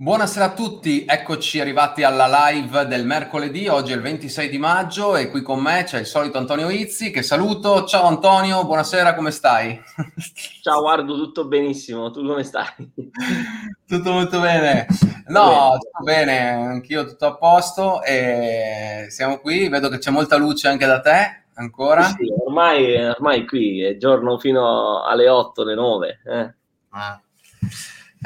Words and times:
Buonasera 0.00 0.44
a 0.44 0.52
tutti, 0.52 1.04
eccoci 1.04 1.58
arrivati 1.58 2.04
alla 2.04 2.28
live 2.30 2.86
del 2.86 3.04
mercoledì, 3.04 3.66
oggi 3.66 3.90
è 3.90 3.96
il 3.96 4.00
26 4.00 4.48
di 4.48 4.56
maggio 4.56 5.16
e 5.16 5.28
qui 5.28 5.42
con 5.42 5.58
me 5.58 5.82
c'è 5.82 5.98
il 5.98 6.06
solito 6.06 6.38
Antonio 6.38 6.70
Izzi 6.70 7.10
che 7.10 7.24
saluto. 7.24 7.84
Ciao 7.84 8.04
Antonio, 8.04 8.64
buonasera, 8.64 9.16
come 9.16 9.32
stai? 9.32 9.76
Ciao 10.62 10.82
guardo, 10.82 11.16
tutto 11.16 11.48
benissimo, 11.48 12.12
tu 12.12 12.24
come 12.24 12.44
stai? 12.44 12.92
Tutto 13.88 14.12
molto 14.12 14.38
bene. 14.38 14.86
No, 15.26 15.48
bene. 15.48 15.78
tutto 15.78 16.04
bene, 16.04 16.48
anch'io 16.50 17.04
tutto 17.04 17.26
a 17.26 17.36
posto 17.36 18.00
e 18.04 19.06
siamo 19.08 19.38
qui, 19.38 19.68
vedo 19.68 19.88
che 19.88 19.98
c'è 19.98 20.12
molta 20.12 20.36
luce 20.36 20.68
anche 20.68 20.86
da 20.86 21.00
te 21.00 21.46
ancora. 21.54 22.04
Sì, 22.04 22.32
ormai, 22.46 23.04
ormai 23.04 23.44
qui 23.44 23.82
è 23.82 23.96
giorno 23.96 24.38
fino 24.38 25.02
alle 25.02 25.28
8, 25.28 25.62
alle 25.62 25.74
9. 25.74 26.20
Eh. 26.24 26.54
Ah. 26.90 27.20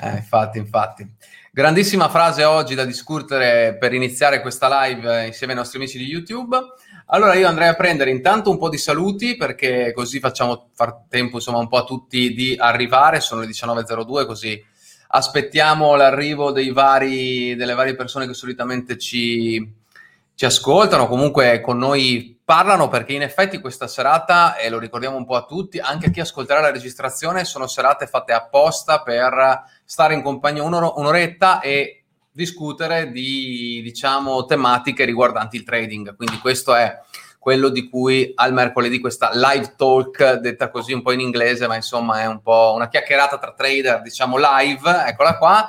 Eh, 0.03 0.17
infatti, 0.17 0.59
infatti. 0.59 1.17
Grandissima 1.55 2.09
frase 2.09 2.45
oggi 2.45 2.75
da 2.75 2.87
discutere 2.87 3.77
per 3.79 3.93
iniziare 3.93 4.41
questa 4.41 4.87
live 4.87 5.27
insieme 5.27 5.53
ai 5.53 5.59
nostri 5.59 5.77
amici 5.77 5.99
di 5.99 6.07
YouTube. 6.07 6.57
Allora 7.09 7.35
io 7.35 7.47
andrei 7.47 7.69
a 7.69 7.75
prendere 7.75 8.11
intanto 8.11 8.49
un 8.49 8.57
po' 8.57 8.71
di 8.71 8.79
saluti 8.79 9.37
perché 9.37 9.93
così 9.93 10.19
facciamo 10.19 10.71
far 10.73 11.03
tempo 11.11 11.37
insomma 11.37 11.59
un 11.59 11.69
po' 11.69 11.77
a 11.77 11.85
tutti 11.85 12.33
di 12.33 12.57
arrivare, 12.59 13.21
sono 13.21 13.43
le 13.43 13.49
19.02 13.49 14.25
così 14.25 14.65
aspettiamo 15.09 15.95
l'arrivo 15.95 16.53
dei 16.53 16.71
vari, 16.71 17.55
delle 17.55 17.75
varie 17.75 17.97
persone 17.97 18.27
che 18.27 18.33
solitamente 18.33 18.97
ci, 18.97 19.75
ci 20.35 20.47
ascoltano, 20.47 21.07
comunque 21.07 21.61
con 21.61 21.77
noi 21.77 22.41
parlano 22.53 22.89
perché 22.89 23.15
in 23.15 23.23
effetti 23.23 23.63
questa 23.63 23.87
serata, 23.87 24.57
e 24.57 24.69
lo 24.69 24.79
ricordiamo 24.79 25.17
un 25.17 25.25
po' 25.25 25.37
a 25.37 25.47
tutti, 25.47 25.79
anche 25.79 26.09
a 26.09 26.11
chi 26.11 26.21
ascolterà 26.21 26.61
la 26.61 26.71
registrazione, 26.71 27.47
sono 27.47 27.67
serate 27.67 28.07
fatte 28.07 28.35
apposta 28.35 29.01
per 29.01 29.63
stare 29.87 30.13
in 30.13 30.21
compagnia 30.21 30.63
un'or- 30.63 30.93
un'oretta 30.99 31.61
e 31.61 32.05
discutere 32.31 33.11
di, 33.11 33.81
diciamo, 33.83 34.45
tematiche 34.45 35.07
riguardanti 35.07 35.57
il 35.57 35.65
trading. 35.65 36.15
Quindi 36.15 36.41
questo 36.41 36.75
è 36.75 36.95
quello 37.39 37.71
di 37.71 37.89
cui 37.89 38.33
al 38.35 38.53
mercoledì 38.53 39.01
questa 39.01 39.31
live 39.33 39.73
talk, 39.75 40.35
detta 40.35 40.69
così 40.69 40.93
un 40.93 41.01
po' 41.01 41.13
in 41.13 41.21
inglese, 41.21 41.67
ma 41.67 41.77
insomma 41.77 42.21
è 42.21 42.27
un 42.27 42.43
po' 42.43 42.75
una 42.75 42.91
chiacchierata 42.91 43.39
tra 43.39 43.55
trader, 43.55 44.03
diciamo 44.03 44.37
live, 44.37 45.05
eccola 45.07 45.39
qua. 45.39 45.67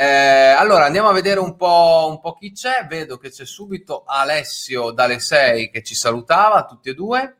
Eh, 0.00 0.04
allora 0.04 0.84
andiamo 0.84 1.08
a 1.08 1.12
vedere 1.12 1.40
un 1.40 1.56
po', 1.56 2.06
un 2.08 2.20
po', 2.20 2.34
chi 2.34 2.52
c'è. 2.52 2.86
Vedo 2.88 3.16
che 3.16 3.30
c'è 3.30 3.44
subito 3.44 4.04
Alessio 4.06 4.92
dalle 4.92 5.18
6 5.18 5.70
che 5.70 5.82
ci 5.82 5.96
salutava, 5.96 6.66
tutti 6.66 6.90
e 6.90 6.94
due. 6.94 7.34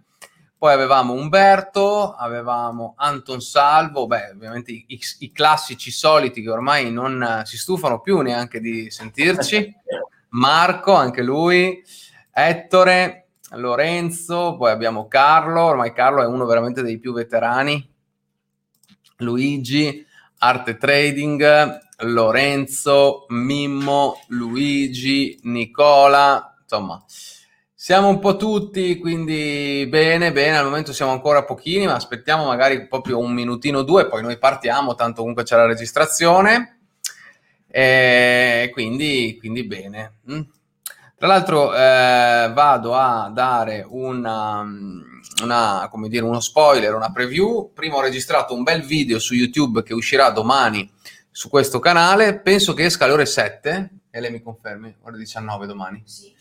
Poi 0.58 0.72
avevamo 0.72 1.12
Umberto, 1.12 2.14
avevamo 2.14 2.94
Anton 2.96 3.40
Salvo, 3.40 4.08
beh, 4.08 4.30
ovviamente 4.30 4.72
i, 4.72 5.00
i, 5.20 5.30
classici 5.30 5.92
soliti 5.92 6.42
che 6.42 6.50
ormai 6.50 6.90
non 6.90 7.42
si 7.44 7.56
stufano 7.56 8.00
più 8.00 8.18
neanche 8.22 8.58
di 8.58 8.90
sentirci. 8.90 9.72
Marco, 10.30 10.94
anche 10.94 11.22
lui, 11.22 11.80
Ettore, 12.32 13.28
Lorenzo, 13.50 14.56
poi 14.56 14.72
abbiamo 14.72 15.06
Carlo, 15.06 15.62
ormai 15.62 15.92
Carlo 15.92 16.22
è 16.22 16.26
uno 16.26 16.44
veramente 16.44 16.82
dei 16.82 16.98
più 16.98 17.12
veterani. 17.12 17.88
Luigi, 19.18 20.04
Arte 20.38 20.76
Trading, 20.76 21.86
Lorenzo, 22.00 23.26
Mimmo, 23.28 24.20
Luigi, 24.28 25.38
Nicola, 25.42 26.56
insomma, 26.62 27.02
siamo 27.74 28.08
un 28.08 28.18
po' 28.18 28.36
tutti, 28.36 28.98
quindi 28.98 29.86
bene, 29.88 30.32
bene, 30.32 30.58
al 30.58 30.64
momento 30.64 30.92
siamo 30.92 31.12
ancora 31.12 31.44
pochini, 31.44 31.86
ma 31.86 31.94
aspettiamo 31.94 32.44
magari 32.46 32.86
proprio 32.86 33.18
un 33.18 33.32
minutino 33.32 33.78
o 33.78 33.82
due, 33.82 34.06
poi 34.06 34.22
noi 34.22 34.38
partiamo, 34.38 34.94
tanto 34.94 35.20
comunque 35.20 35.44
c'è 35.44 35.56
la 35.56 35.66
registrazione, 35.66 36.80
e 37.66 38.70
quindi, 38.72 39.36
quindi 39.38 39.64
bene. 39.64 40.18
Mm. 40.30 40.40
Tra 41.16 41.26
l'altro 41.26 41.74
eh, 41.74 42.50
vado 42.54 42.94
a 42.94 43.28
dare 43.34 43.84
una, 43.88 44.64
una, 45.42 45.88
come 45.90 46.08
dire, 46.08 46.24
uno 46.24 46.38
spoiler, 46.38 46.94
una 46.94 47.10
preview. 47.10 47.72
Prima 47.74 47.96
ho 47.96 48.00
registrato 48.00 48.54
un 48.54 48.62
bel 48.62 48.82
video 48.82 49.18
su 49.18 49.34
YouTube 49.34 49.82
che 49.82 49.94
uscirà 49.94 50.30
domani 50.30 50.88
su 51.30 51.48
questo 51.48 51.78
canale. 51.78 52.38
Penso 52.40 52.74
che 52.74 52.84
esca 52.84 53.04
alle 53.04 53.14
ore 53.14 53.26
7 53.26 53.90
e 54.10 54.20
lei 54.20 54.30
mi 54.30 54.42
confermi, 54.42 54.96
ore 55.02 55.18
19 55.18 55.66
domani. 55.66 56.02
Sì. 56.04 56.32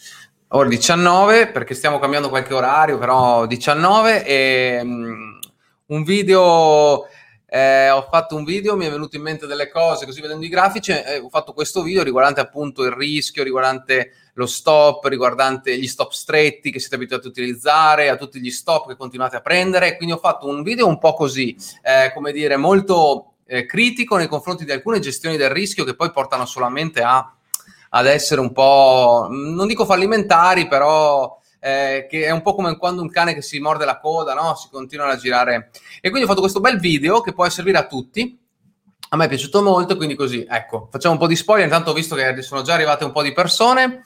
Ore 0.49 0.69
19 0.69 1.47
perché 1.47 1.73
stiamo 1.73 1.99
cambiando 1.99 2.29
qualche 2.29 2.53
orario, 2.53 2.97
però 2.97 3.45
19 3.45 4.25
e 4.25 4.79
um, 4.81 5.39
un 5.87 6.03
video 6.03 7.05
eh, 7.49 7.89
ho 7.89 8.07
fatto 8.09 8.35
un 8.35 8.43
video, 8.43 8.75
mi 8.75 8.85
è 8.85 8.89
venuto 8.89 9.15
in 9.15 9.21
mente 9.21 9.47
delle 9.47 9.69
cose, 9.69 10.05
così 10.05 10.19
vedendo 10.19 10.45
i 10.45 10.49
grafici, 10.49 10.91
eh, 10.91 11.19
ho 11.19 11.29
fatto 11.29 11.53
questo 11.53 11.81
video 11.81 12.03
riguardante 12.03 12.41
appunto 12.41 12.83
il 12.83 12.91
rischio, 12.91 13.43
riguardante 13.43 14.11
lo 14.33 14.45
stop, 14.45 15.05
riguardante 15.05 15.77
gli 15.77 15.87
stop 15.87 16.11
stretti 16.11 16.71
che 16.71 16.79
siete 16.79 16.95
abituati 16.95 17.25
a 17.25 17.29
utilizzare, 17.29 18.09
a 18.09 18.17
tutti 18.17 18.41
gli 18.41 18.51
stop 18.51 18.89
che 18.89 18.97
continuate 18.97 19.37
a 19.37 19.41
prendere. 19.41 19.95
Quindi 19.95 20.13
ho 20.15 20.19
fatto 20.19 20.47
un 20.47 20.61
video 20.61 20.87
un 20.87 20.99
po' 20.99 21.13
così, 21.13 21.55
eh, 21.81 22.11
come 22.13 22.33
dire, 22.33 22.57
molto 22.57 23.36
eh, 23.47 23.65
critico 23.65 24.17
nei 24.17 24.27
confronti 24.27 24.65
di 24.65 24.71
alcune 24.71 24.99
gestioni 24.99 25.37
del 25.37 25.49
rischio 25.49 25.83
che 25.83 25.95
poi 25.95 26.11
portano 26.11 26.45
solamente 26.45 27.01
a, 27.01 27.33
ad 27.89 28.05
essere 28.05 28.41
un 28.41 28.51
po', 28.51 29.27
non 29.29 29.67
dico 29.67 29.85
fallimentari, 29.85 30.67
però 30.67 31.39
eh, 31.59 32.07
che 32.09 32.25
è 32.25 32.29
un 32.29 32.41
po' 32.41 32.53
come 32.53 32.77
quando 32.77 33.01
un 33.01 33.09
cane 33.09 33.33
che 33.33 33.41
si 33.41 33.59
morde 33.59 33.85
la 33.85 33.99
coda, 33.99 34.33
no? 34.33 34.55
Si 34.55 34.67
continua 34.69 35.07
a 35.07 35.15
girare. 35.15 35.71
E 36.01 36.09
quindi 36.09 36.23
ho 36.23 36.27
fatto 36.27 36.41
questo 36.41 36.59
bel 36.59 36.79
video 36.79 37.21
che 37.21 37.33
può 37.33 37.47
servire 37.49 37.77
a 37.77 37.87
tutti. 37.87 38.39
A 39.09 39.15
me 39.15 39.25
è 39.25 39.29
piaciuto 39.29 39.61
molto, 39.61 39.95
quindi 39.95 40.15
così, 40.15 40.45
ecco, 40.47 40.89
facciamo 40.91 41.13
un 41.13 41.19
po' 41.19 41.27
di 41.27 41.35
spoiler. 41.35 41.65
Intanto 41.65 41.91
ho 41.91 41.93
visto 41.93 42.15
che 42.15 42.41
sono 42.41 42.61
già 42.61 42.73
arrivate 42.73 43.05
un 43.05 43.11
po' 43.11 43.21
di 43.21 43.31
persone. 43.31 44.01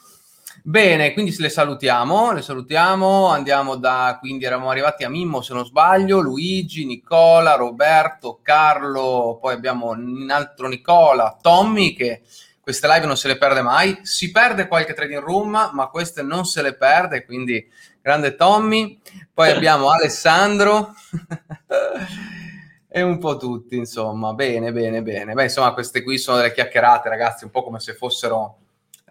Bene, 0.63 1.13
quindi 1.13 1.35
le 1.39 1.49
salutiamo, 1.49 2.33
le 2.33 2.43
salutiamo, 2.43 3.27
andiamo 3.27 3.77
da, 3.77 4.17
quindi 4.19 4.45
eravamo 4.45 4.69
arrivati 4.69 5.03
a 5.03 5.09
Mimmo 5.09 5.41
se 5.41 5.55
non 5.55 5.65
sbaglio, 5.65 6.19
Luigi, 6.19 6.85
Nicola, 6.85 7.55
Roberto, 7.55 8.39
Carlo, 8.43 9.39
poi 9.41 9.55
abbiamo 9.55 9.89
un 9.89 10.29
altro 10.29 10.67
Nicola, 10.67 11.35
Tommy 11.41 11.95
che 11.95 12.21
queste 12.61 12.87
live 12.87 13.07
non 13.07 13.17
se 13.17 13.27
le 13.27 13.39
perde 13.39 13.63
mai, 13.63 14.01
si 14.03 14.29
perde 14.29 14.67
qualche 14.67 14.93
trading 14.93 15.23
room, 15.23 15.71
ma 15.73 15.87
queste 15.87 16.21
non 16.21 16.45
se 16.45 16.61
le 16.61 16.75
perde, 16.75 17.25
quindi 17.25 17.67
grande 17.99 18.35
Tommy. 18.35 18.99
Poi 19.33 19.49
abbiamo 19.49 19.89
Alessandro 19.89 20.93
e 22.87 23.01
un 23.01 23.17
po' 23.17 23.37
tutti, 23.37 23.77
insomma. 23.77 24.33
Bene, 24.33 24.71
bene, 24.71 25.01
bene. 25.01 25.33
Beh, 25.33 25.43
insomma, 25.43 25.73
queste 25.73 26.03
qui 26.03 26.19
sono 26.19 26.37
delle 26.37 26.53
chiacchierate, 26.53 27.09
ragazzi, 27.09 27.45
un 27.45 27.49
po' 27.49 27.63
come 27.63 27.79
se 27.79 27.95
fossero 27.95 28.57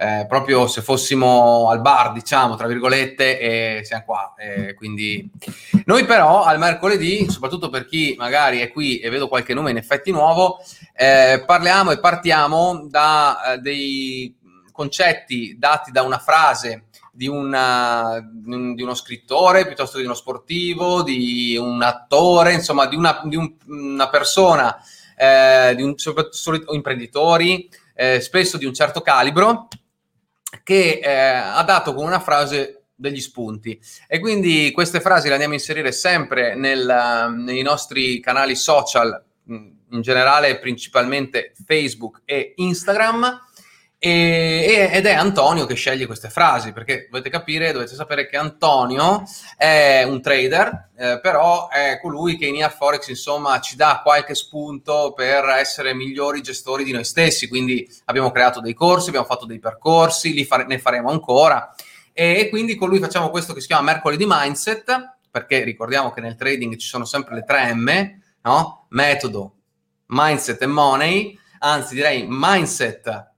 eh, 0.00 0.24
proprio 0.26 0.66
se 0.66 0.80
fossimo 0.80 1.68
al 1.68 1.82
bar, 1.82 2.12
diciamo, 2.12 2.56
tra 2.56 2.66
virgolette, 2.66 3.38
e 3.38 3.84
siamo 3.84 4.04
qua. 4.06 4.32
Eh, 4.38 4.72
quindi 4.72 5.30
noi 5.84 6.06
però 6.06 6.42
al 6.42 6.58
mercoledì, 6.58 7.30
soprattutto 7.30 7.68
per 7.68 7.84
chi 7.84 8.14
magari 8.16 8.60
è 8.60 8.72
qui 8.72 8.98
e 8.98 9.10
vedo 9.10 9.28
qualche 9.28 9.52
nome 9.52 9.72
in 9.72 9.76
effetti 9.76 10.10
nuovo, 10.10 10.58
eh, 10.94 11.42
parliamo 11.44 11.90
e 11.90 12.00
partiamo 12.00 12.86
da 12.88 13.52
eh, 13.52 13.58
dei 13.58 14.34
concetti 14.72 15.56
dati 15.58 15.90
da 15.90 16.00
una 16.00 16.18
frase 16.18 16.84
di, 17.12 17.26
una, 17.28 18.26
di, 18.32 18.82
uno 18.82 18.94
scrittore 18.94 19.66
piuttosto 19.66 19.96
che 19.96 20.00
di 20.00 20.06
uno 20.06 20.14
sportivo, 20.14 21.02
di 21.02 21.58
un 21.60 21.82
attore, 21.82 22.54
insomma, 22.54 22.86
di 22.86 22.96
una, 22.96 23.20
di 23.24 23.36
un, 23.36 23.52
una 23.66 24.08
persona, 24.08 24.82
eh, 25.14 25.74
di 25.76 25.82
un 25.82 25.94
imprenditori, 26.72 27.68
eh, 27.94 28.18
spesso 28.22 28.56
di 28.56 28.64
un 28.64 28.72
certo 28.72 29.02
calibro, 29.02 29.68
che 30.62 31.00
eh, 31.02 31.10
ha 31.10 31.62
dato 31.62 31.94
con 31.94 32.04
una 32.04 32.20
frase 32.20 32.82
degli 32.94 33.20
spunti. 33.20 33.80
E 34.06 34.18
quindi 34.18 34.70
queste 34.72 35.00
frasi 35.00 35.26
le 35.28 35.32
andiamo 35.32 35.54
a 35.54 35.56
inserire 35.56 35.92
sempre 35.92 36.54
nel, 36.54 37.34
nei 37.36 37.62
nostri 37.62 38.20
canali 38.20 38.54
social 38.54 39.24
in 39.46 40.02
generale 40.02 40.58
principalmente 40.58 41.52
Facebook 41.64 42.22
e 42.24 42.52
Instagram 42.56 43.48
e, 44.02 44.88
ed 44.94 45.04
è 45.04 45.12
Antonio 45.12 45.66
che 45.66 45.74
sceglie 45.74 46.06
queste 46.06 46.30
frasi 46.30 46.72
perché 46.72 47.06
dovete 47.10 47.28
capire, 47.28 47.70
dovete 47.70 47.94
sapere 47.94 48.26
che 48.26 48.38
Antonio 48.38 49.24
è 49.58 50.04
un 50.04 50.22
trader, 50.22 50.88
eh, 50.96 51.20
però 51.20 51.68
è 51.68 51.98
colui 52.00 52.38
che 52.38 52.46
in 52.46 52.54
IA 52.54 52.70
Forex 52.70 53.08
insomma 53.08 53.60
ci 53.60 53.76
dà 53.76 54.00
qualche 54.02 54.34
spunto 54.34 55.12
per 55.14 55.44
essere 55.50 55.92
migliori 55.92 56.40
gestori 56.40 56.82
di 56.82 56.92
noi 56.92 57.04
stessi, 57.04 57.46
quindi 57.46 57.86
abbiamo 58.06 58.30
creato 58.30 58.62
dei 58.62 58.72
corsi, 58.72 59.10
abbiamo 59.10 59.26
fatto 59.26 59.44
dei 59.44 59.58
percorsi, 59.58 60.46
fare, 60.46 60.64
ne 60.64 60.78
faremo 60.78 61.10
ancora. 61.10 61.74
E, 62.14 62.38
e 62.38 62.48
quindi 62.48 62.76
con 62.76 62.88
lui 62.88 63.00
facciamo 63.00 63.28
questo 63.28 63.52
che 63.52 63.60
si 63.60 63.66
chiama 63.66 63.92
mercoledì 63.92 64.24
mindset 64.26 65.18
perché 65.30 65.62
ricordiamo 65.62 66.10
che 66.10 66.22
nel 66.22 66.36
trading 66.36 66.76
ci 66.76 66.88
sono 66.88 67.04
sempre 67.04 67.34
le 67.34 67.44
tre 67.44 67.74
M, 67.74 68.18
no? 68.44 68.86
Metodo, 68.88 69.56
mindset 70.06 70.62
e 70.62 70.66
money, 70.66 71.38
anzi 71.58 71.94
direi 71.94 72.24
mindset 72.26 73.28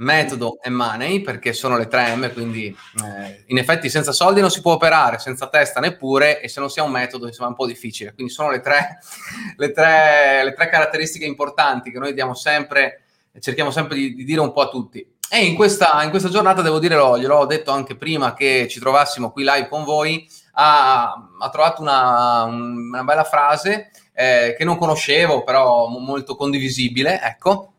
metodo 0.00 0.60
e 0.62 0.70
money 0.70 1.20
perché 1.20 1.52
sono 1.52 1.76
le 1.76 1.88
tre 1.88 2.14
M, 2.14 2.32
quindi 2.32 2.66
eh, 2.66 3.44
in 3.46 3.58
effetti 3.58 3.88
senza 3.88 4.12
soldi 4.12 4.40
non 4.40 4.50
si 4.50 4.60
può 4.60 4.72
operare, 4.72 5.18
senza 5.18 5.48
testa 5.48 5.80
neppure 5.80 6.40
e 6.40 6.48
se 6.48 6.60
non 6.60 6.70
si 6.70 6.80
ha 6.80 6.84
un 6.84 6.90
metodo 6.90 7.26
insomma 7.26 7.48
è 7.48 7.50
un 7.50 7.56
po' 7.56 7.66
difficile. 7.66 8.12
Quindi 8.14 8.32
sono 8.32 8.50
le 8.50 8.60
tre, 8.60 8.98
le 9.56 9.72
tre, 9.72 10.44
le 10.44 10.52
tre 10.52 10.68
caratteristiche 10.68 11.24
importanti 11.24 11.90
che 11.90 11.98
noi 11.98 12.14
diamo 12.14 12.34
sempre 12.34 13.02
cerchiamo 13.38 13.70
sempre 13.70 13.94
di, 13.94 14.14
di 14.14 14.24
dire 14.24 14.40
un 14.40 14.52
po' 14.52 14.62
a 14.62 14.68
tutti. 14.68 15.06
E 15.32 15.44
in 15.44 15.54
questa, 15.54 16.02
in 16.02 16.10
questa 16.10 16.28
giornata 16.28 16.60
devo 16.60 16.80
dire, 16.80 16.96
gliel'ho 16.96 17.46
detto 17.46 17.70
anche 17.70 17.96
prima 17.96 18.34
che 18.34 18.66
ci 18.68 18.80
trovassimo 18.80 19.30
qui 19.30 19.44
live 19.44 19.68
con 19.68 19.84
voi, 19.84 20.28
ha, 20.54 21.12
ha 21.38 21.50
trovato 21.50 21.82
una, 21.82 22.42
una, 22.42 23.04
bella 23.04 23.22
frase 23.22 23.90
eh, 24.12 24.56
che 24.58 24.64
non 24.64 24.76
conoscevo, 24.76 25.44
però 25.44 25.86
molto 25.86 26.34
condivisibile, 26.34 27.20
ecco, 27.22 27.69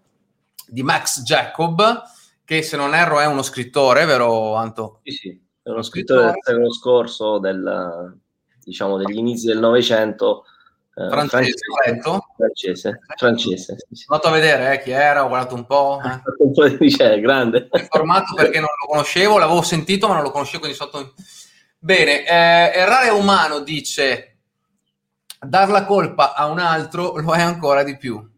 di 0.71 0.83
Max 0.83 1.21
Jacob, 1.23 2.01
che 2.45 2.61
se 2.61 2.77
non 2.77 2.95
erro 2.95 3.19
è 3.19 3.25
uno 3.25 3.41
scrittore, 3.41 4.05
vero 4.05 4.55
Anto? 4.55 5.01
Sì, 5.03 5.11
sì, 5.11 5.41
è 5.61 5.69
uno 5.69 5.81
scrittore 5.81 6.27
del 6.27 6.35
secolo 6.41 6.73
scorso, 6.73 7.39
del, 7.39 8.17
diciamo 8.63 8.97
degli 8.97 9.17
inizi 9.17 9.47
del 9.47 9.59
Novecento, 9.59 10.45
eh, 10.95 11.09
francese, 11.09 11.57
francese, 12.37 12.99
francese, 13.17 13.75
sì, 13.77 13.95
sì. 13.95 14.05
Andato 14.07 14.29
a 14.29 14.31
vedere 14.31 14.73
eh, 14.73 14.81
chi 14.81 14.91
era, 14.91 15.25
ho 15.25 15.27
guardato 15.27 15.55
un 15.55 15.65
po'. 15.65 15.99
Eh. 16.03 16.21
un 16.39 16.53
po' 16.53 16.67
di 16.69 16.89
grande. 17.19 17.67
informato 17.73 18.33
perché 18.33 18.59
non 18.59 18.69
lo 18.79 18.87
conoscevo, 18.87 19.37
l'avevo 19.37 19.61
sentito 19.61 20.07
ma 20.07 20.13
non 20.13 20.23
lo 20.23 20.31
conoscevo, 20.31 20.59
quindi 20.59 20.77
sotto... 20.77 21.13
Bene, 21.83 22.23
eh, 22.25 22.79
errare 22.79 23.09
umano, 23.09 23.59
dice, 23.59 24.37
dar 25.39 25.69
la 25.69 25.83
colpa 25.83 26.33
a 26.33 26.45
un 26.45 26.59
altro 26.59 27.17
lo 27.17 27.33
è 27.33 27.41
ancora 27.41 27.83
di 27.83 27.97
più. 27.97 28.30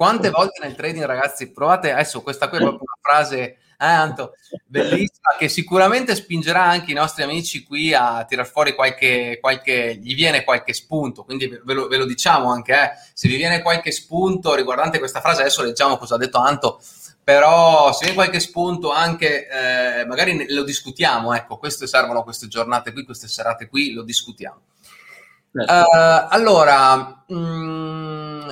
Quante 0.00 0.30
volte 0.30 0.62
nel 0.62 0.74
trading, 0.74 1.04
ragazzi, 1.04 1.50
provate, 1.50 1.92
adesso 1.92 2.22
questa 2.22 2.48
qui 2.48 2.56
è 2.56 2.60
proprio 2.62 2.84
una 2.84 2.98
frase 3.02 3.38
eh, 3.38 3.56
Anto, 3.76 4.32
bellissima, 4.64 5.36
che 5.38 5.50
sicuramente 5.50 6.14
spingerà 6.14 6.64
anche 6.64 6.92
i 6.92 6.94
nostri 6.94 7.22
amici 7.22 7.64
qui 7.64 7.92
a 7.92 8.24
tirar 8.24 8.46
fuori 8.46 8.74
qualche, 8.74 9.36
qualche 9.42 9.98
gli 10.00 10.14
viene 10.14 10.42
qualche 10.42 10.72
spunto, 10.72 11.22
quindi 11.22 11.48
ve 11.48 11.74
lo, 11.74 11.86
ve 11.86 11.98
lo 11.98 12.06
diciamo 12.06 12.50
anche, 12.50 12.72
eh, 12.72 12.90
se 13.12 13.28
vi 13.28 13.36
viene 13.36 13.60
qualche 13.60 13.90
spunto 13.90 14.54
riguardante 14.54 14.98
questa 14.98 15.20
frase, 15.20 15.42
adesso 15.42 15.62
leggiamo 15.62 15.98
cosa 15.98 16.14
ha 16.14 16.18
detto 16.18 16.38
Anto, 16.38 16.80
però 17.22 17.92
se 17.92 17.98
viene 18.04 18.14
qualche 18.14 18.40
spunto 18.40 18.90
anche, 18.92 19.48
eh, 19.48 20.06
magari 20.06 20.50
lo 20.50 20.62
discutiamo, 20.62 21.34
ecco, 21.34 21.58
queste 21.58 21.86
servono 21.86 22.22
queste 22.22 22.48
giornate 22.48 22.94
qui, 22.94 23.04
queste 23.04 23.28
serate 23.28 23.68
qui, 23.68 23.92
lo 23.92 24.02
discutiamo. 24.02 24.60
Uh, 25.52 26.26
allora, 26.30 27.22
mh, 27.26 27.34
mm, 27.34 28.50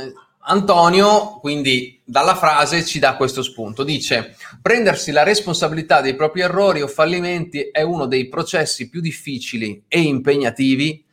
Antonio, 0.51 1.39
quindi 1.41 2.01
dalla 2.05 2.35
frase 2.35 2.83
ci 2.83 2.99
dà 2.99 3.17
questo 3.17 3.43
spunto. 3.43 3.85
Dice: 3.85 4.35
Prendersi 4.63 5.13
la 5.13 5.23
responsabilità 5.23 6.01
dei 6.01 6.17
propri 6.17 6.41
errori 6.41 6.81
o 6.81 6.87
fallimenti 6.87 7.69
è 7.71 7.83
uno 7.83 8.07
dei 8.07 8.29
processi 8.29 8.89
più 8.89 9.03
difficili 9.03 9.85
e 9.87 10.01
impegnativi 10.01 11.05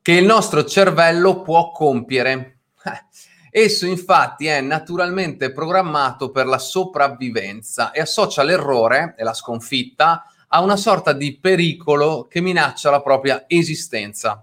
che 0.00 0.12
il 0.12 0.24
nostro 0.24 0.64
cervello 0.64 1.42
può 1.42 1.70
compiere. 1.70 2.60
Eh, 2.82 3.62
esso 3.62 3.84
infatti 3.84 4.46
è 4.46 4.62
naturalmente 4.62 5.52
programmato 5.52 6.30
per 6.30 6.46
la 6.46 6.58
sopravvivenza 6.58 7.90
e 7.90 8.00
associa 8.00 8.42
l'errore 8.42 9.14
e 9.18 9.24
la 9.24 9.34
sconfitta 9.34 10.24
a 10.48 10.62
una 10.62 10.76
sorta 10.76 11.12
di 11.12 11.36
pericolo 11.38 12.26
che 12.26 12.40
minaccia 12.40 12.88
la 12.88 13.02
propria 13.02 13.44
esistenza. 13.46 14.42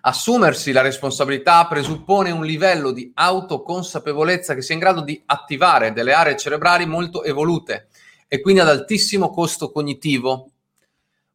Assumersi 0.00 0.72
la 0.72 0.80
responsabilità 0.80 1.66
presuppone 1.66 2.30
un 2.30 2.44
livello 2.44 2.92
di 2.92 3.10
autoconsapevolezza 3.14 4.54
che 4.54 4.62
sia 4.62 4.74
in 4.74 4.80
grado 4.80 5.00
di 5.00 5.20
attivare 5.26 5.92
delle 5.92 6.12
aree 6.12 6.36
cerebrali 6.36 6.86
molto 6.86 7.24
evolute 7.24 7.88
e 8.28 8.40
quindi 8.40 8.60
ad 8.60 8.68
altissimo 8.68 9.30
costo 9.30 9.70
cognitivo. 9.72 10.50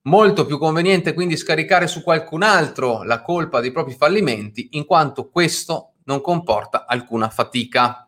Molto 0.03 0.45
più 0.45 0.57
conveniente 0.57 1.13
quindi 1.13 1.37
scaricare 1.37 1.87
su 1.87 2.03
qualcun 2.03 2.43
altro 2.43 3.03
la 3.03 3.21
colpa 3.21 3.61
dei 3.61 3.71
propri 3.71 3.93
fallimenti, 3.93 4.69
in 4.71 4.85
quanto 4.85 5.29
questo 5.29 5.93
non 6.05 6.21
comporta 6.21 6.85
alcuna 6.85 7.29
fatica. 7.29 8.07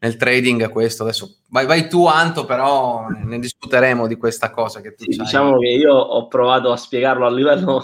Nel 0.00 0.16
trading 0.16 0.68
questo, 0.68 1.04
adesso 1.04 1.38
vai, 1.48 1.64
vai 1.64 1.88
tu 1.88 2.06
Anto, 2.06 2.44
però 2.44 3.06
ne 3.08 3.38
discuteremo 3.38 4.08
di 4.08 4.16
questa 4.16 4.50
cosa 4.50 4.80
che 4.80 4.94
tu 4.94 5.04
sì, 5.04 5.16
Diciamo 5.16 5.58
che 5.58 5.68
io 5.68 5.94
ho 5.94 6.26
provato 6.26 6.72
a 6.72 6.76
spiegarlo 6.76 7.24
a 7.24 7.30
livello 7.30 7.80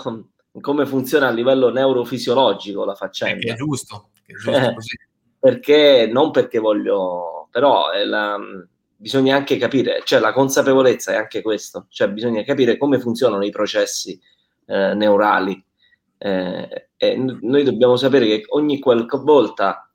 come 0.61 0.87
funziona 0.87 1.29
a 1.29 1.33
livello 1.33 1.71
neurofisiologico 1.71 2.85
la 2.85 2.95
faccenda. 2.95 3.53
È 3.53 3.56
giusto, 3.56 4.11
è 4.27 4.33
giusto 4.33 4.75
così. 4.75 4.99
perché 5.39 6.09
non 6.11 6.31
perché 6.31 6.59
voglio, 6.59 7.49
però 7.50 7.87
la, 8.05 8.39
bisogna 8.97 9.37
anche 9.37 9.56
capire, 9.56 10.03
cioè 10.05 10.19
la 10.19 10.33
consapevolezza 10.33 11.12
è 11.12 11.17
anche 11.17 11.43
questo, 11.43 11.87
cioè 11.89 12.09
bisogna 12.09 12.43
capire 12.43 12.77
come 12.77 12.99
funzionano 12.99 13.45
i 13.45 13.50
processi 13.50 14.21
eh, 14.67 14.95
neurali. 14.95 15.65
Eh, 16.21 16.89
e 16.97 17.17
noi 17.17 17.62
dobbiamo 17.62 17.97
sapere 17.97 18.27
che 18.27 18.44
ogni 18.49 18.81
qualche 18.81 19.19
volta 19.19 19.89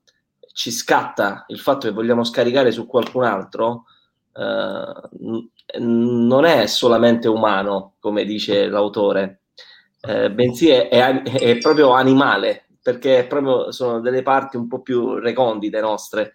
ci 0.52 0.70
scatta 0.70 1.44
il 1.48 1.58
fatto 1.58 1.86
che 1.86 1.92
vogliamo 1.92 2.24
scaricare 2.24 2.70
su 2.70 2.86
qualcun 2.86 3.24
altro, 3.24 3.84
eh, 4.32 5.78
non 5.78 6.44
è 6.44 6.66
solamente 6.66 7.28
umano, 7.28 7.94
come 7.98 8.24
dice 8.24 8.68
l'autore, 8.68 9.42
eh, 10.06 10.30
bensì 10.30 10.68
è, 10.68 10.88
è, 10.88 11.22
è, 11.22 11.58
proprio 11.58 11.92
animale, 11.92 12.66
perché 12.82 13.26
proprio 13.28 13.72
sono 13.72 14.00
delle 14.00 14.22
parti 14.22 14.56
un 14.56 14.68
po' 14.68 14.82
più 14.82 15.14
recondite 15.14 15.80
nostre 15.80 16.34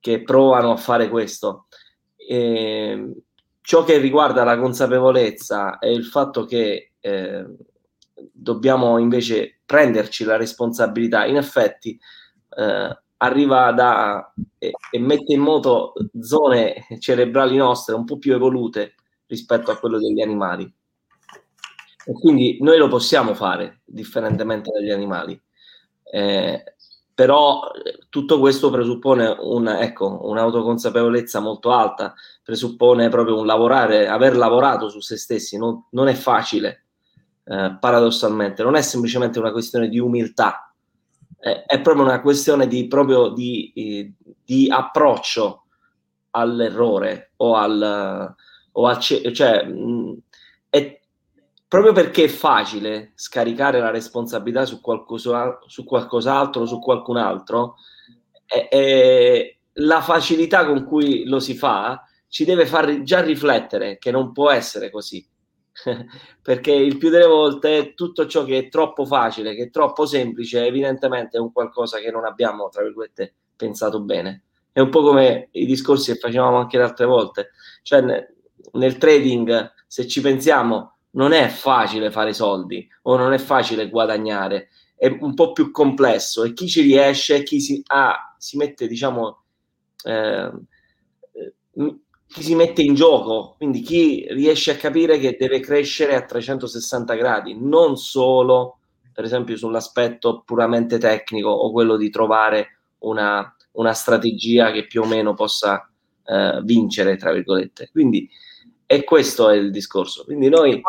che 0.00 0.22
provano 0.22 0.72
a 0.72 0.76
fare 0.76 1.08
questo. 1.08 1.66
E 2.16 3.14
ciò 3.60 3.84
che 3.84 3.98
riguarda 3.98 4.44
la 4.44 4.58
consapevolezza 4.58 5.78
è 5.78 5.88
il 5.88 6.04
fatto 6.04 6.44
che 6.44 6.92
eh, 7.00 7.46
dobbiamo 8.32 8.98
invece 8.98 9.60
prenderci 9.64 10.24
la 10.24 10.36
responsabilità. 10.36 11.24
In 11.26 11.36
effetti, 11.36 11.98
eh, 12.56 13.00
arriva 13.18 13.72
da 13.72 14.32
e, 14.58 14.72
e, 14.90 14.98
mette 14.98 15.32
in 15.32 15.40
moto 15.40 15.94
zone 16.20 16.86
cerebrali 16.98 17.56
nostre 17.56 17.94
un 17.94 18.04
po' 18.04 18.18
più 18.18 18.34
evolute 18.34 18.94
rispetto 19.26 19.70
a 19.70 19.78
quello 19.78 19.98
degli 19.98 20.20
animali. 20.20 20.72
E 22.08 22.12
quindi 22.12 22.58
noi 22.60 22.78
lo 22.78 22.86
possiamo 22.86 23.34
fare 23.34 23.80
differentemente 23.84 24.70
dagli 24.70 24.90
animali. 24.90 25.40
Eh, 26.04 26.62
però 27.12 27.62
tutto 28.08 28.38
questo 28.38 28.70
presuppone 28.70 29.36
un, 29.40 29.66
ecco, 29.66 30.20
un'autoconsapevolezza 30.28 31.40
molto 31.40 31.72
alta, 31.72 32.14
presuppone 32.44 33.08
proprio 33.08 33.40
un 33.40 33.46
lavorare, 33.46 34.06
aver 34.06 34.36
lavorato 34.36 34.88
su 34.88 35.00
se 35.00 35.16
stessi, 35.16 35.58
non, 35.58 35.86
non 35.90 36.06
è 36.06 36.14
facile, 36.14 36.84
eh, 37.44 37.76
paradossalmente, 37.80 38.62
non 38.62 38.76
è 38.76 38.82
semplicemente 38.82 39.40
una 39.40 39.50
questione 39.50 39.88
di 39.88 39.98
umiltà, 39.98 40.72
è, 41.38 41.64
è 41.66 41.80
proprio 41.80 42.04
una 42.04 42.20
questione 42.20 42.68
di, 42.68 42.86
proprio 42.86 43.30
di, 43.30 44.14
di 44.44 44.70
approccio 44.70 45.64
all'errore 46.32 47.32
o 47.36 47.56
al, 47.56 48.34
o 48.72 48.86
al 48.86 49.00
cioè, 49.00 49.64
mh, 49.64 50.18
proprio 51.68 51.92
perché 51.92 52.24
è 52.24 52.28
facile 52.28 53.12
scaricare 53.14 53.80
la 53.80 53.90
responsabilità 53.90 54.64
su, 54.64 54.80
qualcosa, 54.80 55.58
su 55.66 55.84
qualcos'altro, 55.84 56.66
su 56.66 56.78
qualcun 56.78 57.16
altro, 57.16 57.76
è, 58.44 58.68
è, 58.68 59.56
la 59.74 60.00
facilità 60.00 60.64
con 60.64 60.84
cui 60.84 61.24
lo 61.24 61.40
si 61.40 61.54
fa 61.54 62.02
ci 62.28 62.44
deve 62.44 62.66
far 62.66 63.02
già 63.02 63.20
riflettere 63.20 63.98
che 63.98 64.10
non 64.10 64.32
può 64.32 64.50
essere 64.50 64.90
così. 64.90 65.26
perché 66.40 66.72
il 66.72 66.96
più 66.96 67.10
delle 67.10 67.26
volte 67.26 67.92
tutto 67.94 68.26
ciò 68.26 68.44
che 68.44 68.58
è 68.58 68.68
troppo 68.68 69.04
facile, 69.04 69.54
che 69.54 69.64
è 69.64 69.70
troppo 69.70 70.06
semplice, 70.06 70.64
evidentemente 70.64 71.36
è 71.36 71.40
un 71.40 71.52
qualcosa 71.52 71.98
che 71.98 72.10
non 72.10 72.24
abbiamo, 72.24 72.68
tra 72.68 72.82
virgolette, 72.82 73.34
pensato 73.54 74.00
bene. 74.00 74.44
È 74.72 74.80
un 74.80 74.90
po' 74.90 75.02
come 75.02 75.48
i 75.52 75.66
discorsi 75.66 76.12
che 76.12 76.18
facevamo 76.18 76.56
anche 76.58 76.76
le 76.78 76.84
altre 76.84 77.06
volte. 77.06 77.50
Cioè, 77.82 78.02
nel 78.72 78.98
trading, 78.98 79.72
se 79.86 80.06
ci 80.06 80.20
pensiamo, 80.20 80.95
non 81.16 81.32
è 81.32 81.48
facile 81.48 82.10
fare 82.10 82.32
soldi 82.32 82.88
o 83.02 83.16
non 83.16 83.32
è 83.32 83.38
facile 83.38 83.88
guadagnare, 83.88 84.68
è 84.96 85.08
un 85.20 85.34
po' 85.34 85.52
più 85.52 85.70
complesso 85.70 86.44
e 86.44 86.52
chi 86.52 86.68
ci 86.68 86.82
riesce, 86.82 87.42
chi 87.42 87.60
si, 87.60 87.82
ah, 87.88 88.34
si 88.38 88.56
mette, 88.56 88.86
diciamo, 88.86 89.42
eh, 90.04 90.50
chi 92.28 92.42
si 92.42 92.54
mette 92.54 92.82
in 92.82 92.94
gioco, 92.94 93.54
quindi 93.56 93.80
chi 93.80 94.26
riesce 94.30 94.72
a 94.72 94.76
capire 94.76 95.18
che 95.18 95.36
deve 95.38 95.60
crescere 95.60 96.14
a 96.14 96.24
360 96.24 97.14
gradi, 97.14 97.56
non 97.58 97.96
solo, 97.96 98.78
per 99.12 99.24
esempio, 99.24 99.56
sull'aspetto 99.56 100.42
puramente 100.44 100.98
tecnico 100.98 101.48
o 101.48 101.70
quello 101.72 101.96
di 101.96 102.10
trovare 102.10 102.78
una, 103.00 103.54
una 103.72 103.92
strategia 103.92 104.70
che 104.72 104.86
più 104.86 105.02
o 105.02 105.06
meno 105.06 105.34
possa 105.34 105.88
eh, 106.24 106.60
vincere, 106.62 107.16
tra 107.16 107.32
virgolette. 107.32 107.90
Quindi 107.92 108.28
e 108.86 109.04
questo 109.04 109.50
è 109.50 109.56
il 109.56 109.70
discorso. 109.70 110.24
Quindi 110.24 110.48
noi... 110.48 110.80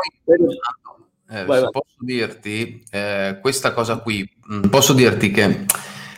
Eh, 1.29 1.43
posso 1.43 1.97
dirti 1.99 2.85
eh, 2.89 3.39
questa 3.41 3.73
cosa 3.73 3.97
qui, 3.97 4.25
mm, 4.49 4.69
posso 4.69 4.93
dirti 4.93 5.29
che 5.29 5.65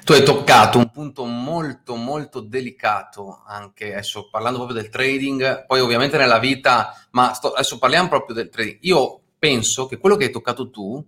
tu 0.03 0.11
hai 0.11 0.23
toccato 0.23 0.77
un 0.77 0.91
punto 0.91 1.25
molto 1.25 1.95
molto 1.95 2.41
delicato 2.41 3.41
anche 3.47 3.91
adesso 3.93 4.29
parlando 4.29 4.59
proprio 4.59 4.79
del 4.79 4.91
trading, 4.91 5.65
poi 5.65 5.79
ovviamente 5.79 6.15
nella 6.15 6.37
vita, 6.37 6.95
ma 7.11 7.33
sto, 7.33 7.53
adesso 7.53 7.79
parliamo 7.79 8.07
proprio 8.07 8.35
del 8.35 8.49
trading. 8.49 8.77
Io 8.81 9.19
penso 9.39 9.87
che 9.87 9.97
quello 9.97 10.15
che 10.15 10.25
hai 10.25 10.31
toccato 10.31 10.69
tu 10.69 11.03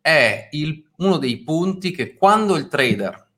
è 0.00 0.48
il, 0.50 0.84
uno 0.96 1.18
dei 1.18 1.38
punti 1.38 1.92
che 1.92 2.16
quando 2.16 2.56
il 2.56 2.66
trader, 2.66 3.28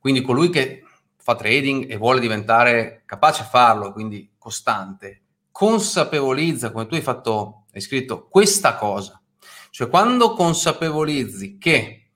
quindi 0.00 0.20
colui 0.20 0.50
che 0.50 0.84
fa 1.16 1.34
trading 1.34 1.90
e 1.90 1.96
vuole 1.96 2.20
diventare 2.20 3.02
capace 3.06 3.42
a 3.42 3.46
farlo, 3.46 3.92
quindi 3.92 4.30
costante, 4.38 5.22
consapevolizza, 5.56 6.70
come 6.70 6.84
tu 6.84 6.96
hai 6.96 7.00
fatto, 7.00 7.64
hai 7.72 7.80
scritto, 7.80 8.28
questa 8.28 8.74
cosa. 8.74 9.18
Cioè, 9.70 9.88
quando 9.88 10.34
consapevolizzi 10.34 11.56
che 11.56 12.08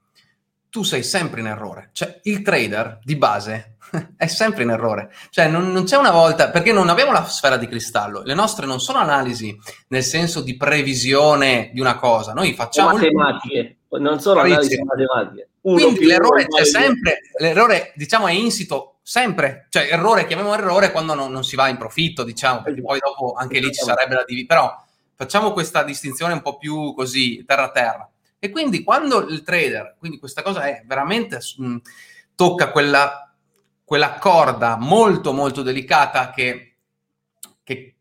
tu 0.69 0.83
sei 0.83 1.03
sempre 1.03 1.41
in 1.41 1.47
errore, 1.47 1.89
cioè 1.95 2.21
il 2.25 2.43
trader 2.43 2.99
di 3.03 3.17
base 3.17 3.77
è 4.19 4.27
sempre 4.27 4.65
in 4.65 4.69
errore. 4.69 5.11
Cioè, 5.31 5.49
non, 5.49 5.73
non, 5.73 5.85
c'è 5.85 5.97
una 5.97 6.11
volta, 6.11 6.51
perché 6.51 6.71
non 6.71 6.91
abbiamo 6.91 7.13
la 7.13 7.25
sfera 7.25 7.57
di 7.57 7.67
cristallo, 7.67 8.21
le 8.23 8.35
nostre 8.35 8.67
non 8.67 8.79
sono 8.79 8.99
analisi 8.99 9.59
nel 9.89 10.03
senso 10.03 10.43
di 10.43 10.59
previsione 10.59 11.71
di 11.73 11.81
una 11.81 11.97
cosa, 11.97 12.35
noi 12.35 12.53
facciamo... 12.53 12.93
Matematiche, 12.93 13.79
non 13.89 14.21
sono 14.21 14.41
analisi 14.41 14.79
matematiche. 14.83 15.49
Uno 15.63 15.77
Quindi 15.77 16.05
l'errore 16.05 16.47
c'è 16.47 16.65
sempre, 16.67 17.21
l'errore 17.39 17.95
diciamo 17.97 18.27
è 18.27 18.33
insito 18.33 18.90
sempre, 19.11 19.67
cioè 19.71 19.89
errore, 19.91 20.25
chiamiamo 20.25 20.55
errore 20.55 20.93
quando 20.93 21.15
non, 21.15 21.33
non 21.33 21.43
si 21.43 21.57
va 21.57 21.67
in 21.67 21.77
profitto, 21.77 22.23
diciamo, 22.23 22.63
perché 22.63 22.81
poi 22.81 23.01
dopo 23.01 23.33
anche 23.33 23.59
lì 23.59 23.73
ci 23.73 23.83
sarebbe 23.83 24.15
la 24.15 24.23
divisione, 24.25 24.47
però 24.47 24.85
facciamo 25.17 25.51
questa 25.51 25.83
distinzione 25.83 26.33
un 26.33 26.43
po' 26.43 26.59
più 26.59 26.95
così, 26.95 27.45
terra 27.45 27.73
terra. 27.73 28.09
E 28.39 28.51
quindi 28.51 28.85
quando 28.85 29.27
il 29.27 29.43
trader, 29.43 29.97
quindi 29.99 30.21
questa 30.21 30.43
cosa 30.43 30.63
è 30.63 30.85
veramente, 30.87 31.41
mh, 31.57 31.77
tocca 32.37 32.71
quella 32.71 33.35
quella 33.85 34.15
corda 34.15 34.77
molto 34.77 35.33
molto 35.33 35.63
delicata 35.63 36.31
che, 36.31 36.77
che 37.65 37.97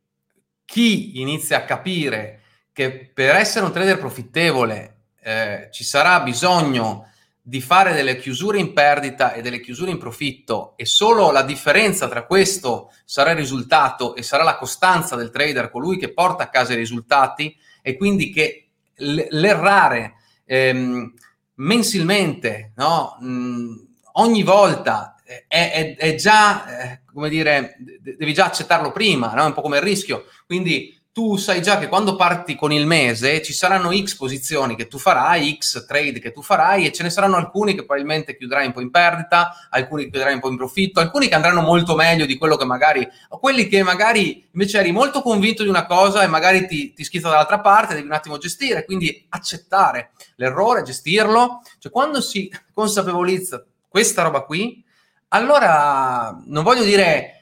chi 0.63 1.19
inizia 1.19 1.57
a 1.57 1.65
capire 1.65 2.41
che 2.71 3.09
per 3.11 3.33
essere 3.33 3.65
un 3.65 3.71
trader 3.71 3.97
profittevole 3.97 4.97
eh, 5.19 5.69
ci 5.71 5.83
sarà 5.83 6.19
bisogno 6.19 7.08
di 7.49 7.61
fare 7.61 7.93
delle 7.93 8.19
chiusure 8.19 8.59
in 8.59 8.73
perdita 8.73 9.33
e 9.33 9.41
delle 9.41 9.59
chiusure 9.59 9.89
in 9.89 9.97
profitto 9.97 10.73
e 10.77 10.85
solo 10.85 11.31
la 11.31 11.41
differenza 11.41 12.07
tra 12.07 12.27
questo 12.27 12.91
sarà 13.05 13.31
il 13.31 13.37
risultato 13.37 14.15
e 14.15 14.21
sarà 14.21 14.43
la 14.43 14.55
costanza 14.55 15.15
del 15.15 15.31
trader, 15.31 15.71
colui 15.71 15.97
che 15.97 16.13
porta 16.13 16.43
a 16.43 16.49
casa 16.49 16.73
i 16.73 16.75
risultati 16.75 17.57
e 17.81 17.97
quindi 17.97 18.29
che 18.29 18.67
l'errare 18.97 20.13
ehm, 20.45 21.11
mensilmente, 21.55 22.73
no? 22.75 23.17
Mh, 23.19 23.73
ogni 24.13 24.43
volta 24.43 25.15
è, 25.23 25.45
è, 25.47 25.95
è 25.95 26.13
già, 26.13 26.67
eh, 26.67 27.01
come 27.11 27.29
dire, 27.29 27.77
devi 27.79 28.31
già 28.31 28.45
accettarlo 28.45 28.91
prima, 28.91 29.33
no? 29.33 29.41
è 29.41 29.47
un 29.47 29.53
po' 29.53 29.61
come 29.61 29.77
il 29.77 29.83
rischio. 29.83 30.25
Quindi 30.45 30.95
tu 31.11 31.37
sai 31.37 31.61
già 31.61 31.79
che 31.79 31.87
quando 31.87 32.15
parti 32.15 32.55
con 32.55 32.71
il 32.71 32.85
mese 32.85 33.41
ci 33.41 33.51
saranno 33.51 33.91
X 33.91 34.15
posizioni 34.15 34.75
che 34.75 34.87
tu 34.87 34.97
farai, 34.97 35.57
X 35.57 35.85
trade 35.85 36.19
che 36.19 36.31
tu 36.31 36.41
farai 36.41 36.85
e 36.85 36.91
ce 36.91 37.03
ne 37.03 37.09
saranno 37.09 37.35
alcuni 37.35 37.73
che 37.73 37.83
probabilmente 37.83 38.37
chiuderai 38.37 38.67
un 38.67 38.73
po' 38.73 38.81
in 38.81 38.91
perdita, 38.91 39.67
alcuni 39.69 40.03
che 40.03 40.11
chiuderai 40.11 40.35
un 40.35 40.39
po' 40.39 40.49
in 40.49 40.57
profitto, 40.57 40.99
alcuni 40.99 41.27
che 41.27 41.35
andranno 41.35 41.61
molto 41.61 41.95
meglio 41.95 42.25
di 42.25 42.37
quello 42.37 42.55
che 42.55 42.65
magari, 42.65 43.07
o 43.29 43.39
quelli 43.39 43.67
che 43.67 43.81
magari 43.83 44.47
invece 44.51 44.79
eri 44.79 44.91
molto 44.91 45.21
convinto 45.21 45.63
di 45.63 45.69
una 45.69 45.85
cosa 45.85 46.23
e 46.23 46.27
magari 46.27 46.67
ti, 46.67 46.93
ti 46.93 47.03
schizza 47.03 47.29
dall'altra 47.29 47.59
parte, 47.59 47.95
devi 47.95 48.07
un 48.07 48.13
attimo 48.13 48.37
gestire, 48.37 48.85
quindi 48.85 49.25
accettare 49.29 50.11
l'errore, 50.35 50.83
gestirlo. 50.83 51.61
Cioè 51.79 51.91
quando 51.91 52.21
si 52.21 52.51
consapevolizza 52.73 53.65
questa 53.87 54.21
roba 54.21 54.41
qui, 54.41 54.83
allora, 55.29 56.39
non 56.45 56.63
voglio 56.63 56.83
dire, 56.83 57.38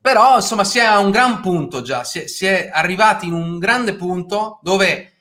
però 0.00 0.36
insomma 0.36 0.64
si 0.64 0.78
è 0.78 0.84
a 0.84 0.98
un 0.98 1.10
gran 1.10 1.40
punto 1.40 1.82
già, 1.82 2.04
si 2.04 2.20
è, 2.20 2.26
si 2.26 2.46
è 2.46 2.70
arrivati 2.72 3.26
in 3.26 3.34
un 3.34 3.58
grande 3.58 3.94
punto 3.94 4.58
dove 4.62 5.12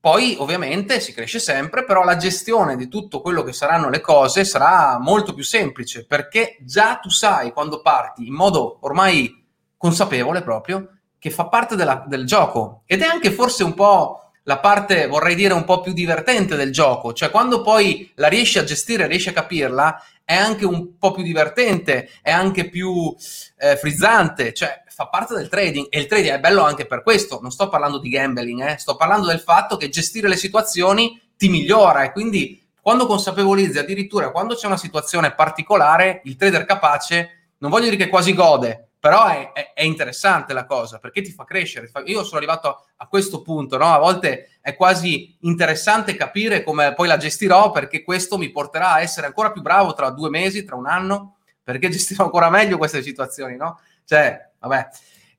poi 0.00 0.36
ovviamente 0.38 0.98
si 1.00 1.12
cresce 1.12 1.38
sempre, 1.38 1.84
però 1.84 2.04
la 2.04 2.16
gestione 2.16 2.76
di 2.76 2.88
tutto 2.88 3.20
quello 3.20 3.42
che 3.42 3.52
saranno 3.52 3.90
le 3.90 4.00
cose 4.00 4.44
sarà 4.44 4.98
molto 4.98 5.34
più 5.34 5.44
semplice 5.44 6.06
perché 6.06 6.56
già 6.60 6.96
tu 6.96 7.10
sai 7.10 7.52
quando 7.52 7.82
parti 7.82 8.26
in 8.26 8.32
modo 8.32 8.78
ormai 8.80 9.44
consapevole 9.76 10.42
proprio 10.42 10.88
che 11.18 11.30
fa 11.30 11.48
parte 11.48 11.76
della, 11.76 12.04
del 12.06 12.24
gioco. 12.24 12.82
Ed 12.86 13.02
è 13.02 13.06
anche 13.06 13.30
forse 13.30 13.62
un 13.62 13.74
po' 13.74 14.30
la 14.44 14.58
parte, 14.58 15.06
vorrei 15.06 15.34
dire, 15.34 15.52
un 15.52 15.64
po' 15.64 15.80
più 15.80 15.92
divertente 15.92 16.56
del 16.56 16.72
gioco, 16.72 17.12
cioè 17.12 17.30
quando 17.30 17.60
poi 17.60 18.10
la 18.14 18.28
riesci 18.28 18.58
a 18.58 18.64
gestire, 18.64 19.06
riesci 19.06 19.28
a 19.28 19.34
capirla, 19.34 20.02
è 20.30 20.36
anche 20.36 20.64
un 20.64 20.96
po' 20.96 21.10
più 21.10 21.24
divertente, 21.24 22.08
è 22.22 22.30
anche 22.30 22.68
più 22.68 23.12
eh, 23.58 23.76
frizzante, 23.76 24.54
cioè 24.54 24.84
fa 24.86 25.08
parte 25.08 25.34
del 25.34 25.48
trading 25.48 25.88
e 25.90 25.98
il 25.98 26.06
trading 26.06 26.34
è 26.34 26.38
bello 26.38 26.62
anche 26.62 26.86
per 26.86 27.02
questo, 27.02 27.40
non 27.42 27.50
sto 27.50 27.68
parlando 27.68 27.98
di 27.98 28.10
gambling, 28.10 28.64
eh, 28.64 28.78
sto 28.78 28.94
parlando 28.94 29.26
del 29.26 29.40
fatto 29.40 29.76
che 29.76 29.88
gestire 29.88 30.28
le 30.28 30.36
situazioni 30.36 31.20
ti 31.36 31.48
migliora 31.48 32.04
e 32.04 32.12
quindi 32.12 32.64
quando 32.80 33.06
consapevolizzi 33.06 33.78
addirittura 33.78 34.30
quando 34.30 34.54
c'è 34.54 34.68
una 34.68 34.76
situazione 34.76 35.34
particolare, 35.34 36.20
il 36.22 36.36
trader 36.36 36.64
capace, 36.64 37.54
non 37.58 37.68
voglio 37.68 37.86
dire 37.86 37.96
che 37.96 38.08
quasi 38.08 38.32
gode, 38.32 38.89
però 39.00 39.26
è, 39.28 39.52
è, 39.52 39.72
è, 39.72 39.82
interessante 39.82 40.52
la 40.52 40.66
cosa 40.66 40.98
perché 40.98 41.22
ti 41.22 41.32
fa 41.32 41.44
crescere. 41.44 41.90
Io 42.04 42.22
sono 42.22 42.36
arrivato 42.36 42.68
a, 42.68 42.84
a 42.96 43.06
questo 43.08 43.40
punto, 43.40 43.78
no? 43.78 43.86
a 43.86 43.98
volte 43.98 44.58
è 44.60 44.76
quasi 44.76 45.36
interessante 45.40 46.14
capire 46.14 46.62
come 46.62 46.92
poi 46.92 47.08
la 47.08 47.16
gestirò 47.16 47.70
perché 47.70 48.04
questo 48.04 48.36
mi 48.36 48.50
porterà 48.50 48.92
a 48.92 49.00
essere 49.00 49.26
ancora 49.26 49.52
più 49.52 49.62
bravo 49.62 49.94
tra 49.94 50.10
due 50.10 50.28
mesi, 50.28 50.64
tra 50.64 50.76
un 50.76 50.86
anno, 50.86 51.38
perché 51.62 51.88
gestirò 51.90 52.24
ancora 52.24 52.50
meglio 52.50 52.76
queste 52.76 53.02
situazioni, 53.02 53.56
no? 53.56 53.80
Cioè, 54.04 54.50
vabbè. 54.58 54.88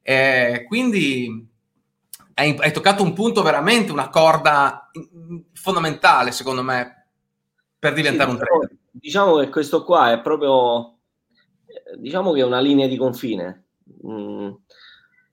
Eh, 0.02 0.66
quindi 0.68 1.48
hai, 2.34 2.56
hai 2.60 2.72
toccato 2.72 3.04
un 3.04 3.14
punto 3.14 3.44
veramente, 3.44 3.92
una 3.92 4.10
corda 4.10 4.90
fondamentale, 5.54 6.32
secondo 6.32 6.64
me, 6.64 7.06
per 7.78 7.94
diventare 7.94 8.32
sì, 8.32 8.36
un 8.36 8.42
trader. 8.42 8.76
Diciamo 8.90 9.38
che 9.38 9.50
questo 9.50 9.84
qua 9.84 10.12
è 10.14 10.20
proprio 10.20 10.98
diciamo 11.98 12.32
che 12.32 12.42
è 12.42 12.46
una 12.46 12.60
linea 12.60 12.88
di 12.88 12.98
confine 12.98 13.66
mh, 13.84 14.14
mm, 14.14 14.50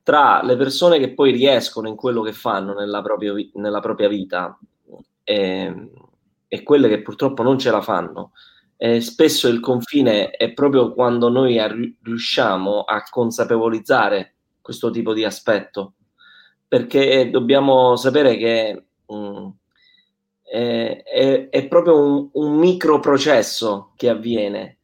tra 0.09 0.43
le 0.43 0.57
persone 0.57 0.99
che 0.99 1.13
poi 1.13 1.33
riescono 1.33 1.87
in 1.87 1.95
quello 1.95 2.23
che 2.23 2.33
fanno 2.33 2.73
nella, 2.73 3.03
propria, 3.03 3.35
nella 3.57 3.81
propria 3.81 4.09
vita 4.09 4.59
e, 5.23 5.91
e, 6.49 6.63
quelle 6.63 6.89
che 6.89 7.03
purtroppo 7.03 7.43
non 7.43 7.59
ce 7.59 7.71
la 7.71 7.83
fanno. 7.83 8.33
E 8.79 9.03
spesso 9.03 9.49
il 9.49 9.61
confine 9.61 10.31
è 10.31 10.55
proprio 10.55 10.95
quando 10.95 11.29
noi 11.29 11.61
riusciamo 12.03 12.85
a 12.85 13.03
consapevolizzare 13.11 14.37
questo 14.63 14.89
tipo 14.89 15.13
di 15.13 15.25
aspetto, 15.25 15.93
perché 16.67 17.29
dobbiamo 17.29 17.95
sapere 17.97 18.39
che 18.39 18.85
mh, 19.05 19.15
mm, 19.15 19.49
è, 20.43 21.03
è, 21.03 21.49
è, 21.51 21.69
proprio 21.69 22.01
un, 22.01 22.29
un 22.33 22.55
micro 22.57 22.99
processo 22.99 23.93
che 23.95 24.09
avviene 24.09 24.78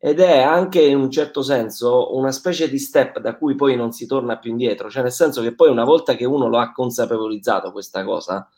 ed 0.00 0.20
è 0.20 0.40
anche 0.40 0.80
in 0.80 0.96
un 0.96 1.10
certo 1.10 1.42
senso 1.42 2.16
una 2.16 2.30
specie 2.30 2.70
di 2.70 2.78
step 2.78 3.18
da 3.18 3.36
cui 3.36 3.56
poi 3.56 3.74
non 3.74 3.90
si 3.90 4.06
torna 4.06 4.38
più 4.38 4.52
indietro, 4.52 4.88
cioè 4.88 5.02
nel 5.02 5.12
senso 5.12 5.42
che 5.42 5.54
poi 5.54 5.70
una 5.70 5.84
volta 5.84 6.14
che 6.14 6.24
uno 6.24 6.48
lo 6.48 6.58
ha 6.58 6.72
consapevolizzato 6.72 7.72
questa 7.72 8.04
cosa, 8.04 8.48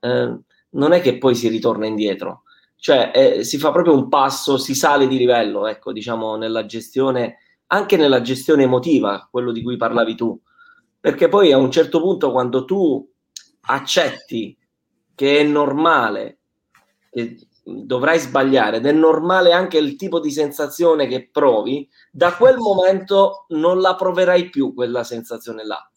eh, 0.00 0.38
non 0.70 0.92
è 0.92 1.00
che 1.00 1.18
poi 1.18 1.34
si 1.34 1.48
ritorna 1.48 1.86
indietro, 1.86 2.44
cioè 2.76 3.10
eh, 3.14 3.44
si 3.44 3.58
fa 3.58 3.70
proprio 3.72 3.94
un 3.94 4.08
passo, 4.08 4.56
si 4.56 4.74
sale 4.74 5.06
di 5.06 5.18
livello, 5.18 5.66
ecco, 5.66 5.92
diciamo 5.92 6.36
nella 6.36 6.64
gestione, 6.64 7.38
anche 7.66 7.96
nella 7.98 8.22
gestione 8.22 8.62
emotiva, 8.62 9.28
quello 9.30 9.52
di 9.52 9.62
cui 9.62 9.76
parlavi 9.76 10.14
tu, 10.14 10.40
perché 10.98 11.28
poi 11.28 11.52
a 11.52 11.58
un 11.58 11.70
certo 11.70 12.00
punto 12.00 12.30
quando 12.30 12.64
tu 12.64 13.06
accetti 13.62 14.56
che 15.14 15.40
è 15.40 15.42
normale 15.42 16.38
che 17.10 17.36
dovrai 17.62 18.18
sbagliare 18.18 18.78
ed 18.78 18.86
è 18.86 18.92
normale 18.92 19.52
anche 19.52 19.78
il 19.78 19.96
tipo 19.96 20.20
di 20.20 20.30
sensazione 20.30 21.06
che 21.06 21.28
provi, 21.30 21.88
da 22.10 22.34
quel 22.34 22.56
momento 22.56 23.44
non 23.48 23.80
la 23.80 23.94
proverai 23.94 24.50
più 24.50 24.74
quella 24.74 25.04
sensazione 25.04 25.64
là. 25.64 25.88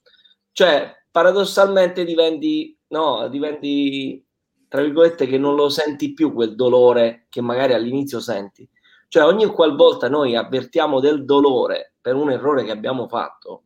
Cioè, 0.51 0.93
paradossalmente 1.09 2.03
diventi, 2.03 2.77
no, 2.89 3.27
diventi, 3.29 4.23
tra 4.67 4.81
virgolette, 4.81 5.25
che 5.25 5.37
non 5.37 5.55
lo 5.55 5.69
senti 5.69 6.13
più 6.13 6.33
quel 6.33 6.55
dolore 6.55 7.25
che 7.29 7.41
magari 7.41 7.73
all'inizio 7.73 8.19
senti. 8.19 8.67
Cioè, 9.07 9.23
ogni 9.23 9.45
qualvolta 9.47 10.09
noi 10.09 10.35
avvertiamo 10.35 10.99
del 10.99 11.25
dolore 11.25 11.93
per 12.01 12.15
un 12.15 12.31
errore 12.31 12.63
che 12.63 12.71
abbiamo 12.71 13.07
fatto, 13.07 13.63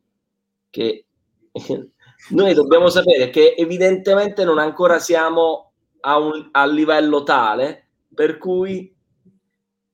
che 0.70 1.06
noi 2.30 2.54
dobbiamo 2.54 2.90
sapere 2.90 3.30
che 3.30 3.56
evidentemente 3.58 4.44
non 4.44 4.60
ancora 4.60 5.00
siamo 5.00 5.72
a, 6.02 6.18
un, 6.18 6.50
a 6.52 6.66
livello 6.66 7.24
tale 7.24 7.87
per 8.18 8.40
cui 8.40 8.92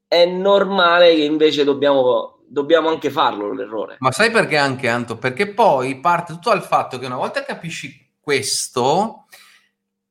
è 0.08 0.26
normale 0.26 1.14
che 1.14 1.24
invece 1.24 1.66
dobbiamo, 1.66 2.40
dobbiamo 2.48 2.88
anche 2.88 3.10
farlo 3.10 3.52
l'errore. 3.52 3.98
Ma 4.00 4.14
sai 4.14 4.32
perché 4.32 4.56
anche 4.56 4.88
Anto? 4.88 5.18
Perché 5.18 5.54
poi 5.54 6.00
parte 6.00 6.32
tutto 6.32 6.52
dal 6.52 6.64
fatto 6.64 6.98
che 7.00 7.06
una 7.06 7.18
volta 7.18 7.44
capisci 7.44 8.12
questo, 8.22 9.26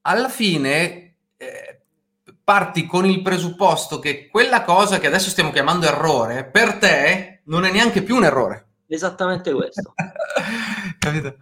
alla 0.02 0.28
fine 0.28 1.14
eh, 1.38 1.81
parti 2.45 2.85
con 2.85 3.07
il 3.07 3.23
presupposto 3.23 3.99
che 3.99 4.28
quella 4.28 4.62
cosa 4.62 4.99
che 4.99 5.07
adesso 5.07 5.31
stiamo 5.31 5.50
chiamando 5.50 5.87
errore, 5.87 6.45
per 6.45 6.75
te 6.75 7.40
non 7.45 7.64
è 7.64 7.71
neanche 7.71 8.02
più 8.02 8.16
un 8.16 8.25
errore. 8.25 8.66
Esattamente 8.88 9.54
questo. 9.54 9.95
Capito? 10.99 11.37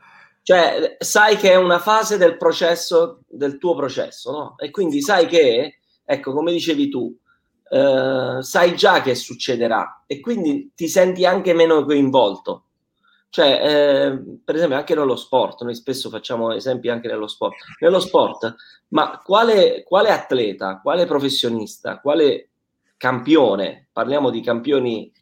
Cioè, 0.45 0.99
sai 1.01 1.37
che 1.37 1.51
è 1.51 1.57
una 1.57 1.81
fase 1.81 2.17
del 2.17 2.37
processo, 2.37 3.23
del 3.29 3.59
tuo 3.59 3.75
processo, 3.75 4.31
no? 4.31 4.55
E 4.57 4.71
quindi 4.71 5.03
sai 5.03 5.27
che 5.27 5.80
ecco, 6.11 6.33
come 6.33 6.51
dicevi 6.51 6.89
tu, 6.89 7.17
eh, 7.69 8.39
sai 8.41 8.75
già 8.75 9.01
che 9.01 9.15
succederà 9.15 10.03
e 10.07 10.19
quindi 10.19 10.73
ti 10.75 10.89
senti 10.89 11.25
anche 11.25 11.55
meno 11.55 11.85
coinvolto. 11.85 12.65
Cioè, 13.29 13.61
eh, 13.63 14.39
per 14.45 14.57
esempio, 14.57 14.77
anche 14.77 14.97
nello 14.97 15.15
sport, 15.15 15.63
noi 15.63 15.77
spesso 15.77 16.11
facciamo 16.11 16.53
esempi 16.53 16.89
anche 16.89 17.07
nello 17.07 17.29
sport. 17.29 17.55
Nello 17.79 18.01
sport, 18.01 18.57
ma 18.89 19.21
quale, 19.25 19.85
quale 19.85 20.11
atleta, 20.11 20.81
quale 20.81 21.07
professionista, 21.07 22.01
quale 22.01 22.51
campione, 22.97 23.89
parliamo 23.93 24.31
di 24.31 24.41
campioni 24.41 25.13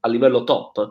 a 0.00 0.08
livello 0.08 0.42
top, 0.44 0.90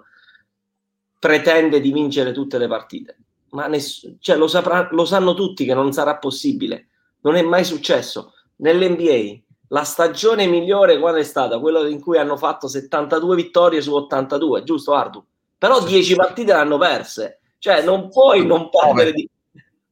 pretende 1.18 1.82
di 1.82 1.92
vincere 1.92 2.34
tutte 2.34 2.60
le 2.60 2.68
partite? 2.68 3.18
Ma 3.50 3.66
ness- 3.66 4.18
cioè, 4.20 4.38
lo, 4.38 4.48
saprà, 4.48 4.90
lo 4.92 5.06
sanno 5.06 5.34
tutti 5.34 5.66
che 5.66 5.74
non 5.74 5.92
sarà 5.92 6.18
possibile. 6.18 6.90
Non 7.22 7.36
è 7.36 7.42
mai 7.42 7.64
successo. 7.64 8.34
Nell'NBA, 8.64 9.42
la 9.68 9.84
stagione 9.84 10.48
migliore 10.48 10.98
quando 10.98 11.20
è 11.20 11.24
stata? 11.24 11.60
Quella 11.60 11.86
in 11.90 12.00
cui 12.00 12.18
hanno 12.18 12.38
fatto 12.38 12.70
72 12.70 13.36
vittorie 13.36 13.82
su 13.82 13.94
82, 13.94 14.64
giusto 14.64 14.94
Ardu? 14.94 15.22
Però 15.58 15.84
10 15.84 16.16
partite 16.16 16.54
l'hanno 16.54 16.78
perse. 16.78 17.42
Cioè 17.60 17.84
non 17.84 18.10
puoi 18.10 18.46
non 18.46 18.70
perdere 18.70 19.12
di 19.12 19.30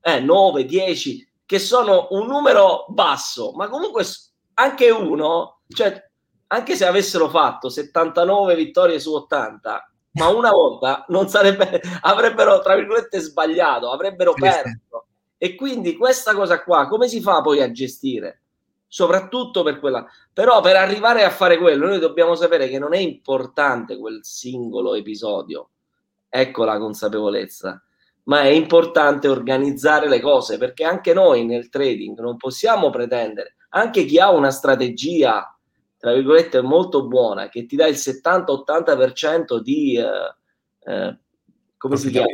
eh, 0.02 0.22
9, 0.22 0.64
10, 0.66 1.30
che 1.46 1.60
sono 1.60 2.08
un 2.12 2.28
numero 2.28 2.86
basso, 2.88 3.52
ma 3.56 3.68
comunque 3.68 4.06
anche 4.54 4.90
uno, 4.90 5.60
cioè 5.68 6.02
anche 6.48 6.76
se 6.78 6.86
avessero 6.86 7.28
fatto 7.30 7.68
79 7.68 8.56
vittorie 8.56 9.00
su 9.00 9.14
80, 9.14 9.92
ma 10.14 10.28
una 10.30 10.52
volta 10.52 11.04
non 11.10 11.28
sarebbe, 11.28 11.82
avrebbero 12.02 12.62
tra 12.62 12.76
virgolette 12.76 13.20
sbagliato, 13.20 13.92
avrebbero 13.92 14.34
perso. 14.34 15.08
E 15.38 15.56
quindi 15.56 15.98
questa 15.98 16.34
cosa 16.34 16.64
qua, 16.64 16.88
come 16.88 17.10
si 17.10 17.20
fa 17.20 17.42
poi 17.42 17.62
a 17.62 17.72
gestire? 17.72 18.41
Soprattutto 18.92 19.64
per 19.64 19.80
quella. 19.80 20.06
Però 20.34 20.60
per 20.60 20.76
arrivare 20.76 21.24
a 21.24 21.30
fare 21.30 21.58
quello, 21.58 21.88
noi 21.88 22.00
dobbiamo 22.00 22.36
sapere 22.36 22.68
che 22.68 22.78
non 22.78 22.94
è 22.94 22.98
importante 22.98 23.98
quel 23.98 24.20
singolo 24.22 24.96
episodio. 24.96 25.70
Ecco 26.28 26.66
la 26.66 26.78
consapevolezza. 26.78 27.82
Ma 28.24 28.42
è 28.42 28.48
importante 28.48 29.30
organizzare 29.30 30.10
le 30.10 30.20
cose 30.20 30.58
perché 30.58 30.84
anche 30.84 31.14
noi 31.14 31.46
nel 31.46 31.70
trading 31.70 32.20
non 32.20 32.36
possiamo 32.36 32.90
pretendere, 32.90 33.56
anche 33.70 34.04
chi 34.04 34.20
ha 34.20 34.30
una 34.30 34.52
strategia, 34.52 35.58
tra 35.98 36.14
virgolette, 36.14 36.62
molto 36.62 37.08
buona, 37.08 37.48
che 37.48 37.66
ti 37.66 37.78
dà 37.78 37.88
il 37.88 37.96
70-80% 37.96 39.58
di 39.60 39.96
eh, 39.98 40.36
eh, 40.84 41.18
come 41.78 41.96
si 41.96 42.10
chiama? 42.12 42.28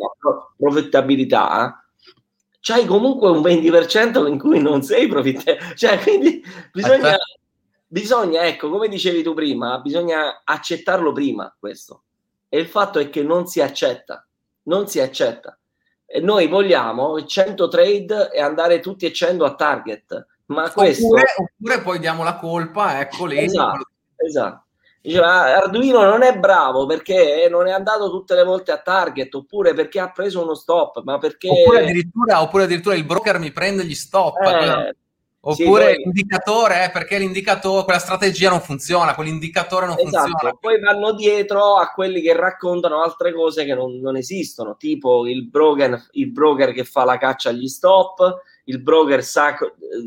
profittabilità 0.58 1.87
c'hai 2.68 2.86
comunque 2.86 3.30
un 3.30 3.40
20% 3.40 4.28
in 4.28 4.38
cui 4.38 4.60
non 4.60 4.82
sei 4.82 5.08
profittevole. 5.08 5.74
Cioè, 5.76 6.00
quindi 6.00 6.44
bisogna, 6.74 7.16
bisogna, 7.88 8.42
ecco, 8.42 8.70
come 8.70 8.90
dicevi 8.90 9.24
tu 9.24 9.34
prima, 9.34 9.80
bisogna 9.80 10.42
accettarlo 10.44 11.14
prima 11.14 11.56
questo. 11.58 12.04
E 12.50 12.60
il 12.60 12.68
fatto 12.68 13.00
è 13.00 13.10
che 13.10 13.24
non 13.24 13.48
si 13.48 13.62
accetta, 13.62 14.28
non 14.64 14.90
si 14.90 15.00
accetta. 15.00 15.58
E 16.06 16.20
noi 16.20 16.48
vogliamo 16.48 17.24
100 17.24 17.70
trade 17.70 18.32
e 18.34 18.42
andare 18.42 18.82
tutti 18.82 19.06
e 19.06 19.14
100 19.14 19.46
a 19.46 19.56
target. 19.56 20.26
Ma 20.48 20.70
questo... 20.70 21.06
Oppure, 21.06 21.24
oppure 21.38 21.82
poi 21.82 22.00
diamo 22.00 22.24
la 22.24 22.36
colpa, 22.36 23.00
ecco 23.00 23.26
lì. 23.26 23.38
Esatto, 23.38 23.92
esatto. 24.18 24.66
Diceva, 25.08 25.56
Arduino 25.56 26.04
non 26.04 26.22
è 26.22 26.38
bravo 26.38 26.86
perché 26.86 27.48
non 27.50 27.66
è 27.66 27.72
andato 27.72 28.10
tutte 28.10 28.36
le 28.36 28.44
volte 28.44 28.74
a 28.74 28.78
target 28.78 29.34
oppure 29.36 29.74
perché 29.74 30.02
ha 30.02 30.12
preso 30.12 30.44
uno 30.44 30.54
stop, 30.54 31.02
ma 31.06 31.18
perché... 31.18 31.48
Oppure 31.48 31.84
addirittura, 31.84 32.42
oppure 32.42 32.64
addirittura 32.66 32.94
il 32.96 33.06
broker 33.06 33.40
mi 33.40 33.54
prende 33.54 33.86
gli 33.86 33.96
stop. 33.96 34.36
Eh, 34.42 34.96
oppure 35.40 35.94
sì, 35.94 36.02
l'indicatore, 36.04 36.84
eh, 36.84 36.92
perché 36.92 37.20
l'indicatore, 37.20 37.86
quella 37.86 38.00
strategia 38.00 38.50
non 38.50 38.60
funziona, 38.60 39.16
quell'indicatore 39.16 39.86
non 39.86 39.98
esatto, 39.98 40.28
funziona. 40.28 40.58
Poi 40.60 40.80
vanno 40.82 41.14
dietro 41.14 41.78
a 41.78 41.88
quelli 41.92 42.20
che 42.20 42.36
raccontano 42.36 43.02
altre 43.02 43.32
cose 43.32 43.64
che 43.64 43.74
non, 43.74 44.02
non 44.02 44.18
esistono, 44.18 44.76
tipo 44.76 45.26
il 45.26 45.48
broker, 45.48 46.06
il 46.12 46.30
broker, 46.32 46.74
che 46.74 46.84
fa 46.84 47.06
la 47.06 47.18
caccia 47.18 47.48
agli 47.48 47.70
stop, 47.70 48.42
il 48.66 48.81
broker 48.81 49.24
sa, 49.24 49.55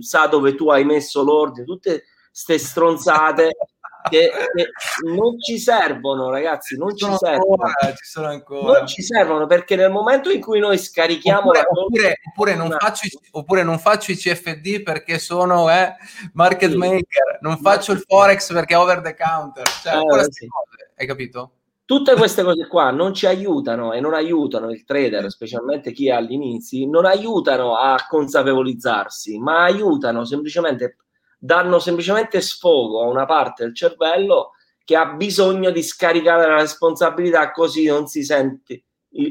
sa 0.01 0.27
dove 0.27 0.55
tu 0.55 0.69
hai 0.69 0.85
messo 0.85 1.23
l'ordine, 1.23 1.65
tutte 1.65 2.05
ste 2.31 2.59
stronzate 2.59 3.57
che, 4.09 4.31
che, 4.55 4.71
non 5.05 5.39
ci 5.39 5.59
servono, 5.59 6.31
ragazzi, 6.31 6.77
non 6.77 6.97
ci, 6.97 7.05
ci 7.05 7.17
servono. 7.17 7.65
Ancora, 7.65 7.95
ci 7.95 8.05
sono 8.05 8.27
ancora. 8.29 8.79
Non 8.79 8.87
ci 8.87 9.03
servono 9.03 9.47
perché 9.47 9.77
nel 9.77 9.91
momento 9.91 10.31
in 10.31 10.41
cui 10.41 10.59
noi 10.59 10.79
scarichiamo 10.79 11.49
oppure, 11.49 11.67
oppure, 11.69 12.21
oppure, 12.29 12.55
non, 12.55 12.77
faccio, 12.79 13.09
oppure 13.33 13.63
non 13.63 13.79
faccio 13.79 14.13
i 14.13 14.17
CFD 14.17 14.83
perché 14.83 15.19
sono 15.19 15.71
eh, 15.71 15.95
market 16.35 16.71
sì. 16.71 16.77
maker, 16.77 17.39
non 17.41 17.59
faccio 17.59 17.93
il 17.93 18.03
forex 18.07 18.53
perché 18.53 18.75
è 18.75 18.79
over 18.79 19.01
the 19.01 19.15
counter, 19.15 19.67
cioè, 19.83 19.95
eh, 19.95 20.25
sì. 20.31 20.49
hai 20.97 21.07
capito? 21.07 21.53
Tutte 21.91 22.15
queste 22.15 22.45
cose 22.45 22.69
qua 22.69 22.93
non 22.93 23.13
ci 23.13 23.27
aiutano 23.27 23.93
e 23.93 24.01
non 24.01 24.15
aiutano 24.15 24.71
il 24.71 24.85
trader, 24.85 25.29
specialmente 25.29 25.91
chi 25.91 26.07
è 26.07 26.13
all'inizio, 26.13 26.87
non 26.89 27.05
aiutano 27.05 27.75
a 27.75 27.97
consapevolizzarsi, 28.09 29.39
ma 29.41 29.65
aiutano 29.65 30.25
semplicemente 30.25 30.99
danno 31.41 31.79
semplicemente 31.79 32.43
sfogo 32.43 33.03
a 33.03 33.09
una 33.09 33.25
parte 33.25 33.65
del 33.65 33.75
cervello 33.75 34.53
che 34.85 34.95
ha 34.95 35.07
bisogno 35.07 35.71
di 35.71 35.83
scaricare 35.83 36.47
la 36.47 36.61
responsabilità 36.61 37.51
così 37.51 37.87
non 37.87 38.07
si 38.07 38.23
sente, 38.23 38.85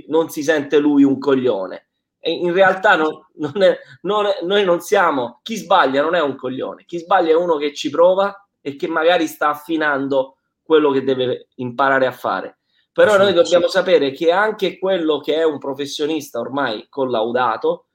non 0.08 0.30
si 0.30 0.42
sente 0.42 0.80
lui 0.80 1.04
un 1.04 1.20
coglione. 1.20 1.90
E 2.20 2.32
in 2.32 2.52
realtà 2.52 2.96
non, 2.96 3.26
non 3.36 3.62
è, 3.62 3.78
non 4.02 4.26
è, 4.26 4.40
noi 4.44 4.66
non 4.66 4.82
siamo, 4.82 5.40
chi 5.44 5.56
sbaglia 5.56 6.02
non 6.02 6.16
è 6.16 6.22
un 6.22 6.36
coglione, 6.36 6.86
chi 6.86 6.98
sbaglia 6.98 7.32
è 7.32 7.36
uno 7.36 7.58
che 7.58 7.74
ci 7.74 7.90
prova 7.90 8.34
e 8.60 8.76
che 8.76 8.88
magari 8.88 9.28
sta 9.28 9.50
affinando 9.50 10.38
quello 10.64 10.92
che 10.92 11.04
deve 11.04 11.50
imparare 11.56 12.08
a 12.08 12.12
fare. 12.12 12.60
Però 12.92 13.18
noi 13.18 13.34
dobbiamo 13.34 13.68
sapere 13.68 14.12
che 14.12 14.32
anche 14.32 14.78
quello 14.80 15.20
che 15.20 15.36
è 15.36 15.44
un 15.44 15.58
professionista 15.58 16.40
ormai 16.40 16.88
collaudato, 16.90 17.88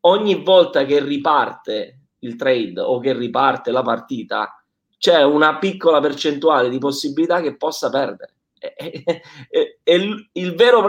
ogni 0.00 0.42
volta 0.42 0.84
che 0.84 1.00
riparte 1.00 1.97
il 2.20 2.36
trade 2.36 2.80
o 2.80 2.98
che 2.98 3.12
riparte 3.12 3.70
la 3.70 3.82
partita, 3.82 4.62
c'è 4.98 5.22
una 5.22 5.58
piccola 5.58 6.00
percentuale 6.00 6.68
di 6.68 6.78
possibilità 6.78 7.40
che 7.40 7.56
possa 7.56 7.88
perdere. 7.88 8.34
E, 8.58 9.04
e, 9.50 9.78
e 9.84 9.94
il, 10.32 10.54
vero 10.56 10.84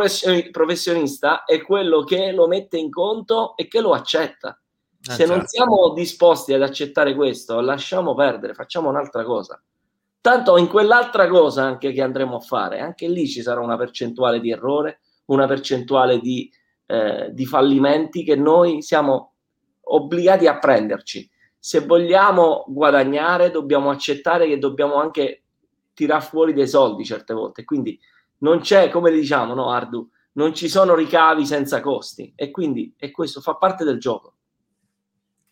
professionista 0.52 1.44
è 1.44 1.62
quello 1.62 2.04
che 2.04 2.32
lo 2.32 2.48
mette 2.48 2.78
in 2.78 2.89
conto 2.89 3.56
e 3.56 3.68
che 3.68 3.80
lo 3.80 3.92
accetta. 3.92 4.60
Eh, 5.02 5.12
Se 5.12 5.18
certo. 5.18 5.36
non 5.36 5.46
siamo 5.46 5.94
disposti 5.94 6.54
ad 6.54 6.63
accettare 6.63 7.13
questo, 7.13 7.62
lasciamo 7.62 8.15
perdere, 8.15 8.56
facciamo 8.56 8.89
un'altra 8.89 9.24
cosa. 9.24 9.62
Tanto 10.22 10.58
in 10.58 10.68
quell'altra 10.68 11.28
cosa 11.30 11.63
anche 11.63 11.94
che 11.94 12.02
andremo 12.02 12.38
a 12.38 12.42
fare, 12.42 12.80
anche 12.80 13.08
lì 13.08 13.28
ci 13.28 13.42
sarà 13.42 13.62
una 13.62 13.78
percentuale 13.78 14.39
di 14.39 14.52
errore, 14.52 15.00
una 15.26 15.48
percentuale 15.48 16.20
di, 16.20 16.52
eh, 16.88 17.30
di 17.32 17.46
fallimenti 17.46 18.24
che 18.24 18.36
noi 18.36 18.82
siamo 18.82 19.36
obbligati 19.95 20.47
a 20.47 20.58
prenderci. 20.58 21.30
Se 21.58 21.82
vogliamo 21.82 22.65
guadagnare, 22.67 23.52
dobbiamo 23.52 23.89
accettare 23.89 24.47
che 24.47 24.58
dobbiamo 24.58 24.95
anche 24.95 25.43
tirare 25.93 26.23
fuori 26.23 26.54
dei 26.54 26.67
soldi 26.67 27.04
certe 27.06 27.34
volte. 27.34 27.65
Quindi 27.65 27.99
non 28.39 28.60
c'è, 28.60 28.89
come 28.89 29.12
diciamo, 29.12 29.54
no, 29.54 29.69
Ardu, 29.69 30.10
non 30.34 30.54
ci 30.54 30.69
sono 30.69 30.95
ricavi 30.95 31.45
senza 31.45 31.82
costi. 31.82 32.32
E 32.36 32.52
quindi 32.52 32.93
e 32.97 33.12
questo 33.12 33.41
fa 33.41 33.56
parte 33.56 33.84
del 33.84 33.99
gioco. 33.99 34.34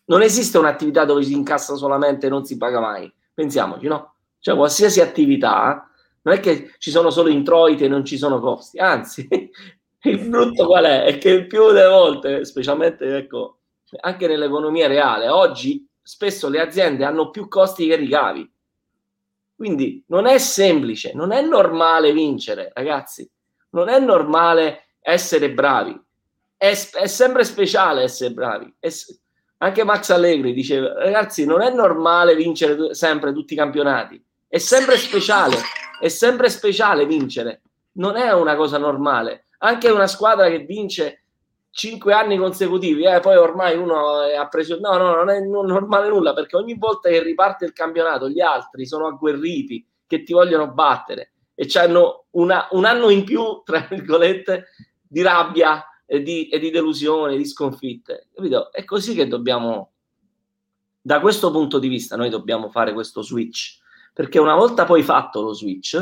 Non 0.06 0.22
esiste 0.22 0.56
un'attività 0.56 1.04
dove 1.04 1.22
si 1.22 1.34
incassa 1.34 1.74
solamente 1.74 2.26
e 2.26 2.30
non 2.30 2.44
si 2.44 2.56
paga 2.56 2.80
mai. 2.80 3.12
Pensiamoci, 3.34 3.86
no? 3.86 4.14
Cioè, 4.40 4.56
qualsiasi 4.56 5.00
attività 5.00 5.88
non 6.22 6.34
è 6.34 6.40
che 6.40 6.72
ci 6.78 6.90
sono 6.90 7.10
solo 7.10 7.28
introiti 7.28 7.84
e 7.84 7.88
non 7.88 8.04
ci 8.04 8.18
sono 8.18 8.40
costi, 8.40 8.78
anzi, 8.78 9.26
il 10.02 10.28
brutto 10.28 10.66
qual 10.66 10.84
è? 10.84 11.04
È 11.04 11.18
che 11.18 11.46
più 11.46 11.72
delle 11.72 11.88
volte, 11.88 12.44
specialmente 12.44 13.16
ecco, 13.16 13.57
anche 14.00 14.26
nell'economia 14.26 14.86
reale. 14.86 15.28
Oggi 15.28 15.86
spesso 16.02 16.48
le 16.48 16.60
aziende 16.60 17.04
hanno 17.04 17.30
più 17.30 17.48
costi 17.48 17.86
che 17.86 17.96
ricavi. 17.96 18.50
Quindi 19.54 20.04
non 20.06 20.26
è 20.26 20.38
semplice, 20.38 21.12
non 21.14 21.32
è 21.32 21.42
normale 21.42 22.12
vincere, 22.12 22.70
ragazzi. 22.74 23.28
Non 23.70 23.88
è 23.88 23.98
normale 23.98 24.90
essere 25.00 25.50
bravi. 25.50 26.00
È, 26.56 26.66
è 26.68 27.06
sempre 27.06 27.44
speciale 27.44 28.02
essere 28.02 28.32
bravi. 28.32 28.72
È, 28.78 28.88
anche 29.58 29.84
Max 29.84 30.10
Allegri 30.10 30.52
diceva, 30.52 30.92
ragazzi, 30.94 31.44
non 31.44 31.60
è 31.60 31.70
normale 31.70 32.36
vincere 32.36 32.94
sempre 32.94 33.32
tutti 33.32 33.54
i 33.54 33.56
campionati. 33.56 34.22
È 34.46 34.58
sempre 34.58 34.96
speciale, 34.96 35.56
è 36.00 36.08
sempre 36.08 36.48
speciale 36.48 37.04
vincere. 37.06 37.62
Non 37.92 38.16
è 38.16 38.32
una 38.32 38.54
cosa 38.54 38.78
normale. 38.78 39.46
Anche 39.58 39.90
una 39.90 40.06
squadra 40.06 40.48
che 40.48 40.60
vince 40.60 41.24
cinque 41.78 42.12
anni 42.12 42.36
consecutivi, 42.36 43.04
eh, 43.04 43.20
poi 43.20 43.36
ormai 43.36 43.76
uno 43.76 44.18
ha 44.18 44.48
preso. 44.48 44.80
No, 44.80 44.96
no, 44.96 45.14
non 45.14 45.30
è 45.30 45.38
normale 45.38 46.08
nulla 46.08 46.34
perché 46.34 46.56
ogni 46.56 46.74
volta 46.76 47.08
che 47.08 47.22
riparte 47.22 47.64
il 47.66 47.72
campionato, 47.72 48.28
gli 48.28 48.40
altri 48.40 48.84
sono 48.84 49.06
agguerriti 49.06 49.86
che 50.04 50.24
ti 50.24 50.32
vogliono 50.32 50.72
battere 50.72 51.34
e 51.54 51.68
hanno 51.78 52.24
un 52.32 52.50
anno 52.50 53.10
in 53.10 53.22
più, 53.22 53.62
tra 53.64 53.86
virgolette, 53.88 54.66
di 55.06 55.22
rabbia 55.22 55.84
e 56.04 56.20
di, 56.20 56.48
e 56.48 56.58
di 56.58 56.70
delusione, 56.70 57.36
di 57.36 57.46
sconfitte. 57.46 58.26
Capito? 58.34 58.72
È 58.72 58.84
così 58.84 59.14
che 59.14 59.28
dobbiamo, 59.28 59.92
da 61.00 61.20
questo 61.20 61.52
punto 61.52 61.78
di 61.78 61.86
vista, 61.86 62.16
noi 62.16 62.28
dobbiamo 62.28 62.70
fare 62.70 62.92
questo 62.92 63.22
switch 63.22 63.78
perché 64.12 64.40
una 64.40 64.56
volta 64.56 64.84
poi 64.84 65.04
fatto 65.04 65.42
lo 65.42 65.52
switch, 65.52 65.94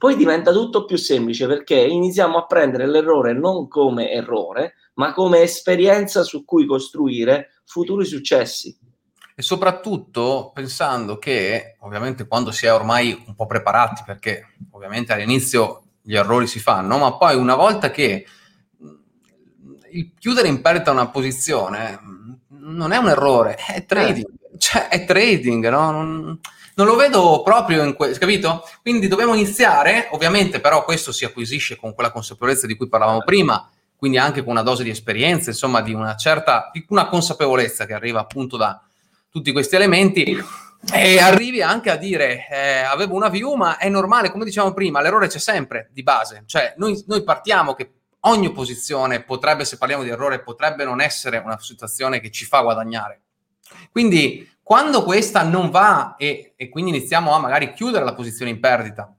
poi 0.00 0.16
diventa 0.16 0.50
tutto 0.50 0.86
più 0.86 0.96
semplice 0.96 1.46
perché 1.46 1.74
iniziamo 1.74 2.38
a 2.38 2.46
prendere 2.46 2.86
l'errore 2.86 3.34
non 3.34 3.68
come 3.68 4.10
errore, 4.10 4.76
ma 4.94 5.12
come 5.12 5.42
esperienza 5.42 6.22
su 6.22 6.46
cui 6.46 6.64
costruire 6.64 7.50
futuri 7.66 8.06
successi. 8.06 8.74
E 9.34 9.42
soprattutto 9.42 10.52
pensando 10.54 11.18
che, 11.18 11.76
ovviamente, 11.80 12.26
quando 12.26 12.50
si 12.50 12.64
è 12.64 12.72
ormai 12.72 13.24
un 13.26 13.34
po' 13.34 13.44
preparati, 13.44 14.02
perché 14.06 14.54
ovviamente 14.70 15.12
all'inizio 15.12 15.82
gli 16.00 16.16
errori 16.16 16.46
si 16.46 16.60
fanno, 16.60 16.96
ma 16.96 17.18
poi 17.18 17.36
una 17.36 17.54
volta 17.54 17.90
che 17.90 18.24
il 19.90 20.14
chiudere 20.18 20.48
in 20.48 20.62
perdita 20.62 20.92
una 20.92 21.10
posizione 21.10 22.00
non 22.48 22.92
è 22.92 22.96
un 22.96 23.08
errore, 23.10 23.56
è 23.56 23.84
trading. 23.84 24.39
Cioè 24.60 24.88
è 24.88 25.04
trading, 25.04 25.68
no? 25.68 25.90
Non, 25.90 26.40
non 26.74 26.86
lo 26.86 26.94
vedo 26.94 27.42
proprio 27.42 27.82
in 27.82 27.94
questo, 27.94 28.18
capito? 28.18 28.62
Quindi 28.82 29.08
dobbiamo 29.08 29.34
iniziare, 29.34 30.08
ovviamente 30.12 30.60
però 30.60 30.84
questo 30.84 31.12
si 31.12 31.24
acquisisce 31.24 31.76
con 31.76 31.94
quella 31.94 32.12
consapevolezza 32.12 32.66
di 32.66 32.76
cui 32.76 32.88
parlavamo 32.88 33.22
prima, 33.24 33.68
quindi 33.96 34.18
anche 34.18 34.42
con 34.42 34.52
una 34.52 34.62
dose 34.62 34.82
di 34.82 34.90
esperienza, 34.90 35.50
insomma 35.50 35.80
di 35.80 35.94
una 35.94 36.14
certa, 36.14 36.70
di 36.72 36.84
una 36.90 37.08
consapevolezza 37.08 37.86
che 37.86 37.94
arriva 37.94 38.20
appunto 38.20 38.56
da 38.56 38.80
tutti 39.30 39.50
questi 39.52 39.76
elementi 39.76 40.38
e 40.92 41.18
arrivi 41.18 41.60
anche 41.62 41.90
a 41.90 41.96
dire 41.96 42.46
eh, 42.50 42.80
avevo 42.80 43.14
una 43.14 43.28
view 43.28 43.54
ma 43.54 43.78
è 43.78 43.88
normale, 43.88 44.30
come 44.30 44.44
dicevamo 44.44 44.72
prima, 44.72 45.00
l'errore 45.00 45.28
c'è 45.28 45.38
sempre 45.38 45.88
di 45.92 46.02
base, 46.02 46.44
cioè 46.46 46.74
noi, 46.76 47.02
noi 47.06 47.22
partiamo 47.22 47.74
che 47.74 47.92
ogni 48.20 48.52
posizione 48.52 49.22
potrebbe, 49.22 49.64
se 49.64 49.78
parliamo 49.78 50.02
di 50.02 50.10
errore, 50.10 50.42
potrebbe 50.42 50.84
non 50.84 51.00
essere 51.00 51.38
una 51.38 51.58
situazione 51.58 52.20
che 52.20 52.30
ci 52.30 52.44
fa 52.44 52.60
guadagnare. 52.60 53.22
Quindi 53.90 54.48
quando 54.62 55.02
questa 55.02 55.42
non 55.42 55.70
va 55.70 56.14
e, 56.16 56.52
e 56.56 56.68
quindi 56.68 56.90
iniziamo 56.90 57.34
a 57.34 57.38
magari 57.38 57.72
chiudere 57.72 58.04
la 58.04 58.14
posizione 58.14 58.50
in 58.50 58.60
perdita, 58.60 59.12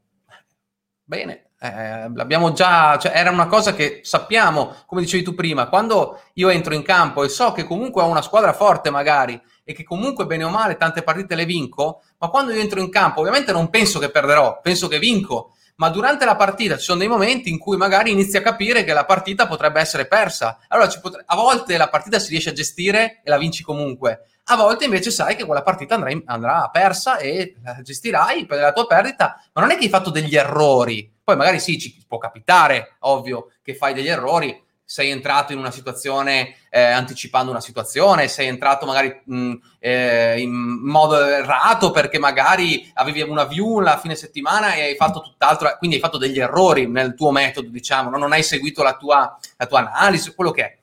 bene, 1.04 1.52
eh, 1.60 2.10
l'abbiamo 2.16 2.54
già, 2.54 2.98
cioè 2.98 3.12
era 3.14 3.30
una 3.30 3.48
cosa 3.48 3.74
che 3.74 4.00
sappiamo, 4.02 4.74
come 4.86 5.02
dicevi 5.02 5.24
tu 5.24 5.36
prima, 5.36 5.68
quando 5.68 6.22
io 6.34 6.50
entro 6.50 6.74
in 6.74 6.82
campo 6.82 7.24
e 7.24 7.30
so 7.30 7.52
che 7.52 7.66
comunque 7.66 8.02
ho 8.02 8.08
una 8.08 8.22
squadra 8.22 8.54
forte 8.54 8.90
magari 8.90 9.40
e 9.64 9.74
che 9.74 9.84
comunque 9.84 10.26
bene 10.26 10.44
o 10.44 10.50
male 10.50 10.78
tante 10.78 11.04
partite 11.04 11.36
le 11.36 11.46
vinco, 11.46 12.02
ma 12.18 12.30
quando 12.30 12.52
io 12.52 12.62
entro 12.62 12.80
in 12.80 12.90
campo 12.90 13.20
ovviamente 13.20 13.52
non 13.52 13.70
penso 13.70 14.00
che 14.00 14.10
perderò, 14.10 14.60
penso 14.62 14.88
che 14.88 14.98
vinco 14.98 15.54
ma 15.82 15.90
durante 15.90 16.26
la 16.26 16.36
partita 16.36 16.78
ci 16.78 16.84
sono 16.84 17.00
dei 17.00 17.08
momenti 17.08 17.50
in 17.50 17.58
cui 17.58 17.76
magari 17.76 18.12
inizi 18.12 18.38
a 18.38 18.44
capire 18.44 18.84
che 18.84 18.94
la 18.94 19.04
partita 19.04 19.48
potrebbe 19.48 19.80
essere 19.80 20.06
persa. 20.06 20.60
Allora, 20.68 20.88
potre... 21.02 21.24
a 21.26 21.36
volte 21.36 21.76
la 21.76 21.90
partita 21.90 22.20
si 22.20 22.30
riesce 22.30 22.52
a 22.52 22.54
gestire 22.54 23.22
e 23.24 23.30
la 23.32 23.40
vinci 23.40 23.64
comunque, 23.64 24.28
a 24.44 24.56
volte 24.56 24.86
invece 24.86 25.10
sai 25.10 25.36
che 25.36 25.44
quella 25.44 25.64
partita 25.64 25.96
andrà, 25.96 26.22
andrà 26.26 26.70
persa 26.72 27.18
e 27.18 27.56
la 27.64 27.82
gestirai 27.82 28.46
per 28.46 28.60
la 28.60 28.74
tua 28.74 28.86
perdita, 28.86 29.44
ma 29.54 29.62
non 29.62 29.72
è 29.72 29.76
che 29.76 29.86
hai 29.86 29.90
fatto 29.90 30.12
degli 30.12 30.36
errori. 30.36 31.12
Poi 31.24 31.36
magari 31.36 31.60
sì, 31.60 31.80
ci 31.80 32.06
può 32.08 32.20
capitare, 32.20 32.98
ovvio, 33.00 33.54
che 33.64 33.74
fai 33.74 33.96
degli 33.96 34.08
errori, 34.08 34.56
sei 34.92 35.10
entrato 35.10 35.54
in 35.54 35.58
una 35.58 35.72
situazione 35.72 36.56
eh, 36.70 36.82
anticipando 36.82 37.50
una 37.50 37.62
situazione, 37.62 38.28
sei 38.28 38.48
entrato 38.48 38.86
magari 38.86 39.22
mh, 39.24 39.54
eh, 39.80 40.42
in 40.42 40.52
modo 40.52 41.18
errato 41.26 41.92
perché 41.92 42.20
magari 42.20 42.92
avevi 42.96 43.22
una 43.22 43.46
view 43.46 43.80
la 43.80 43.98
fine 43.98 44.16
settimana 44.16 44.74
e 44.74 44.82
hai 44.82 44.96
fatto 44.98 45.22
tutt'altro, 45.22 45.74
quindi 45.78 45.96
hai 45.96 46.02
fatto 46.02 46.18
degli 46.18 46.42
errori 46.42 46.88
nel 46.90 47.16
tuo 47.16 47.32
metodo, 47.32 47.70
diciamo, 47.70 48.10
no? 48.10 48.18
non 48.18 48.34
hai 48.34 48.44
seguito 48.44 48.84
la 48.84 48.98
tua, 48.98 49.40
la 49.56 49.66
tua 49.66 49.80
analisi, 49.80 50.36
quello 50.36 50.52
che 50.52 50.62
è. 50.62 50.78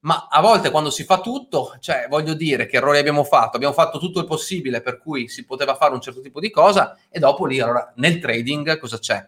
Ma 0.00 0.28
a 0.30 0.42
volte 0.42 0.70
quando 0.70 0.90
si 0.90 1.04
fa 1.04 1.20
tutto, 1.20 1.78
cioè 1.80 2.08
voglio 2.10 2.34
dire 2.34 2.66
che 2.66 2.76
errori 2.76 2.98
abbiamo 2.98 3.24
fatto, 3.24 3.56
abbiamo 3.56 3.72
fatto 3.72 3.98
tutto 3.98 4.20
il 4.20 4.26
possibile 4.26 4.82
per 4.82 4.98
cui 4.98 5.28
si 5.28 5.46
poteva 5.46 5.74
fare 5.76 5.94
un 5.94 6.02
certo 6.02 6.20
tipo 6.20 6.40
di 6.40 6.50
cosa 6.50 6.94
e 7.08 7.18
dopo 7.18 7.46
lì 7.46 7.58
allora 7.58 7.90
nel 7.96 8.18
trading 8.18 8.78
cosa 8.78 8.98
c'è? 8.98 9.26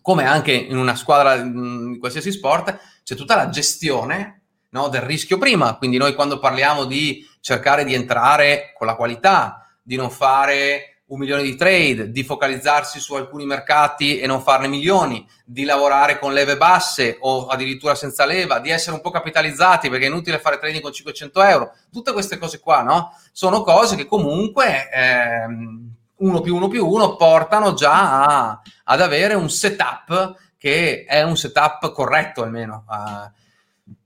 Come 0.00 0.24
anche 0.24 0.52
in 0.52 0.76
una 0.76 0.94
squadra 0.94 1.36
di 1.36 1.98
qualsiasi 1.98 2.32
sport, 2.32 2.78
c'è 3.02 3.14
tutta 3.14 3.36
la 3.36 3.48
gestione 3.48 4.42
no, 4.70 4.88
del 4.88 5.02
rischio 5.02 5.38
prima. 5.38 5.76
Quindi 5.76 5.96
noi 5.96 6.14
quando 6.14 6.38
parliamo 6.38 6.84
di 6.84 7.26
cercare 7.40 7.84
di 7.84 7.94
entrare 7.94 8.72
con 8.76 8.86
la 8.86 8.94
qualità, 8.94 9.66
di 9.82 9.96
non 9.96 10.10
fare 10.10 10.90
un 11.10 11.18
milione 11.18 11.42
di 11.42 11.56
trade, 11.56 12.10
di 12.10 12.22
focalizzarsi 12.22 13.00
su 13.00 13.14
alcuni 13.14 13.44
mercati 13.44 14.20
e 14.20 14.26
non 14.26 14.42
farne 14.42 14.68
milioni, 14.68 15.26
di 15.44 15.64
lavorare 15.64 16.20
con 16.20 16.32
leve 16.32 16.56
basse 16.56 17.16
o 17.20 17.46
addirittura 17.46 17.96
senza 17.96 18.24
leva, 18.24 18.60
di 18.60 18.70
essere 18.70 18.94
un 18.94 19.02
po' 19.02 19.10
capitalizzati 19.10 19.88
perché 19.88 20.04
è 20.04 20.08
inutile 20.08 20.38
fare 20.38 20.58
trading 20.58 20.82
con 20.82 20.92
500 20.92 21.42
euro. 21.42 21.72
Tutte 21.90 22.12
queste 22.12 22.38
cose 22.38 22.60
qua, 22.60 22.82
no? 22.82 23.12
Sono 23.32 23.62
cose 23.62 23.96
che 23.96 24.06
comunque 24.06 24.88
ehm, 24.88 25.94
uno 26.20 26.40
più 26.40 26.56
uno 26.56 26.68
più 26.68 26.86
uno 26.86 27.16
portano 27.16 27.74
già 27.74 28.24
a, 28.24 28.62
ad 28.84 29.00
avere 29.00 29.34
un 29.34 29.50
setup 29.50 30.36
che 30.56 31.04
è 31.06 31.22
un 31.22 31.36
setup 31.36 31.92
corretto 31.92 32.42
almeno. 32.42 32.84
Uh, 32.88 33.38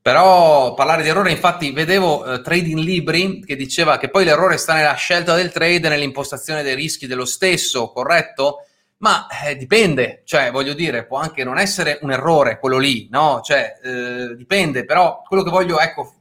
però 0.00 0.74
parlare 0.74 1.02
di 1.02 1.08
errore, 1.08 1.30
infatti 1.30 1.72
vedevo 1.72 2.22
uh, 2.22 2.42
Trading 2.42 2.78
Libri 2.78 3.40
che 3.44 3.56
diceva 3.56 3.96
che 3.98 4.10
poi 4.10 4.24
l'errore 4.24 4.56
sta 4.56 4.74
nella 4.74 4.94
scelta 4.94 5.34
del 5.34 5.50
trade, 5.50 5.88
nell'impostazione 5.88 6.62
dei 6.62 6.74
rischi 6.74 7.06
dello 7.06 7.24
stesso, 7.24 7.90
corretto? 7.90 8.66
Ma 8.98 9.26
eh, 9.26 9.56
dipende, 9.56 10.22
cioè 10.24 10.50
voglio 10.50 10.72
dire, 10.72 11.04
può 11.04 11.18
anche 11.18 11.42
non 11.42 11.58
essere 11.58 11.98
un 12.02 12.12
errore 12.12 12.58
quello 12.58 12.78
lì, 12.78 13.08
no? 13.10 13.40
Cioè 13.42 13.80
eh, 13.82 14.36
dipende, 14.36 14.84
però 14.84 15.22
quello 15.26 15.42
che 15.42 15.50
voglio, 15.50 15.80
ecco, 15.80 16.14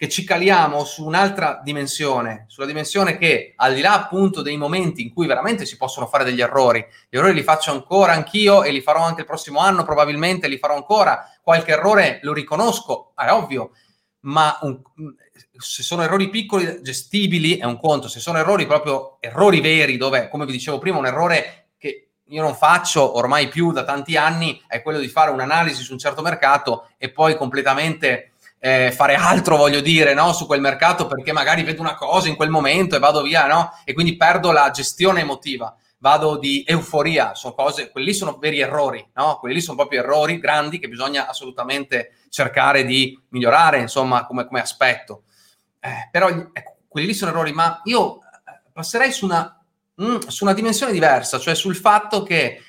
che 0.00 0.08
ci 0.08 0.24
caliamo 0.24 0.82
su 0.84 1.04
un'altra 1.04 1.60
dimensione, 1.62 2.46
sulla 2.48 2.64
dimensione 2.64 3.18
che 3.18 3.52
al 3.54 3.74
di 3.74 3.82
là 3.82 3.92
appunto 3.92 4.40
dei 4.40 4.56
momenti 4.56 5.02
in 5.02 5.12
cui 5.12 5.26
veramente 5.26 5.66
si 5.66 5.76
possono 5.76 6.06
fare 6.06 6.24
degli 6.24 6.40
errori, 6.40 6.82
gli 7.10 7.18
errori 7.18 7.34
li 7.34 7.42
faccio 7.42 7.70
ancora 7.70 8.14
anch'io 8.14 8.62
e 8.62 8.72
li 8.72 8.80
farò 8.80 9.02
anche 9.02 9.20
il 9.20 9.26
prossimo 9.26 9.58
anno, 9.58 9.84
probabilmente 9.84 10.48
li 10.48 10.56
farò 10.56 10.74
ancora, 10.74 11.30
qualche 11.42 11.72
errore 11.72 12.18
lo 12.22 12.32
riconosco, 12.32 13.12
è 13.14 13.30
ovvio, 13.30 13.72
ma 14.20 14.58
un, 14.62 14.80
se 15.58 15.82
sono 15.82 16.02
errori 16.02 16.30
piccoli, 16.30 16.80
gestibili, 16.80 17.58
è 17.58 17.66
un 17.66 17.78
conto, 17.78 18.08
se 18.08 18.20
sono 18.20 18.38
errori 18.38 18.64
proprio 18.64 19.18
errori 19.20 19.60
veri, 19.60 19.98
dove 19.98 20.30
come 20.30 20.46
vi 20.46 20.52
dicevo 20.52 20.78
prima, 20.78 20.96
un 20.96 21.04
errore 21.04 21.72
che 21.76 22.12
io 22.24 22.40
non 22.40 22.54
faccio 22.54 23.18
ormai 23.18 23.48
più 23.48 23.70
da 23.70 23.84
tanti 23.84 24.16
anni 24.16 24.62
è 24.66 24.80
quello 24.80 24.98
di 24.98 25.08
fare 25.08 25.30
un'analisi 25.30 25.82
su 25.82 25.92
un 25.92 25.98
certo 25.98 26.22
mercato 26.22 26.88
e 26.96 27.10
poi 27.10 27.36
completamente 27.36 28.30
eh, 28.62 28.92
fare 28.92 29.14
altro, 29.14 29.56
voglio 29.56 29.80
dire, 29.80 30.12
no? 30.12 30.32
su 30.32 30.46
quel 30.46 30.60
mercato 30.60 31.06
perché 31.06 31.32
magari 31.32 31.62
vedo 31.62 31.80
una 31.80 31.94
cosa 31.94 32.28
in 32.28 32.36
quel 32.36 32.50
momento 32.50 32.94
e 32.94 32.98
vado 32.98 33.22
via, 33.22 33.46
no? 33.46 33.72
E 33.84 33.94
quindi 33.94 34.16
perdo 34.16 34.52
la 34.52 34.70
gestione 34.70 35.22
emotiva, 35.22 35.74
vado 35.98 36.36
di 36.36 36.62
euforia, 36.66 37.34
sono 37.34 37.54
cose, 37.54 37.90
quelli 37.90 38.12
sono 38.12 38.36
veri 38.36 38.60
errori, 38.60 39.04
no? 39.14 39.38
Quelli 39.40 39.62
sono 39.62 39.78
proprio 39.78 40.00
errori 40.00 40.38
grandi 40.38 40.78
che 40.78 40.88
bisogna 40.88 41.26
assolutamente 41.26 42.16
cercare 42.28 42.84
di 42.84 43.18
migliorare, 43.30 43.78
insomma, 43.78 44.26
come, 44.26 44.46
come 44.46 44.60
aspetto. 44.60 45.22
Eh, 45.80 46.08
però 46.10 46.28
ecco, 46.28 46.76
quelli 46.86 47.14
sono 47.14 47.30
errori, 47.30 47.52
ma 47.52 47.80
io 47.84 48.16
eh, 48.16 48.60
passerei 48.70 49.10
su 49.10 49.24
una, 49.24 49.58
mm, 50.02 50.18
su 50.26 50.44
una 50.44 50.52
dimensione 50.52 50.92
diversa, 50.92 51.38
cioè 51.38 51.54
sul 51.54 51.76
fatto 51.76 52.22
che 52.22 52.60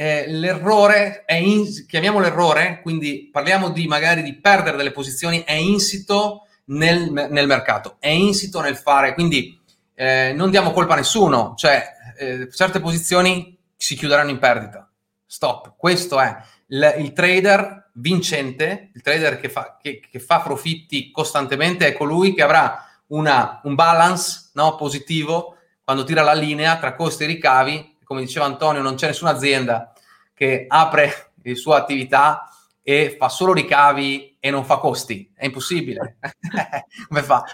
eh, 0.00 0.26
l'errore 0.28 1.24
è 1.24 1.34
in, 1.34 1.66
chiamiamolo 1.84 2.24
errore, 2.24 2.78
quindi 2.82 3.28
parliamo 3.32 3.70
di 3.70 3.88
magari 3.88 4.22
di 4.22 4.38
perdere 4.38 4.76
delle 4.76 4.92
posizioni, 4.92 5.42
è 5.42 5.54
insito 5.54 6.46
nel, 6.66 7.10
nel 7.10 7.48
mercato, 7.48 7.96
è 7.98 8.06
insito 8.06 8.60
nel 8.60 8.76
fare, 8.76 9.14
quindi 9.14 9.60
eh, 9.96 10.32
non 10.36 10.50
diamo 10.50 10.70
colpa 10.70 10.92
a 10.92 10.98
nessuno, 10.98 11.54
cioè 11.56 11.84
eh, 12.16 12.48
certe 12.52 12.78
posizioni 12.78 13.58
si 13.76 13.96
chiuderanno 13.96 14.30
in 14.30 14.38
perdita. 14.38 14.88
Stop, 15.26 15.74
questo 15.76 16.20
è 16.20 16.36
il, 16.68 16.94
il 16.98 17.12
trader 17.12 17.90
vincente, 17.94 18.92
il 18.94 19.02
trader 19.02 19.40
che 19.40 19.48
fa, 19.48 19.78
che, 19.82 20.00
che 20.08 20.20
fa, 20.20 20.38
profitti 20.38 21.10
costantemente, 21.10 21.88
è 21.88 21.92
colui 21.92 22.34
che 22.34 22.42
avrà 22.42 22.86
una, 23.08 23.60
un 23.64 23.74
balance 23.74 24.50
no, 24.52 24.76
positivo 24.76 25.56
quando 25.82 26.04
tira 26.04 26.22
la 26.22 26.34
linea 26.34 26.78
tra 26.78 26.94
costi 26.94 27.24
e 27.24 27.26
ricavi 27.26 27.96
come 28.08 28.22
diceva 28.22 28.46
Antonio, 28.46 28.80
non 28.80 28.94
c'è 28.94 29.08
nessuna 29.08 29.32
azienda 29.32 29.92
che 30.32 30.64
apre 30.66 31.32
la 31.42 31.54
sua 31.54 31.76
attività 31.76 32.48
e 32.82 33.14
fa 33.18 33.28
solo 33.28 33.52
ricavi 33.52 34.38
e 34.40 34.50
non 34.50 34.64
fa 34.64 34.78
costi. 34.78 35.30
È 35.34 35.44
impossibile. 35.44 36.16
come 37.06 37.22
fa? 37.22 37.44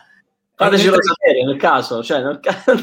Fatecelo 0.54 1.02
sapere 1.02 1.42
nel 1.44 1.56
caso, 1.56 2.04
cioè 2.04 2.22
nel 2.22 2.38
caso... 2.38 2.70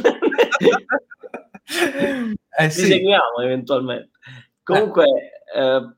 eh, 2.58 2.70
sì. 2.70 2.86
seguiamo 2.88 3.40
eventualmente. 3.42 4.10
Comunque, 4.64 5.06
eh, 5.56 5.96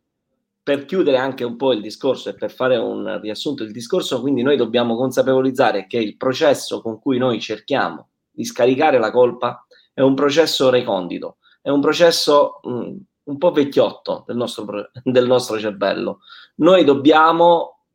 per 0.61 0.85
chiudere 0.85 1.17
anche 1.17 1.43
un 1.43 1.55
po' 1.55 1.73
il 1.73 1.81
discorso 1.81 2.29
e 2.29 2.35
per 2.35 2.51
fare 2.51 2.77
un 2.77 3.19
riassunto 3.19 3.63
del 3.63 3.73
discorso, 3.73 4.21
quindi 4.21 4.43
noi 4.43 4.57
dobbiamo 4.57 4.95
consapevolizzare 4.95 5.87
che 5.87 5.97
il 5.97 6.17
processo 6.17 6.83
con 6.83 6.99
cui 6.99 7.17
noi 7.17 7.41
cerchiamo 7.41 8.09
di 8.29 8.45
scaricare 8.45 8.99
la 8.99 9.09
colpa 9.09 9.65
è 9.91 10.01
un 10.01 10.13
processo 10.13 10.69
recondito 10.69 11.37
è 11.63 11.69
un 11.69 11.79
processo 11.79 12.59
mh, 12.61 12.71
mm, 12.71 12.95
un 13.23 13.37
po' 13.37 13.51
vecchiotto 13.51 14.25
del 14.27 14.35
nostro, 14.35 14.91
del 15.01 15.25
nostro 15.25 15.57
cervello. 15.57 16.19
Noi 16.55 16.83
dobbiamo, 16.83 17.85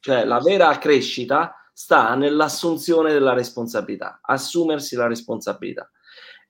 cioè 0.00 0.24
la 0.24 0.40
vera 0.40 0.76
crescita 0.78 1.54
sta 1.72 2.14
nell'assunzione 2.16 3.12
della 3.12 3.32
responsabilità, 3.32 4.18
assumersi 4.20 4.96
la 4.96 5.06
responsabilità. 5.06 5.88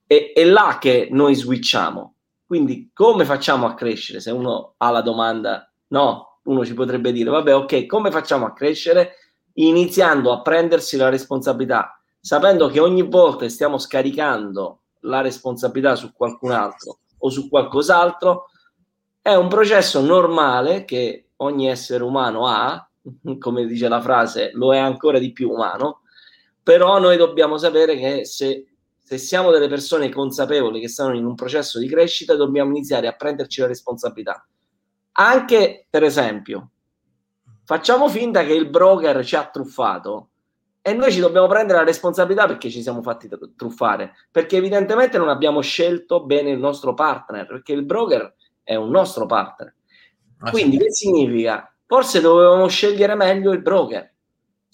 è, 0.07 0.33
è 0.35 0.45
là 0.45 0.79
che 0.81 1.09
noi 1.11 1.35
switchiamo. 1.35 2.17
Quindi 2.47 2.91
come 2.93 3.25
facciamo 3.25 3.67
a 3.67 3.75
crescere? 3.75 4.21
Se 4.21 4.31
uno 4.31 4.75
ha 4.79 4.91
la 4.91 5.01
domanda, 5.03 5.71
no, 5.89 6.41
uno 6.45 6.65
ci 6.65 6.75
potrebbe 6.75 7.13
dire, 7.13 7.31
vabbè, 7.31 7.55
ok, 7.55 7.87
come 7.87 8.11
facciamo 8.11 8.47
a 8.47 8.53
crescere? 8.53 9.17
Iniziando 9.55 10.33
a 10.33 10.41
prendersi 10.41 10.97
la 10.97 11.11
responsabilità, 11.11 12.03
sapendo 12.19 12.69
che 12.69 12.81
ogni 12.81 13.03
volta 13.03 13.49
stiamo 13.49 13.79
scaricando 13.79 14.82
la 15.03 15.21
responsabilità 15.21 15.95
su 15.95 16.13
qualcun 16.13 16.51
altro 16.51 16.99
o 17.19 17.31
su 17.31 17.49
qualcos'altro, 17.49 18.47
è 19.21 19.35
un 19.35 19.49
processo 19.49 20.01
normale 20.01 20.85
che 20.85 21.29
ogni 21.37 21.69
essere 21.69 22.03
umano 22.03 22.47
ha, 22.47 22.89
come 23.39 23.67
dice 23.67 23.89
la 23.89 24.01
frase, 24.01 24.51
lo 24.55 24.75
è 24.75 24.79
ancora 24.79 25.19
di 25.19 25.33
più 25.33 25.51
umano, 25.51 26.01
però 26.63 26.99
noi 26.99 27.17
dobbiamo 27.17 27.59
sapere 27.59 27.97
che 27.97 28.25
se 28.25 28.73
se 29.13 29.19
siamo 29.19 29.51
delle 29.51 29.69
persone 29.69 30.09
consapevoli 30.09 30.81
che 30.81 30.89
stanno 30.89 31.15
in 31.15 31.27
un 31.27 31.35
processo 31.35 31.79
di 31.79 31.87
crescita, 31.87 32.35
dobbiamo 32.35 32.71
iniziare 32.71 33.09
a 33.09 33.13
prenderci 33.13 33.61
la 33.61 33.67
responsabilità. 33.67 34.47
Anche, 35.13 35.87
per 35.91 36.03
esempio, 36.03 36.71
facciamo 37.65 38.09
finta 38.09 38.43
che 38.43 38.55
il 38.55 38.71
broker 38.71 39.23
ci 39.23 39.37
ha 39.37 39.45
truffato 39.51 40.31
e 40.83 40.93
noi 40.93 41.13
ci 41.13 41.21
dobbiamo 41.21 41.47
prendere 41.47 41.79
la 41.79 41.85
responsabilità 41.85 42.47
perché 42.47 42.69
ci 42.69 42.83
siamo 42.83 43.03
fatti 43.03 43.31
truffare, 43.57 44.13
perché 44.31 44.57
evidentemente 44.57 45.17
non 45.17 45.29
abbiamo 45.29 45.61
scelto 45.61 46.25
bene 46.25 46.51
il 46.51 46.59
nostro 46.59 46.93
partner, 46.93 47.47
perché 47.47 47.73
il 47.73 47.85
broker 47.85 48.35
è 48.63 48.75
un 48.75 48.91
nostro 48.91 49.27
partner. 49.27 49.75
Ah, 50.39 50.51
Quindi 50.51 50.77
che 50.79 50.91
significa? 50.91 51.73
Forse 51.87 52.21
dovevamo 52.21 52.67
scegliere 52.67 53.15
meglio 53.15 53.53
il 53.53 53.63
broker 53.63 54.13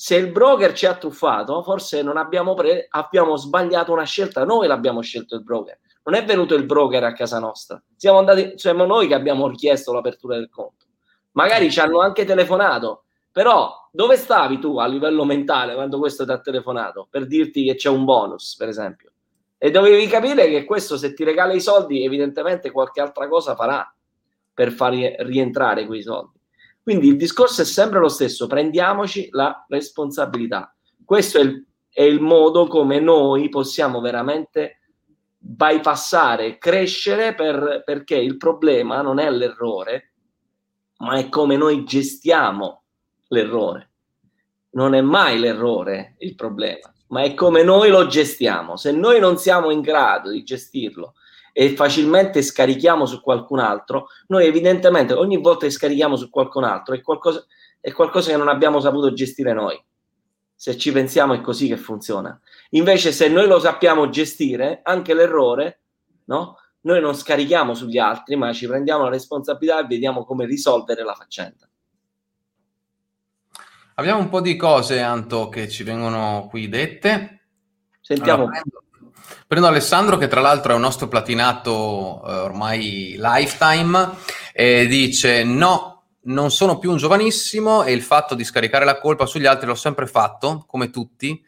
se 0.00 0.14
il 0.14 0.30
broker 0.30 0.74
ci 0.74 0.86
ha 0.86 0.94
truffato, 0.94 1.60
forse 1.64 2.02
non 2.02 2.18
abbiamo, 2.18 2.54
pre- 2.54 2.86
abbiamo 2.88 3.36
sbagliato 3.36 3.90
una 3.90 4.04
scelta, 4.04 4.44
noi 4.44 4.68
l'abbiamo 4.68 5.00
scelto 5.00 5.34
il 5.34 5.42
broker. 5.42 5.76
Non 6.04 6.14
è 6.14 6.24
venuto 6.24 6.54
il 6.54 6.64
broker 6.66 7.02
a 7.02 7.12
casa 7.12 7.40
nostra, 7.40 7.82
siamo 7.96 8.18
andati, 8.18 8.52
siamo 8.54 8.84
noi 8.84 9.08
che 9.08 9.14
abbiamo 9.14 9.48
richiesto 9.48 9.92
l'apertura 9.92 10.36
del 10.36 10.50
conto. 10.50 10.86
Magari 11.32 11.68
ci 11.72 11.80
hanno 11.80 12.00
anche 12.00 12.24
telefonato, 12.24 13.06
però 13.30 13.88
dove 13.92 14.16
stavi 14.16 14.58
tu 14.58 14.78
a 14.78 14.86
livello 14.86 15.24
mentale 15.24 15.74
quando 15.74 15.98
questo 15.98 16.24
ti 16.24 16.30
ha 16.30 16.40
telefonato 16.40 17.06
per 17.10 17.26
dirti 17.26 17.64
che 17.64 17.74
c'è 17.74 17.88
un 17.88 18.04
bonus, 18.04 18.56
per 18.56 18.68
esempio? 18.68 19.12
E 19.58 19.70
dovevi 19.70 20.06
capire 20.06 20.48
che 20.48 20.64
questo 20.64 20.96
se 20.96 21.14
ti 21.14 21.24
regala 21.24 21.52
i 21.52 21.60
soldi, 21.60 22.04
evidentemente 22.04 22.70
qualche 22.70 23.00
altra 23.00 23.28
cosa 23.28 23.56
farà 23.56 23.92
per 24.54 24.72
far 24.72 24.92
rientrare 24.92 25.86
quei 25.86 26.02
soldi. 26.02 26.38
Quindi 26.82 27.08
il 27.08 27.16
discorso 27.16 27.62
è 27.62 27.64
sempre 27.64 27.98
lo 27.98 28.08
stesso, 28.08 28.46
prendiamoci 28.46 29.28
la 29.32 29.64
responsabilità. 29.68 30.74
Questo 31.04 31.38
è 31.38 31.42
il, 31.42 31.66
è 31.90 32.02
il 32.02 32.20
modo 32.20 32.66
come 32.66 33.00
noi 33.00 33.48
possiamo 33.48 34.00
veramente 34.00 34.78
bypassare, 35.36 36.58
crescere 36.58 37.34
per, 37.34 37.82
perché 37.84 38.16
il 38.16 38.36
problema 38.36 39.02
non 39.02 39.18
è 39.18 39.30
l'errore, 39.30 40.12
ma 40.98 41.16
è 41.18 41.28
come 41.28 41.56
noi 41.56 41.84
gestiamo 41.84 42.82
l'errore. 43.28 43.90
Non 44.70 44.94
è 44.94 45.00
mai 45.00 45.38
l'errore 45.38 46.14
il 46.18 46.34
problema, 46.34 46.92
ma 47.08 47.22
è 47.22 47.34
come 47.34 47.62
noi 47.62 47.90
lo 47.90 48.06
gestiamo. 48.06 48.76
Se 48.76 48.92
noi 48.92 49.18
non 49.20 49.38
siamo 49.38 49.70
in 49.70 49.80
grado 49.80 50.30
di 50.30 50.42
gestirlo 50.42 51.14
e 51.52 51.74
facilmente 51.74 52.42
scarichiamo 52.42 53.06
su 53.06 53.20
qualcun 53.20 53.58
altro, 53.58 54.08
noi 54.28 54.46
evidentemente 54.46 55.14
ogni 55.14 55.38
volta 55.38 55.66
che 55.66 55.72
scarichiamo 55.72 56.16
su 56.16 56.30
qualcun 56.30 56.64
altro 56.64 56.94
è 56.94 57.00
qualcosa, 57.00 57.44
è 57.80 57.92
qualcosa 57.92 58.30
che 58.30 58.36
non 58.36 58.48
abbiamo 58.48 58.80
saputo 58.80 59.12
gestire 59.12 59.52
noi. 59.52 59.82
Se 60.54 60.76
ci 60.76 60.92
pensiamo 60.92 61.34
è 61.34 61.40
così 61.40 61.68
che 61.68 61.76
funziona. 61.76 62.38
Invece 62.70 63.12
se 63.12 63.28
noi 63.28 63.46
lo 63.46 63.60
sappiamo 63.60 64.08
gestire, 64.08 64.80
anche 64.82 65.14
l'errore, 65.14 65.82
no? 66.24 66.56
Noi 66.80 67.00
non 67.00 67.14
scarichiamo 67.14 67.74
sugli 67.74 67.98
altri, 67.98 68.36
ma 68.36 68.52
ci 68.52 68.66
prendiamo 68.66 69.04
la 69.04 69.10
responsabilità 69.10 69.80
e 69.80 69.86
vediamo 69.86 70.24
come 70.24 70.46
risolvere 70.46 71.04
la 71.04 71.14
faccenda. 71.14 71.67
Abbiamo 73.98 74.20
un 74.20 74.28
po' 74.28 74.40
di 74.40 74.54
cose, 74.54 75.00
Anto, 75.00 75.48
che 75.48 75.68
ci 75.68 75.82
vengono 75.82 76.46
qui 76.48 76.68
dette. 76.68 77.40
Sentiamo. 78.00 78.44
Allora, 78.44 78.60
prendo, 78.60 78.82
Prendo 79.48 79.66
Alessandro, 79.66 80.16
che 80.16 80.28
tra 80.28 80.40
l'altro 80.40 80.70
è 80.70 80.76
un 80.76 80.80
nostro 80.80 81.08
platinato 81.08 82.22
eh, 82.24 82.32
ormai 82.32 83.16
lifetime, 83.18 84.10
e 84.52 84.86
dice: 84.86 85.42
No, 85.42 86.04
non 86.22 86.52
sono 86.52 86.78
più 86.78 86.92
un 86.92 86.96
giovanissimo 86.96 87.82
e 87.82 87.92
il 87.92 88.02
fatto 88.02 88.36
di 88.36 88.44
scaricare 88.44 88.84
la 88.84 89.00
colpa 89.00 89.26
sugli 89.26 89.46
altri 89.46 89.66
l'ho 89.66 89.74
sempre 89.74 90.06
fatto, 90.06 90.64
come 90.68 90.90
tutti. 90.90 91.44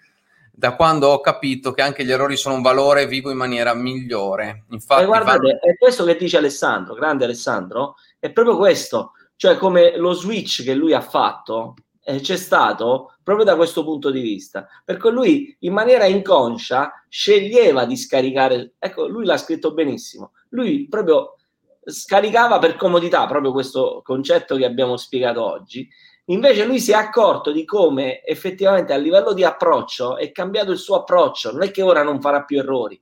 Da 0.50 0.74
quando 0.74 1.06
ho 1.06 1.20
capito 1.20 1.70
che 1.70 1.82
anche 1.82 2.04
gli 2.04 2.10
errori 2.10 2.36
sono 2.36 2.56
un 2.56 2.62
valore, 2.62 3.06
vivo 3.06 3.30
in 3.30 3.36
maniera 3.36 3.74
migliore. 3.74 4.64
Infatti, 4.70 5.04
guardate, 5.04 5.38
vanno... 5.38 5.60
è 5.60 5.76
questo 5.78 6.04
che 6.04 6.16
dice 6.16 6.38
Alessandro, 6.38 6.94
grande 6.94 7.26
Alessandro, 7.26 7.94
è 8.18 8.30
proprio 8.30 8.56
questo, 8.56 9.12
cioè 9.36 9.56
come 9.56 9.96
lo 9.96 10.14
switch 10.14 10.64
che 10.64 10.74
lui 10.74 10.92
ha 10.94 11.00
fatto 11.00 11.76
eh, 12.10 12.20
c'è 12.20 12.36
stato 12.36 13.14
proprio 13.22 13.44
da 13.44 13.56
questo 13.56 13.84
punto 13.84 14.10
di 14.10 14.20
vista. 14.20 14.66
Perché 14.84 15.10
lui 15.10 15.56
in 15.60 15.72
maniera 15.72 16.04
inconscia 16.06 17.04
sceglieva 17.08 17.84
di 17.84 17.96
scaricare, 17.96 18.74
ecco, 18.78 19.06
lui 19.06 19.24
l'ha 19.24 19.36
scritto 19.36 19.72
benissimo. 19.72 20.32
Lui 20.50 20.88
proprio 20.88 21.36
scaricava 21.84 22.58
per 22.58 22.76
comodità 22.76 23.26
proprio 23.26 23.52
questo 23.52 24.00
concetto 24.04 24.56
che 24.56 24.64
abbiamo 24.64 24.96
spiegato 24.96 25.44
oggi. 25.44 25.88
Invece 26.26 26.64
lui 26.64 26.78
si 26.78 26.92
è 26.92 26.94
accorto 26.94 27.50
di 27.50 27.64
come 27.64 28.22
effettivamente 28.24 28.92
a 28.92 28.96
livello 28.96 29.32
di 29.32 29.42
approccio 29.42 30.16
è 30.16 30.30
cambiato 30.30 30.70
il 30.70 30.78
suo 30.78 30.96
approccio, 30.96 31.50
non 31.50 31.62
è 31.62 31.70
che 31.70 31.82
ora 31.82 32.02
non 32.02 32.20
farà 32.20 32.44
più 32.44 32.58
errori, 32.58 33.00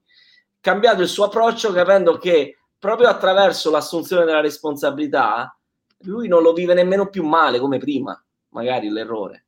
cambiato 0.61 1.03
il 1.03 1.09
suo 1.09 1.25
approccio 1.25 1.73
capendo 1.73 2.16
che 2.16 2.59
proprio 2.79 3.09
attraverso 3.09 3.71
l'assunzione 3.71 4.25
della 4.25 4.40
responsabilità 4.40 5.55
lui 6.03 6.29
non 6.29 6.42
lo 6.42 6.53
vive 6.53 6.75
nemmeno 6.75 7.09
più 7.09 7.25
male 7.25 7.59
come 7.59 7.79
prima 7.79 8.18
magari 8.51 8.89
l'errore, 8.89 9.45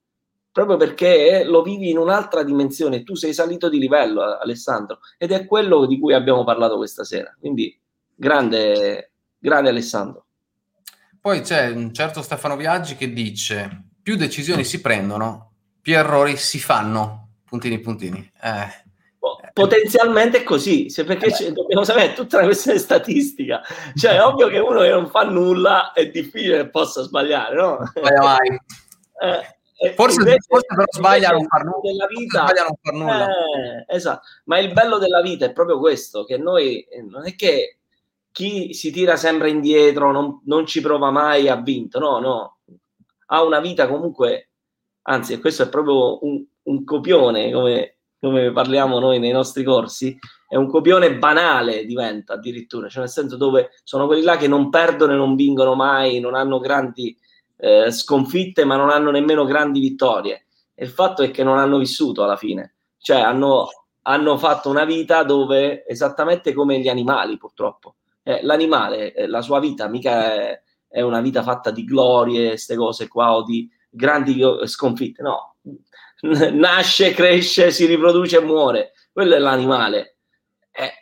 proprio 0.52 0.76
perché 0.76 1.44
lo 1.44 1.62
vivi 1.62 1.90
in 1.90 1.98
un'altra 1.98 2.42
dimensione, 2.42 3.02
tu 3.02 3.14
sei 3.14 3.32
salito 3.32 3.68
di 3.68 3.78
livello, 3.78 4.22
Alessandro, 4.22 4.98
ed 5.18 5.32
è 5.32 5.46
quello 5.46 5.86
di 5.86 5.98
cui 5.98 6.14
abbiamo 6.14 6.44
parlato 6.44 6.76
questa 6.76 7.04
sera. 7.04 7.34
Quindi, 7.38 7.78
grande, 8.14 9.12
grande 9.38 9.68
Alessandro. 9.70 10.24
Poi 11.20 11.40
c'è 11.42 11.68
un 11.68 11.92
certo 11.92 12.22
Stefano 12.22 12.56
Viaggi 12.56 12.96
che 12.96 13.12
dice: 13.12 13.84
più 14.02 14.16
decisioni 14.16 14.64
si 14.64 14.80
prendono, 14.80 15.52
più 15.80 15.94
errori 15.94 16.36
si 16.36 16.58
fanno. 16.58 17.28
Puntini, 17.44 17.78
puntini. 17.80 18.30
Eh. 18.42 18.88
Potenzialmente 19.52 20.38
è 20.38 20.42
così, 20.44 20.88
se 20.88 21.04
perché 21.04 21.26
eh 21.26 21.52
dobbiamo 21.52 21.84
sapere 21.84 22.14
tutta 22.14 22.36
una 22.36 22.46
questione 22.46 22.78
statistica. 22.78 23.60
Cioè, 23.94 24.14
è 24.14 24.22
ovvio 24.24 24.48
che 24.48 24.58
uno 24.58 24.80
che 24.80 24.90
non 24.90 25.08
fa 25.08 25.24
nulla 25.24 25.92
è 25.92 26.08
difficile 26.08 26.56
che 26.58 26.68
possa 26.70 27.02
sbagliare, 27.02 27.56
no? 27.56 27.78
Vai, 28.00 28.16
vai. 28.18 28.60
Eh, 29.82 29.92
forse, 29.94 30.18
invece, 30.20 30.46
forse 30.46 30.66
però 30.66 30.84
sbaglia 30.88 31.28
a 31.30 31.32
non 31.32 31.46
far 31.46 31.64
nulla. 31.64 32.06
Vita, 32.06 32.46
sbaglia 32.46 32.62
non 32.62 32.76
far 32.80 32.94
nulla. 32.94 33.28
Eh, 33.28 33.94
esatto. 33.94 34.26
Ma 34.44 34.58
il 34.58 34.72
bello 34.72 34.98
della 34.98 35.22
vita 35.22 35.44
è 35.46 35.52
proprio 35.52 35.78
questo, 35.78 36.24
che 36.24 36.38
noi 36.38 36.80
eh, 36.82 37.02
non 37.02 37.26
è 37.26 37.34
che 37.34 37.78
chi 38.32 38.74
si 38.74 38.90
tira 38.90 39.16
sempre 39.16 39.50
indietro, 39.50 40.12
non, 40.12 40.40
non 40.44 40.66
ci 40.66 40.80
prova 40.80 41.10
mai, 41.10 41.48
ha 41.48 41.56
vinto, 41.56 41.98
no, 41.98 42.18
no. 42.18 42.58
Ha 43.26 43.42
una 43.42 43.60
vita 43.60 43.88
comunque, 43.88 44.50
anzi, 45.02 45.38
questo 45.40 45.64
è 45.64 45.68
proprio 45.68 46.24
un, 46.24 46.44
un 46.64 46.84
copione, 46.84 47.52
come, 47.52 47.96
come 48.18 48.52
parliamo 48.52 48.98
noi 48.98 49.18
nei 49.18 49.32
nostri 49.32 49.64
corsi, 49.64 50.16
è 50.48 50.56
un 50.56 50.68
copione 50.68 51.16
banale 51.16 51.84
diventa 51.84 52.34
addirittura, 52.34 52.88
cioè 52.88 53.02
nel 53.02 53.10
senso 53.10 53.36
dove 53.36 53.70
sono 53.84 54.06
quelli 54.06 54.22
là 54.22 54.36
che 54.36 54.48
non 54.48 54.68
perdono 54.68 55.12
e 55.12 55.16
non 55.16 55.36
vincono 55.36 55.74
mai, 55.74 56.18
non 56.18 56.34
hanno 56.34 56.58
grandi 56.58 57.16
eh, 57.60 57.90
sconfitte, 57.90 58.64
ma 58.64 58.76
non 58.76 58.90
hanno 58.90 59.10
nemmeno 59.10 59.44
grandi 59.44 59.80
vittorie. 59.80 60.46
E 60.74 60.84
il 60.84 60.90
fatto 60.90 61.22
è 61.22 61.30
che 61.30 61.44
non 61.44 61.58
hanno 61.58 61.78
vissuto 61.78 62.22
alla 62.22 62.36
fine, 62.36 62.74
cioè 62.98 63.20
hanno, 63.20 63.68
hanno 64.02 64.38
fatto 64.38 64.70
una 64.70 64.84
vita 64.84 65.22
dove 65.22 65.84
esattamente 65.86 66.52
come 66.52 66.80
gli 66.80 66.88
animali, 66.88 67.36
purtroppo. 67.36 67.96
Eh, 68.22 68.42
l'animale, 68.42 69.12
eh, 69.12 69.26
la 69.26 69.42
sua 69.42 69.60
vita 69.60 69.88
mica 69.88 70.34
è, 70.34 70.62
è, 70.88 71.00
una 71.02 71.20
vita 71.20 71.42
fatta 71.42 71.70
di 71.70 71.84
glorie, 71.84 72.48
queste 72.48 72.76
cose 72.76 73.08
qua, 73.08 73.34
o 73.34 73.42
di 73.44 73.68
grandi 73.90 74.40
sconfitte, 74.64 75.22
no. 75.22 75.56
Nasce, 76.22 77.12
cresce, 77.12 77.70
si 77.70 77.86
riproduce 77.86 78.38
e 78.38 78.42
muore. 78.42 78.92
Quello 79.12 79.34
è 79.34 79.38
l'animale. 79.38 80.16
Eh, 80.70 80.92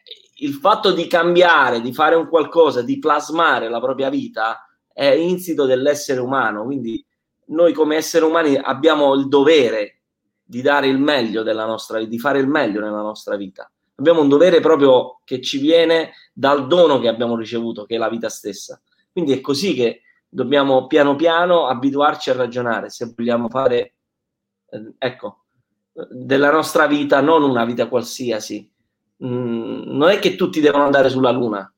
il 0.41 0.55
fatto 0.55 0.93
di 0.93 1.07
cambiare, 1.07 1.81
di 1.81 1.93
fare 1.93 2.15
un 2.15 2.29
qualcosa, 2.29 2.83
di 2.83 2.99
plasmare 2.99 3.69
la 3.69 3.81
propria 3.81 4.09
vita, 4.09 4.68
è 4.99 5.13
insito 5.13 5.65
dell'essere 5.65 6.19
umano, 6.19 6.65
quindi 6.65 7.07
noi 7.51 7.73
come 7.73 7.95
esseri 7.95 8.25
umani 8.25 8.57
abbiamo 8.57 9.15
il 9.15 9.29
dovere 9.29 10.01
di 10.43 10.61
dare 10.61 10.89
il 10.89 10.99
meglio 10.99 11.45
della 11.45 11.67
nostra 11.67 11.99
vita, 11.99 12.11
di 12.11 12.19
fare 12.19 12.41
il 12.41 12.49
meglio 12.49 12.81
nella 12.81 13.01
nostra 13.01 13.37
vita. 13.37 13.71
Abbiamo 13.95 14.23
un 14.23 14.29
dovere 14.29 14.59
proprio 14.59 15.21
che 15.23 15.41
ci 15.41 15.59
viene 15.59 16.15
dal 16.33 16.67
dono 16.67 16.99
che 16.99 17.07
abbiamo 17.07 17.37
ricevuto, 17.37 17.85
che 17.85 17.95
è 17.95 17.99
la 17.99 18.09
vita 18.09 18.29
stessa. 18.29 18.81
Quindi 19.13 19.33
è 19.35 19.41
così 19.41 19.73
che 19.75 20.03
dobbiamo 20.29 20.89
piano 20.89 21.15
piano 21.15 21.69
abituarci 21.69 22.31
a 22.31 22.35
ragionare 22.35 22.91
se 22.91 23.13
vogliamo 23.17 23.49
fare, 23.49 23.95
eh, 24.69 24.95
ecco, 24.99 25.45
della 26.11 26.51
nostra 26.51 26.89
vita 26.89 27.21
non 27.21 27.45
una 27.45 27.65
vita 27.65 27.87
qualsiasi, 27.87 28.69
mm, 29.25 29.83
non 29.97 30.09
è 30.09 30.19
che 30.19 30.35
tutti 30.35 30.61
devono 30.61 30.83
andare 30.83 31.09
sulla 31.09 31.31
Luna, 31.31 31.73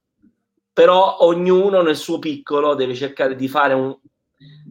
però 0.81 1.19
ognuno 1.21 1.83
nel 1.83 1.95
suo 1.95 2.19
piccolo 2.19 2.75
deve 2.75 2.95
cercare 2.95 3.37
di 3.37 3.49
fare 3.49 3.75
un, 3.75 3.95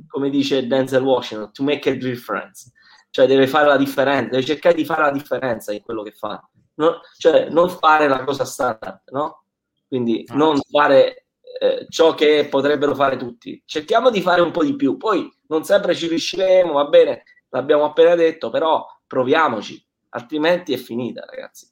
come 0.08 0.32
dice 0.32 0.66
Denzel 0.66 1.04
Washington, 1.04 1.54
to 1.54 1.62
make 1.62 1.88
a 1.88 1.94
difference, 1.94 2.72
cioè 3.12 3.28
deve 3.28 3.46
fare 3.46 3.68
la 3.68 3.78
differenza, 3.78 4.32
deve 4.32 4.44
cercare 4.44 4.74
di 4.74 4.86
fare 4.86 5.04
la 5.04 5.12
differenza 5.12 5.72
in 5.72 5.84
quello 5.84 6.02
che 6.02 6.10
fa, 6.10 6.44
no? 6.78 7.02
cioè 7.20 7.50
non 7.50 7.70
fare 7.70 8.08
la 8.08 8.24
cosa 8.24 8.44
standard, 8.44 9.02
no? 9.12 9.44
Quindi 9.88 10.24
ah. 10.26 10.34
non 10.34 10.60
fare 10.62 11.28
eh, 11.60 11.86
ciò 11.90 12.16
che 12.16 12.48
potrebbero 12.50 12.96
fare 12.96 13.16
tutti. 13.16 13.62
Cerchiamo 13.64 14.10
di 14.10 14.24
fare 14.24 14.42
un 14.42 14.50
po' 14.50 14.64
di 14.64 14.76
più, 14.76 14.98
poi 14.98 15.32
non 15.50 15.64
sempre 15.64 15.94
ci 15.94 16.08
riusciremo, 16.08 16.74
va 16.74 16.86
bene, 16.86 17.22
l'abbiamo 17.50 17.86
appena 17.86 18.16
detto, 18.16 18.50
però 18.50 18.84
proviamoci, 19.06 19.86
altrimenti 20.10 20.74
è 20.74 20.78
finita, 20.78 21.24
ragazzi. 21.30 21.72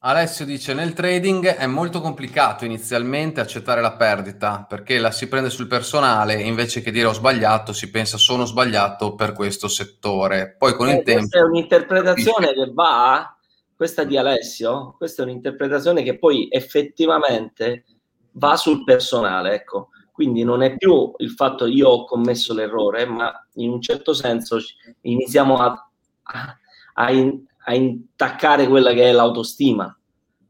Alessio 0.00 0.44
dice 0.44 0.74
nel 0.74 0.92
trading 0.92 1.44
è 1.44 1.66
molto 1.66 2.00
complicato 2.00 2.64
inizialmente 2.64 3.40
accettare 3.40 3.80
la 3.80 3.96
perdita 3.96 4.64
perché 4.68 5.00
la 5.00 5.10
si 5.10 5.26
prende 5.26 5.50
sul 5.50 5.66
personale 5.66 6.40
invece 6.40 6.82
che 6.82 6.92
dire 6.92 7.08
ho 7.08 7.12
sbagliato 7.12 7.72
si 7.72 7.90
pensa 7.90 8.16
sono 8.16 8.44
sbagliato 8.44 9.16
per 9.16 9.32
questo 9.32 9.66
settore. 9.66 10.54
Poi 10.56 10.76
con 10.76 10.88
eh, 10.88 10.98
il 10.98 11.02
tempo... 11.02 11.20
Questa 11.22 11.38
è 11.40 11.42
un'interpretazione 11.42 12.52
che 12.52 12.70
va, 12.72 13.36
questa 13.74 14.04
di 14.04 14.16
Alessio, 14.16 14.94
questa 14.96 15.22
è 15.22 15.24
un'interpretazione 15.24 16.04
che 16.04 16.16
poi 16.16 16.46
effettivamente 16.48 17.84
va 18.32 18.56
sul 18.56 18.84
personale, 18.84 19.52
ecco. 19.54 19.88
Quindi 20.12 20.44
non 20.44 20.62
è 20.62 20.76
più 20.76 21.12
il 21.16 21.30
fatto 21.30 21.66
io 21.66 21.88
ho 21.88 22.04
commesso 22.04 22.54
l'errore, 22.54 23.04
ma 23.04 23.32
in 23.54 23.70
un 23.70 23.82
certo 23.82 24.12
senso 24.12 24.58
iniziamo 25.00 25.56
a, 25.56 25.90
a, 26.22 26.56
a, 26.94 27.10
in, 27.10 27.44
a 27.68 27.74
intaccare 27.74 28.66
quella 28.66 28.92
che 28.94 29.04
è 29.04 29.12
l'autostima. 29.12 29.94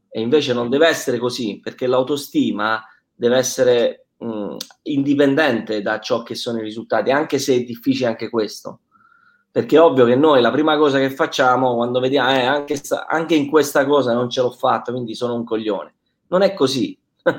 E 0.09 0.21
invece 0.21 0.53
non 0.53 0.69
deve 0.69 0.87
essere 0.87 1.17
così, 1.17 1.59
perché 1.61 1.85
l'autostima 1.85 2.81
deve 3.13 3.37
essere 3.37 4.07
mh, 4.17 4.55
indipendente 4.83 5.81
da 5.81 5.99
ciò 5.99 6.23
che 6.23 6.33
sono 6.35 6.59
i 6.59 6.63
risultati, 6.63 7.11
anche 7.11 7.37
se 7.37 7.55
è 7.55 7.63
difficile 7.63 8.07
anche 8.07 8.29
questo. 8.29 8.79
Perché 9.51 9.75
è 9.75 9.81
ovvio 9.81 10.05
che 10.05 10.15
noi 10.15 10.41
la 10.41 10.51
prima 10.51 10.77
cosa 10.77 10.97
che 10.97 11.09
facciamo 11.09 11.75
quando 11.75 11.99
vediamo, 11.99 12.29
eh, 12.31 12.45
anche, 12.45 12.79
anche 13.07 13.35
in 13.35 13.49
questa 13.49 13.85
cosa 13.85 14.13
non 14.13 14.29
ce 14.29 14.41
l'ho 14.41 14.51
fatta, 14.51 14.91
quindi 14.91 15.13
sono 15.13 15.35
un 15.35 15.43
coglione. 15.43 15.95
Non 16.27 16.41
è 16.41 16.53
così. 16.53 16.97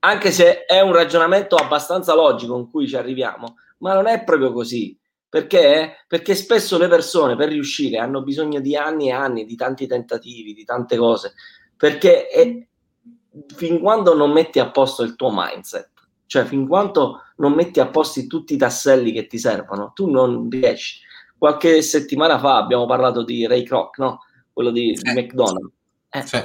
anche 0.00 0.32
se 0.32 0.64
è 0.64 0.80
un 0.80 0.92
ragionamento 0.92 1.54
abbastanza 1.54 2.14
logico 2.14 2.58
in 2.58 2.68
cui 2.68 2.88
ci 2.88 2.96
arriviamo, 2.96 3.54
ma 3.78 3.94
non 3.94 4.08
è 4.08 4.24
proprio 4.24 4.52
così. 4.52 4.98
Perché? 5.34 6.04
Perché 6.06 6.36
spesso 6.36 6.78
le 6.78 6.86
persone 6.86 7.34
per 7.34 7.48
riuscire 7.48 7.98
hanno 7.98 8.22
bisogno 8.22 8.60
di 8.60 8.76
anni 8.76 9.08
e 9.08 9.10
anni, 9.10 9.44
di 9.44 9.56
tanti 9.56 9.88
tentativi, 9.88 10.54
di 10.54 10.62
tante 10.62 10.96
cose, 10.96 11.34
perché 11.76 12.28
è, 12.28 12.64
fin 13.56 13.80
quando 13.80 14.14
non 14.14 14.30
metti 14.30 14.60
a 14.60 14.70
posto 14.70 15.02
il 15.02 15.16
tuo 15.16 15.32
mindset, 15.32 15.90
cioè 16.26 16.44
fin 16.44 16.68
quando 16.68 17.22
non 17.38 17.52
metti 17.52 17.80
a 17.80 17.88
posto 17.88 18.24
tutti 18.28 18.54
i 18.54 18.56
tasselli 18.56 19.10
che 19.10 19.26
ti 19.26 19.36
servono, 19.36 19.90
tu 19.92 20.08
non 20.08 20.48
riesci. 20.48 21.00
Qualche 21.36 21.82
settimana 21.82 22.38
fa 22.38 22.56
abbiamo 22.56 22.86
parlato 22.86 23.24
di 23.24 23.44
Ray 23.44 23.64
Kroc, 23.64 23.98
no? 23.98 24.20
quello 24.52 24.70
di, 24.70 24.96
sì. 24.96 25.02
di 25.02 25.20
McDonald's. 25.20 25.74
Eh, 26.10 26.22
sì. 26.22 26.38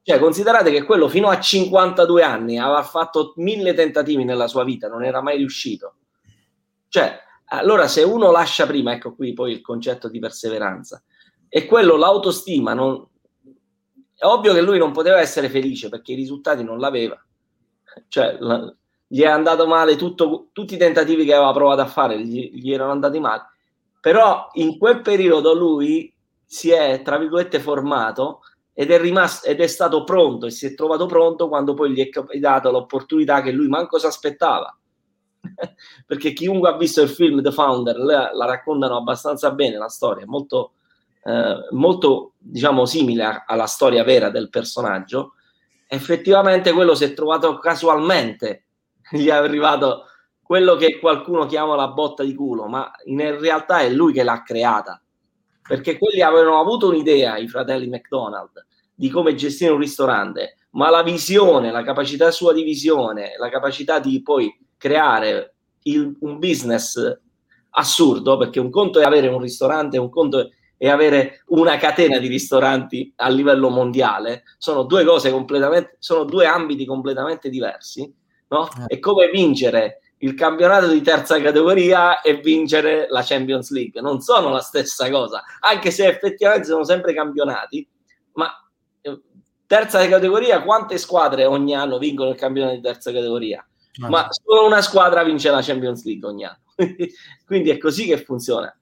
Cioè, 0.00 0.20
considerate 0.20 0.70
che 0.70 0.84
quello 0.84 1.08
fino 1.08 1.26
a 1.26 1.40
52 1.40 2.22
anni 2.22 2.56
aveva 2.56 2.84
fatto 2.84 3.32
mille 3.38 3.74
tentativi 3.74 4.22
nella 4.22 4.46
sua 4.46 4.62
vita, 4.62 4.86
non 4.86 5.04
era 5.04 5.20
mai 5.22 5.38
riuscito. 5.38 5.94
Cioè, 6.86 7.26
allora, 7.50 7.88
se 7.88 8.02
uno 8.02 8.30
lascia 8.30 8.66
prima, 8.66 8.92
ecco 8.92 9.14
qui 9.14 9.32
poi 9.32 9.52
il 9.52 9.60
concetto 9.60 10.08
di 10.08 10.18
perseveranza, 10.18 11.02
e 11.48 11.64
quello 11.64 11.96
l'autostima, 11.96 12.74
non... 12.74 13.06
è 14.14 14.24
ovvio 14.24 14.52
che 14.52 14.60
lui 14.60 14.78
non 14.78 14.92
poteva 14.92 15.20
essere 15.20 15.48
felice 15.48 15.88
perché 15.88 16.12
i 16.12 16.16
risultati 16.16 16.62
non 16.62 16.78
l'aveva. 16.78 17.18
Cioè, 18.08 18.36
la... 18.40 18.74
gli 19.06 19.22
è 19.22 19.26
andato 19.26 19.66
male 19.66 19.96
tutto, 19.96 20.48
tutti 20.52 20.74
i 20.74 20.78
tentativi 20.78 21.24
che 21.24 21.32
aveva 21.32 21.52
provato 21.52 21.80
a 21.80 21.86
fare, 21.86 22.22
gli, 22.22 22.50
gli 22.52 22.72
erano 22.72 22.92
andati 22.92 23.18
male. 23.18 23.46
Però 24.00 24.48
in 24.54 24.76
quel 24.78 25.00
periodo 25.00 25.54
lui 25.54 26.14
si 26.44 26.70
è, 26.70 27.00
tra 27.02 27.18
virgolette, 27.18 27.60
formato 27.60 28.40
ed 28.74 28.90
è 28.90 29.00
rimasto 29.00 29.48
ed 29.48 29.60
è 29.60 29.66
stato 29.66 30.04
pronto 30.04 30.46
e 30.46 30.50
si 30.50 30.66
è 30.66 30.74
trovato 30.74 31.06
pronto 31.06 31.48
quando 31.48 31.74
poi 31.74 31.92
gli 31.92 32.00
è 32.00 32.08
capitato 32.10 32.70
l'opportunità 32.70 33.42
che 33.42 33.50
lui 33.50 33.66
manco 33.66 33.98
si 33.98 34.06
aspettava 34.06 34.78
perché 36.06 36.32
chiunque 36.32 36.68
ha 36.68 36.76
visto 36.76 37.02
il 37.02 37.08
film 37.08 37.42
The 37.42 37.52
Founder 37.52 37.96
la, 37.96 38.30
la 38.32 38.44
raccontano 38.46 38.96
abbastanza 38.96 39.50
bene 39.52 39.76
la 39.76 39.88
storia, 39.88 40.26
molto, 40.26 40.72
eh, 41.24 41.68
molto 41.70 42.32
diciamo 42.38 42.84
simile 42.86 43.24
a, 43.24 43.44
alla 43.46 43.66
storia 43.66 44.04
vera 44.04 44.30
del 44.30 44.50
personaggio. 44.50 45.34
Effettivamente 45.86 46.72
quello 46.72 46.94
si 46.94 47.04
è 47.04 47.14
trovato 47.14 47.58
casualmente, 47.58 48.66
gli 49.10 49.26
è 49.26 49.32
arrivato 49.32 50.04
quello 50.42 50.76
che 50.76 50.98
qualcuno 50.98 51.46
chiama 51.46 51.76
la 51.76 51.88
botta 51.88 52.24
di 52.24 52.34
culo, 52.34 52.66
ma 52.66 52.90
in 53.04 53.38
realtà 53.38 53.80
è 53.80 53.90
lui 53.90 54.12
che 54.12 54.22
l'ha 54.22 54.42
creata. 54.42 55.00
Perché 55.62 55.98
quelli 55.98 56.22
avevano 56.22 56.58
avuto 56.58 56.88
un'idea, 56.88 57.36
i 57.36 57.46
fratelli 57.46 57.86
McDonald, 57.86 58.64
di 58.94 59.10
come 59.10 59.34
gestire 59.34 59.72
un 59.72 59.78
ristorante, 59.78 60.56
ma 60.70 60.88
la 60.88 61.02
visione, 61.02 61.70
la 61.70 61.82
capacità 61.82 62.30
sua 62.30 62.54
di 62.54 62.62
visione, 62.62 63.34
la 63.38 63.50
capacità 63.50 63.98
di 63.98 64.22
poi 64.22 64.50
creare 64.78 65.54
il, 65.82 66.16
un 66.20 66.38
business 66.38 67.20
assurdo, 67.70 68.36
perché 68.38 68.60
un 68.60 68.70
conto 68.70 69.00
è 69.00 69.04
avere 69.04 69.28
un 69.28 69.40
ristorante, 69.40 69.98
un 69.98 70.08
conto 70.08 70.50
è 70.78 70.88
avere 70.88 71.42
una 71.46 71.76
catena 71.76 72.18
di 72.18 72.28
ristoranti 72.28 73.12
a 73.16 73.28
livello 73.28 73.68
mondiale, 73.68 74.44
sono 74.58 74.84
due 74.84 75.04
cose 75.04 75.30
completamente, 75.30 75.96
sono 75.98 76.24
due 76.24 76.46
ambiti 76.46 76.86
completamente 76.86 77.50
diversi, 77.50 78.10
no? 78.48 78.68
Eh. 78.68 78.94
È 78.94 78.98
come 79.00 79.28
vincere 79.28 80.00
il 80.18 80.34
campionato 80.34 80.88
di 80.88 81.00
terza 81.00 81.40
categoria 81.40 82.20
e 82.20 82.36
vincere 82.36 83.06
la 83.10 83.22
Champions 83.22 83.70
League, 83.70 84.00
non 84.00 84.20
sono 84.20 84.50
la 84.50 84.60
stessa 84.60 85.10
cosa, 85.10 85.42
anche 85.60 85.90
se 85.90 86.06
effettivamente 86.06 86.68
sono 86.68 86.84
sempre 86.84 87.12
campionati, 87.12 87.86
ma 88.34 88.48
eh, 89.00 89.20
terza 89.66 90.06
categoria, 90.08 90.62
quante 90.62 90.96
squadre 90.96 91.44
ogni 91.44 91.74
anno 91.74 91.98
vincono 91.98 92.30
il 92.30 92.36
campionato 92.36 92.76
di 92.76 92.82
terza 92.82 93.12
categoria? 93.12 93.67
Ah, 94.00 94.08
ma 94.08 94.28
solo 94.30 94.66
una 94.66 94.82
squadra 94.82 95.24
vince 95.24 95.50
la 95.50 95.62
Champions 95.62 96.04
League 96.04 96.28
ogni 96.28 96.44
anno. 96.44 96.62
Quindi 97.44 97.70
è 97.70 97.78
così 97.78 98.06
che 98.06 98.18
funziona. 98.18 98.72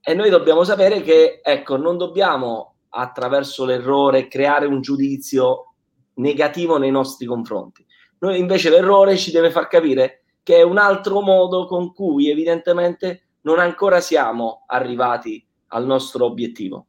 E 0.00 0.14
noi 0.14 0.30
dobbiamo 0.30 0.64
sapere 0.64 1.02
che, 1.02 1.40
ecco, 1.42 1.76
non 1.76 1.96
dobbiamo 1.96 2.76
attraverso 2.90 3.64
l'errore 3.64 4.28
creare 4.28 4.66
un 4.66 4.80
giudizio 4.80 5.74
negativo 6.14 6.78
nei 6.78 6.90
nostri 6.90 7.26
confronti. 7.26 7.84
Noi 8.18 8.38
invece 8.38 8.70
l'errore 8.70 9.16
ci 9.16 9.30
deve 9.30 9.50
far 9.50 9.68
capire 9.68 10.24
che 10.42 10.56
è 10.56 10.62
un 10.62 10.78
altro 10.78 11.20
modo 11.20 11.66
con 11.66 11.92
cui 11.92 12.28
evidentemente 12.30 13.28
non 13.42 13.58
ancora 13.58 14.00
siamo 14.00 14.64
arrivati 14.66 15.44
al 15.68 15.86
nostro 15.86 16.26
obiettivo. 16.26 16.86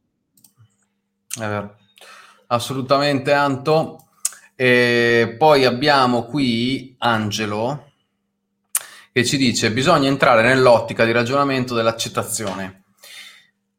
È 1.36 1.46
vero. 1.46 1.76
Assolutamente, 2.48 3.32
Anto. 3.32 4.03
E 4.56 5.34
poi 5.36 5.64
abbiamo 5.64 6.24
qui 6.24 6.94
Angelo 6.98 7.90
che 9.14 9.24
ci 9.24 9.36
dice 9.36 9.72
bisogna 9.72 10.08
entrare 10.08 10.42
nell'ottica 10.42 11.04
di 11.04 11.12
ragionamento 11.12 11.74
dell'accettazione. 11.74 12.82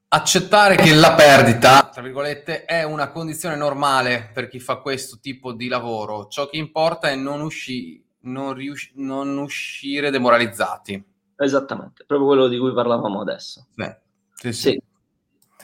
Accettare 0.08 0.78
che 0.78 0.94
la 0.94 1.14
perdita, 1.14 1.90
tra 1.92 2.02
virgolette, 2.02 2.64
è 2.64 2.84
una 2.84 3.10
condizione 3.10 3.58
normale 3.58 4.30
per 4.34 4.48
chi 4.48 4.62
fa 4.62 4.78
questo 4.78 5.20
tipo 5.20 5.52
di 5.52 5.68
lavoro. 5.68 6.28
Ciò 6.28 6.48
che 6.48 6.56
importa 6.56 7.10
è 7.10 7.16
non, 7.16 7.42
usci- 7.42 8.02
non, 8.22 8.54
rius- 8.54 8.92
non 8.96 9.38
uscire 9.38 10.12
demoralizzati. 10.12 11.04
Esattamente, 11.36 12.06
proprio 12.06 12.30
quello 12.30 12.48
di 12.48 12.58
cui 12.58 12.74
parlavamo 12.74 13.20
adesso. 13.20 13.68
Beh, 13.76 13.98
sì, 14.36 14.54
sì. 14.54 14.70
sì. 14.70 14.82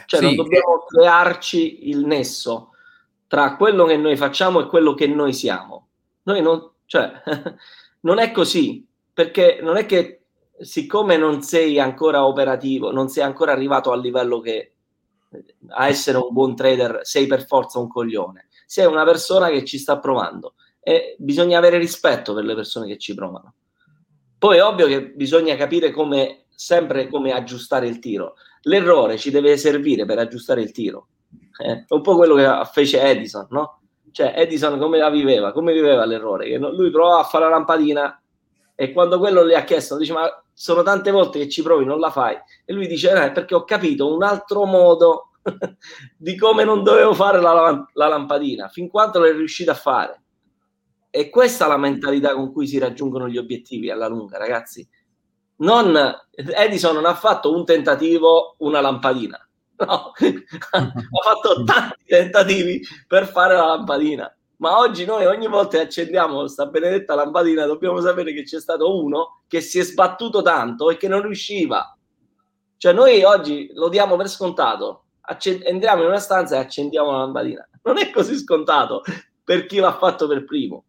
Cioè 0.05 0.19
sì. 0.19 0.25
non 0.25 0.35
dobbiamo 0.35 0.83
crearci 0.85 1.89
il 1.89 2.05
nesso 2.05 2.70
tra 3.31 3.55
quello 3.55 3.85
che 3.85 3.95
noi 3.95 4.17
facciamo 4.17 4.59
e 4.59 4.65
quello 4.65 4.93
che 4.93 5.07
noi 5.07 5.31
siamo. 5.31 5.87
Noi 6.23 6.41
non, 6.41 6.69
cioè, 6.85 7.13
non 8.01 8.19
è 8.19 8.29
così, 8.29 8.85
perché 9.13 9.59
non 9.61 9.77
è 9.77 9.85
che 9.85 10.23
siccome 10.59 11.15
non 11.15 11.41
sei 11.41 11.79
ancora 11.79 12.25
operativo, 12.25 12.91
non 12.91 13.07
sei 13.07 13.23
ancora 13.23 13.53
arrivato 13.53 13.93
al 13.93 14.01
livello 14.01 14.41
che 14.41 14.73
a 15.69 15.87
essere 15.87 16.17
un 16.17 16.27
buon 16.33 16.57
trader 16.57 16.99
sei 17.03 17.25
per 17.25 17.45
forza 17.45 17.79
un 17.79 17.87
coglione. 17.87 18.49
Sei 18.65 18.85
una 18.85 19.05
persona 19.05 19.47
che 19.47 19.63
ci 19.63 19.77
sta 19.77 19.97
provando 19.97 20.55
e 20.81 21.15
bisogna 21.17 21.57
avere 21.57 21.77
rispetto 21.77 22.33
per 22.33 22.43
le 22.43 22.53
persone 22.53 22.85
che 22.85 22.97
ci 22.97 23.13
provano. 23.13 23.53
Poi 24.37 24.57
è 24.57 24.63
ovvio 24.63 24.87
che 24.87 25.05
bisogna 25.05 25.55
capire 25.55 25.91
come 25.91 26.47
sempre 26.53 27.07
come 27.07 27.31
aggiustare 27.31 27.87
il 27.87 27.99
tiro. 27.99 28.33
L'errore 28.63 29.17
ci 29.17 29.31
deve 29.31 29.55
servire 29.55 30.03
per 30.03 30.19
aggiustare 30.19 30.61
il 30.61 30.73
tiro 30.73 31.07
eh, 31.61 31.85
è 31.87 31.93
un 31.93 32.01
po' 32.01 32.15
quello 32.15 32.35
che 32.35 32.49
fece 32.71 33.01
Edison, 33.01 33.47
no? 33.49 33.81
Cioè, 34.11 34.33
Edison 34.35 34.77
come 34.77 34.97
la 34.97 35.09
viveva? 35.09 35.51
Come 35.51 35.73
viveva 35.73 36.05
l'errore? 36.05 36.47
Che 36.47 36.57
lui 36.57 36.91
provava 36.91 37.21
a 37.21 37.23
fare 37.23 37.45
la 37.45 37.51
lampadina 37.51 38.21
e 38.75 38.91
quando 38.91 39.19
quello 39.19 39.43
le 39.43 39.55
ha 39.55 39.63
chiesto, 39.63 39.95
dice, 39.95 40.11
ma 40.11 40.27
sono 40.53 40.81
tante 40.81 41.11
volte 41.11 41.39
che 41.39 41.49
ci 41.49 41.61
provi, 41.61 41.85
non 41.85 41.99
la 41.99 42.09
fai. 42.09 42.35
E 42.65 42.73
lui 42.73 42.87
dice, 42.87 43.11
eh, 43.11 43.31
perché 43.31 43.53
ho 43.53 43.63
capito 43.63 44.13
un 44.13 44.23
altro 44.23 44.65
modo 44.65 45.33
di 46.17 46.35
come 46.35 46.63
non 46.63 46.83
dovevo 46.83 47.13
fare 47.13 47.39
la, 47.39 47.85
la 47.93 48.07
lampadina, 48.07 48.69
fin 48.69 48.89
quando 48.89 49.19
l'è 49.19 49.33
riuscito 49.33 49.71
a 49.71 49.75
fare. 49.75 50.23
E 51.09 51.29
questa 51.29 51.65
è 51.65 51.67
la 51.67 51.77
mentalità 51.77 52.33
con 52.33 52.51
cui 52.51 52.65
si 52.65 52.79
raggiungono 52.79 53.27
gli 53.27 53.37
obiettivi 53.37 53.91
alla 53.91 54.07
lunga, 54.07 54.37
ragazzi. 54.37 54.87
Non, 55.57 55.95
Edison 56.31 56.95
non 56.95 57.05
ha 57.05 57.13
fatto 57.13 57.53
un 57.53 57.63
tentativo, 57.63 58.55
una 58.59 58.81
lampadina. 58.81 59.47
No, 59.85 60.13
ha 60.73 60.91
fatto 61.23 61.63
tanti 61.63 62.03
tentativi 62.05 62.81
per 63.07 63.27
fare 63.27 63.55
la 63.55 63.65
lampadina. 63.65 64.33
Ma 64.57 64.77
oggi 64.77 65.05
noi 65.05 65.25
ogni 65.25 65.47
volta 65.47 65.77
che 65.77 65.85
accendiamo 65.85 66.41
questa 66.41 66.67
benedetta 66.67 67.15
lampadina 67.15 67.65
dobbiamo 67.65 67.99
sapere 67.99 68.31
che 68.31 68.43
c'è 68.43 68.59
stato 68.59 69.03
uno 69.03 69.41
che 69.47 69.59
si 69.59 69.79
è 69.79 69.83
sbattuto 69.83 70.43
tanto 70.43 70.91
e 70.91 70.97
che 70.97 71.07
non 71.07 71.23
riusciva. 71.23 71.97
Cioè 72.77 72.93
noi 72.93 73.23
oggi 73.23 73.71
lo 73.73 73.89
diamo 73.89 74.15
per 74.17 74.29
scontato. 74.29 75.05
Accend- 75.21 75.65
entriamo 75.65 76.01
in 76.01 76.09
una 76.09 76.19
stanza 76.19 76.57
e 76.57 76.59
accendiamo 76.59 77.11
la 77.11 77.17
lampadina. 77.19 77.67
Non 77.83 77.97
è 77.97 78.11
così 78.11 78.37
scontato 78.37 79.01
per 79.43 79.65
chi 79.65 79.79
l'ha 79.79 79.97
fatto 79.97 80.27
per 80.27 80.45
primo. 80.45 80.85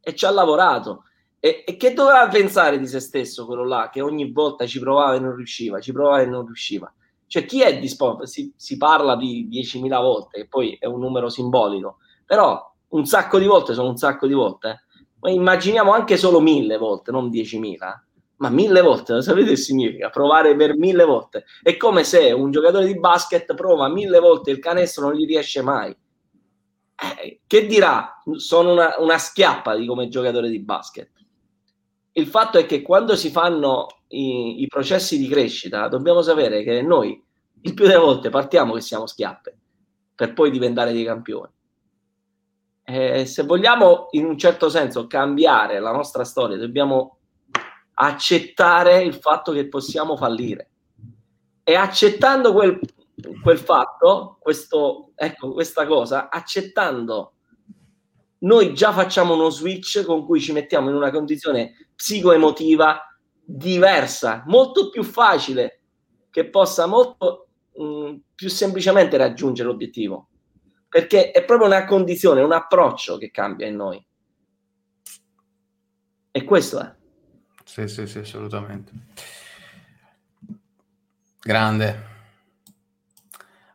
E 0.00 0.14
ci 0.14 0.24
ha 0.24 0.30
lavorato. 0.30 1.04
E, 1.38 1.62
e, 1.66 1.76
che 1.76 1.94
doveva 1.94 2.26
pensare 2.28 2.78
di 2.78 2.86
se 2.86 3.00
stesso 3.00 3.46
quello 3.46 3.64
là, 3.64 3.90
che 3.92 4.00
ogni 4.00 4.32
volta 4.32 4.66
ci 4.66 4.80
provava 4.80 5.14
e 5.14 5.20
non 5.20 5.36
riusciva, 5.36 5.80
ci 5.80 5.92
provava 5.92 6.22
e 6.22 6.26
non 6.26 6.44
riusciva. 6.44 6.92
Cioè 7.34 7.46
chi 7.46 7.62
è 7.62 7.80
disposto? 7.80 8.26
Si, 8.26 8.52
si 8.56 8.76
parla 8.76 9.16
di 9.16 9.48
10.000 9.50 9.88
volte, 10.00 10.42
che 10.42 10.46
poi 10.46 10.76
è 10.78 10.86
un 10.86 11.00
numero 11.00 11.28
simbolico, 11.28 11.96
però 12.24 12.64
un 12.90 13.06
sacco 13.06 13.40
di 13.40 13.46
volte 13.46 13.74
sono 13.74 13.88
un 13.88 13.96
sacco 13.96 14.28
di 14.28 14.34
volte. 14.34 14.68
Eh. 14.68 15.04
Ma 15.18 15.30
immaginiamo 15.30 15.92
anche 15.92 16.16
solo 16.16 16.38
mille 16.38 16.78
volte, 16.78 17.10
non 17.10 17.30
10.000. 17.30 17.76
Ma 18.36 18.50
mille 18.50 18.80
volte, 18.82 19.20
sapete 19.20 19.48
che 19.48 19.56
significa? 19.56 20.10
Provare 20.10 20.54
per 20.54 20.76
mille 20.76 21.04
volte. 21.04 21.44
È 21.60 21.76
come 21.76 22.04
se 22.04 22.30
un 22.30 22.52
giocatore 22.52 22.86
di 22.86 23.00
basket 23.00 23.52
prova 23.54 23.88
mille 23.88 24.20
volte 24.20 24.52
il 24.52 24.60
canestro 24.60 25.06
non 25.08 25.14
gli 25.16 25.26
riesce 25.26 25.60
mai. 25.60 25.90
Eh, 25.90 27.40
che 27.48 27.66
dirà? 27.66 28.22
Sono 28.36 28.74
una, 28.74 28.94
una 28.98 29.18
schiappa 29.18 29.74
di 29.74 29.86
come 29.86 30.06
giocatore 30.06 30.48
di 30.48 30.60
basket. 30.60 31.10
Il 32.12 32.28
fatto 32.28 32.58
è 32.58 32.64
che 32.64 32.80
quando 32.80 33.16
si 33.16 33.30
fanno 33.30 33.88
i, 34.10 34.62
i 34.62 34.68
processi 34.68 35.18
di 35.18 35.26
crescita, 35.26 35.88
dobbiamo 35.88 36.22
sapere 36.22 36.62
che 36.62 36.80
noi 36.80 37.23
il 37.66 37.74
più 37.74 37.86
delle 37.86 37.98
volte 37.98 38.30
partiamo 38.30 38.74
che 38.74 38.80
siamo 38.80 39.06
schiappe 39.06 39.58
per 40.14 40.32
poi 40.32 40.50
diventare 40.50 40.92
dei 40.92 41.04
campioni. 41.04 41.50
Eh, 42.86 43.24
se 43.24 43.42
vogliamo 43.44 44.08
in 44.10 44.26
un 44.26 44.36
certo 44.36 44.68
senso 44.68 45.06
cambiare 45.06 45.80
la 45.80 45.90
nostra 45.90 46.24
storia, 46.24 46.58
dobbiamo 46.58 47.18
accettare 47.94 49.02
il 49.02 49.14
fatto 49.14 49.52
che 49.52 49.68
possiamo 49.68 50.16
fallire. 50.16 50.70
E 51.62 51.74
accettando 51.74 52.52
quel, 52.52 52.78
quel 53.42 53.58
fatto, 53.58 54.36
questo, 54.40 55.12
ecco, 55.14 55.52
questa 55.52 55.86
cosa, 55.86 56.28
accettando, 56.28 57.32
noi 58.40 58.74
già 58.74 58.92
facciamo 58.92 59.32
uno 59.32 59.48
switch 59.48 60.04
con 60.04 60.26
cui 60.26 60.38
ci 60.38 60.52
mettiamo 60.52 60.90
in 60.90 60.96
una 60.96 61.10
condizione 61.10 61.88
psicoemotiva 61.96 63.00
diversa, 63.42 64.42
molto 64.46 64.90
più 64.90 65.02
facile, 65.02 65.80
che 66.30 66.50
possa 66.50 66.84
molto 66.84 67.44
mh, 67.76 68.14
più 68.34 68.48
semplicemente 68.48 69.16
raggiungere 69.16 69.68
l'obiettivo 69.68 70.28
perché 70.94 71.32
è 71.32 71.44
proprio 71.44 71.66
una 71.66 71.84
condizione, 71.84 72.40
un 72.40 72.52
approccio 72.52 73.18
che 73.18 73.32
cambia 73.32 73.66
in 73.66 73.74
noi. 73.74 74.06
E 76.30 76.44
questo 76.44 76.78
è. 76.78 76.94
Sì, 77.64 77.88
sì, 77.88 78.06
sì, 78.06 78.18
assolutamente. 78.18 78.92
Grande. 81.42 82.12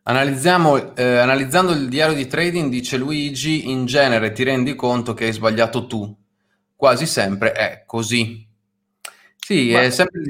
Analizziamo, 0.04 0.96
eh, 0.96 1.18
analizzando 1.18 1.74
il 1.74 1.90
diario 1.90 2.16
di 2.16 2.26
trading, 2.26 2.70
dice 2.72 2.96
Luigi, 2.96 3.70
in 3.70 3.86
genere 3.86 4.32
ti 4.32 4.44
rendi 4.44 4.74
conto 4.76 5.14
che 5.14 5.26
hai 5.26 5.34
sbagliato 5.34 5.88
tu. 5.88 6.18
Quasi 6.74 7.06
sempre 7.06 7.52
è 7.52 7.84
così. 7.86 8.48
Sì, 9.36 9.72
Ma... 9.74 9.82
è 9.82 9.90
sempre 9.90 10.22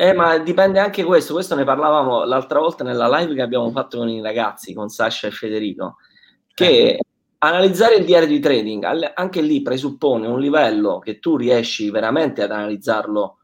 eh, 0.00 0.14
ma 0.14 0.38
dipende 0.38 0.78
anche 0.78 1.04
questo, 1.04 1.34
questo 1.34 1.54
ne 1.54 1.64
parlavamo 1.64 2.24
l'altra 2.24 2.58
volta 2.58 2.82
nella 2.82 3.06
live 3.18 3.34
che 3.34 3.42
abbiamo 3.42 3.70
fatto 3.70 3.98
con 3.98 4.08
i 4.08 4.22
ragazzi, 4.22 4.72
con 4.72 4.88
Sasha 4.88 5.26
e 5.26 5.30
Federico, 5.30 5.96
che 6.54 6.92
eh. 6.92 7.00
analizzare 7.36 7.96
il 7.96 8.06
diario 8.06 8.26
di 8.26 8.40
trading 8.40 9.12
anche 9.14 9.42
lì 9.42 9.60
presuppone 9.60 10.26
un 10.26 10.40
livello 10.40 11.00
che 11.00 11.18
tu 11.18 11.36
riesci 11.36 11.90
veramente 11.90 12.42
ad 12.42 12.50
analizzarlo 12.50 13.40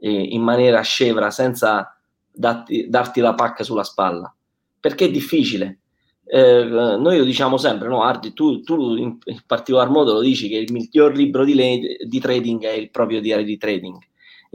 eh, 0.00 0.10
in 0.10 0.42
maniera 0.42 0.82
scevra 0.82 1.30
senza 1.30 1.98
darti, 2.30 2.90
darti, 2.90 3.20
la 3.22 3.32
pacca 3.32 3.64
sulla 3.64 3.82
spalla, 3.82 4.30
perché 4.78 5.06
è 5.06 5.10
difficile. 5.10 5.78
Eh, 6.26 6.62
noi 6.62 7.16
lo 7.16 7.24
diciamo 7.24 7.56
sempre, 7.56 7.88
no? 7.88 8.02
Ardi, 8.02 8.34
tu, 8.34 8.60
tu 8.60 8.96
in, 8.96 9.16
in, 9.24 9.40
particolar 9.46 9.88
modo 9.88 10.12
lo 10.12 10.20
dici 10.20 10.50
che 10.50 10.58
il 10.58 10.70
miglior 10.72 11.16
libro 11.16 11.42
di, 11.42 11.54
le, 11.54 11.96
di 12.06 12.20
trading 12.20 12.64
è 12.64 12.72
il 12.72 12.90
proprio 12.90 13.22
diario 13.22 13.46
di 13.46 13.56
trading 13.56 13.96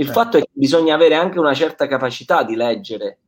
il 0.01 0.09
eh. 0.09 0.11
fatto 0.11 0.37
è 0.37 0.41
che 0.41 0.49
bisogna 0.51 0.95
avere 0.95 1.15
anche 1.15 1.39
una 1.39 1.53
certa 1.53 1.87
capacità 1.87 2.43
di 2.43 2.55
leggere, 2.55 3.19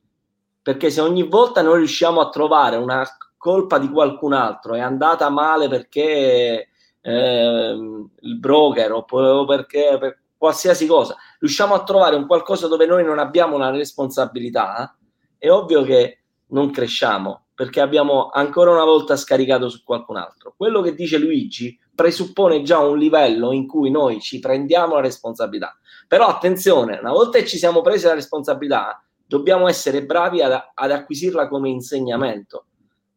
perché 0.62 0.90
se 0.90 1.02
ogni 1.02 1.24
volta 1.24 1.62
noi 1.62 1.78
riusciamo 1.78 2.20
a 2.20 2.30
trovare 2.30 2.78
una 2.78 3.06
colpa 3.38 3.78
di 3.78 3.90
qualcun 3.90 4.34
altro, 4.34 4.74
è 4.74 4.80
andata 4.80 5.30
male 5.30 5.68
perché 5.68 6.70
eh, 7.00 7.78
il 8.20 8.40
broker 8.40 8.92
o 8.92 9.46
perché 9.46 9.98
per 10.00 10.20
qualsiasi 10.36 10.88
cosa, 10.88 11.16
riusciamo 11.40 11.76
a 11.76 11.84
trovare 11.84 12.16
un 12.16 12.26
qualcosa 12.26 12.68
dove 12.68 12.86
noi 12.86 13.04
non 13.04 13.20
abbiamo 13.20 13.56
una 13.56 13.70
responsabilità, 13.70 14.98
è 15.38 15.50
ovvio 15.50 15.84
che 15.84 16.24
non 16.48 16.72
cresciamo 16.72 17.46
perché 17.54 17.82
abbiamo 17.82 18.30
ancora 18.30 18.72
una 18.72 18.84
volta 18.84 19.16
scaricato 19.16 19.70
su 19.70 19.84
qualcun 19.84 20.18
altro. 20.18 20.54
Quello 20.58 20.82
che 20.82 20.96
dice 20.96 21.20
Luigi 21.20 21.78
presuppone 21.94 22.64
già 22.64 22.80
un 22.80 22.98
livello 22.98 23.52
in 23.52 23.68
cui 23.68 23.92
noi 23.92 24.20
ci 24.20 24.40
prendiamo 24.40 24.96
la 24.96 25.02
responsabilità. 25.02 25.78
Però 26.14 26.28
attenzione, 26.28 27.00
una 27.00 27.12
volta 27.12 27.40
che 27.40 27.46
ci 27.48 27.58
siamo 27.58 27.82
presi 27.82 28.06
la 28.06 28.14
responsabilità, 28.14 29.04
dobbiamo 29.26 29.68
essere 29.68 30.06
bravi 30.06 30.44
ad, 30.44 30.52
ad 30.72 30.92
acquisirla 30.92 31.48
come 31.48 31.70
insegnamento. 31.70 32.66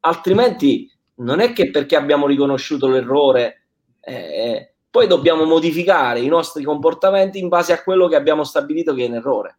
Altrimenti 0.01 0.91
non 1.17 1.41
è 1.41 1.53
che 1.53 1.71
perché 1.71 1.95
abbiamo 1.95 2.27
riconosciuto 2.27 2.89
l'errore, 2.89 3.65
eh, 4.01 4.77
poi 4.89 5.07
dobbiamo 5.09 5.45
modificare 5.45 6.21
i 6.21 6.27
nostri 6.29 6.65
comportamenti 6.65 7.39
in 7.39 7.49
base 7.49 7.75
a 7.75 7.83
quello 7.83 8.09
che 8.09 8.17
abbiamo 8.17 8.45
stabilito 8.45 8.95
che 8.95 9.05
è 9.05 9.09
un 9.09 9.15
errore. 9.17 9.59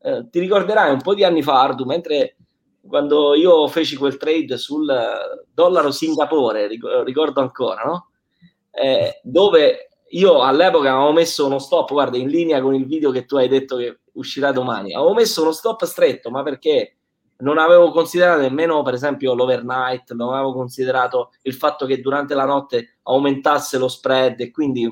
Eh, 0.00 0.26
ti 0.28 0.40
ricorderai 0.40 0.90
un 0.90 1.02
po' 1.02 1.14
di 1.14 1.22
anni 1.22 1.44
fa, 1.44 1.60
Ardu, 1.60 1.84
mentre 1.84 2.34
quando 2.84 3.36
io 3.36 3.68
feci 3.68 3.94
quel 3.94 4.16
trade 4.16 4.56
sul 4.56 4.92
dollaro 5.54 5.92
Singapore, 5.92 6.66
ricordo 7.04 7.42
ancora, 7.42 7.84
no? 7.84 8.08
eh, 8.72 9.20
dove 9.22 9.86
io 10.14 10.42
all'epoca 10.42 10.92
avevo 10.92 11.12
messo 11.12 11.46
uno 11.46 11.58
stop, 11.58 11.90
guarda, 11.92 12.16
in 12.16 12.28
linea 12.28 12.60
con 12.60 12.74
il 12.74 12.86
video 12.86 13.10
che 13.10 13.24
tu 13.24 13.36
hai 13.36 13.48
detto 13.48 13.76
che 13.76 14.00
uscirà 14.12 14.52
domani. 14.52 14.94
Avevo 14.94 15.14
messo 15.14 15.42
uno 15.42 15.52
stop 15.52 15.84
stretto, 15.84 16.30
ma 16.30 16.42
perché 16.42 16.96
non 17.38 17.58
avevo 17.58 17.90
considerato 17.90 18.40
nemmeno, 18.40 18.82
per 18.82 18.94
esempio, 18.94 19.34
l'overnight, 19.34 20.12
non 20.12 20.34
avevo 20.34 20.52
considerato 20.52 21.30
il 21.42 21.54
fatto 21.54 21.86
che 21.86 22.00
durante 22.00 22.34
la 22.34 22.44
notte 22.44 22.98
aumentasse 23.04 23.78
lo 23.78 23.88
spread 23.88 24.40
e 24.40 24.50
quindi 24.50 24.84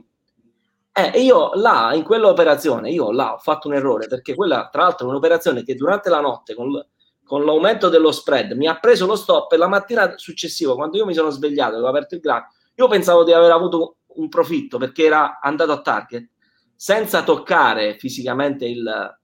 eh, 0.93 1.21
io 1.21 1.53
là, 1.55 1.93
in 1.95 2.03
quell'operazione, 2.03 2.91
io 2.91 3.13
là 3.13 3.35
ho 3.35 3.39
fatto 3.39 3.69
un 3.69 3.75
errore 3.75 4.09
perché 4.09 4.35
quella, 4.35 4.69
tra 4.73 4.83
l'altro, 4.83 5.07
è 5.07 5.11
un'operazione 5.11 5.63
che 5.63 5.75
durante 5.75 6.09
la 6.09 6.21
notte 6.21 6.55
con, 6.55 6.85
con 7.25 7.45
l'aumento 7.45 7.89
dello 7.89 8.11
spread 8.11 8.53
mi 8.53 8.67
ha 8.67 8.79
preso 8.79 9.07
lo 9.07 9.17
stop 9.17 9.53
e 9.53 9.57
la 9.57 9.69
mattina 9.69 10.15
successiva, 10.17 10.75
quando 10.75 10.97
io 10.97 11.07
mi 11.07 11.15
sono 11.15 11.31
svegliato 11.31 11.73
e 11.73 11.75
avevo 11.75 11.89
aperto 11.89 12.15
il 12.17 12.21
grafico, 12.21 12.55
io 12.75 12.89
pensavo 12.89 13.23
di 13.23 13.33
aver 13.33 13.53
avuto 13.53 13.97
un 14.17 14.29
profitto 14.29 14.79
perché 14.79 15.05
era 15.05 15.39
andato 15.41 15.73
a 15.73 15.81
target 15.81 16.29
senza 16.75 17.23
toccare 17.23 17.97
fisicamente 17.99 18.67
il, 18.67 19.19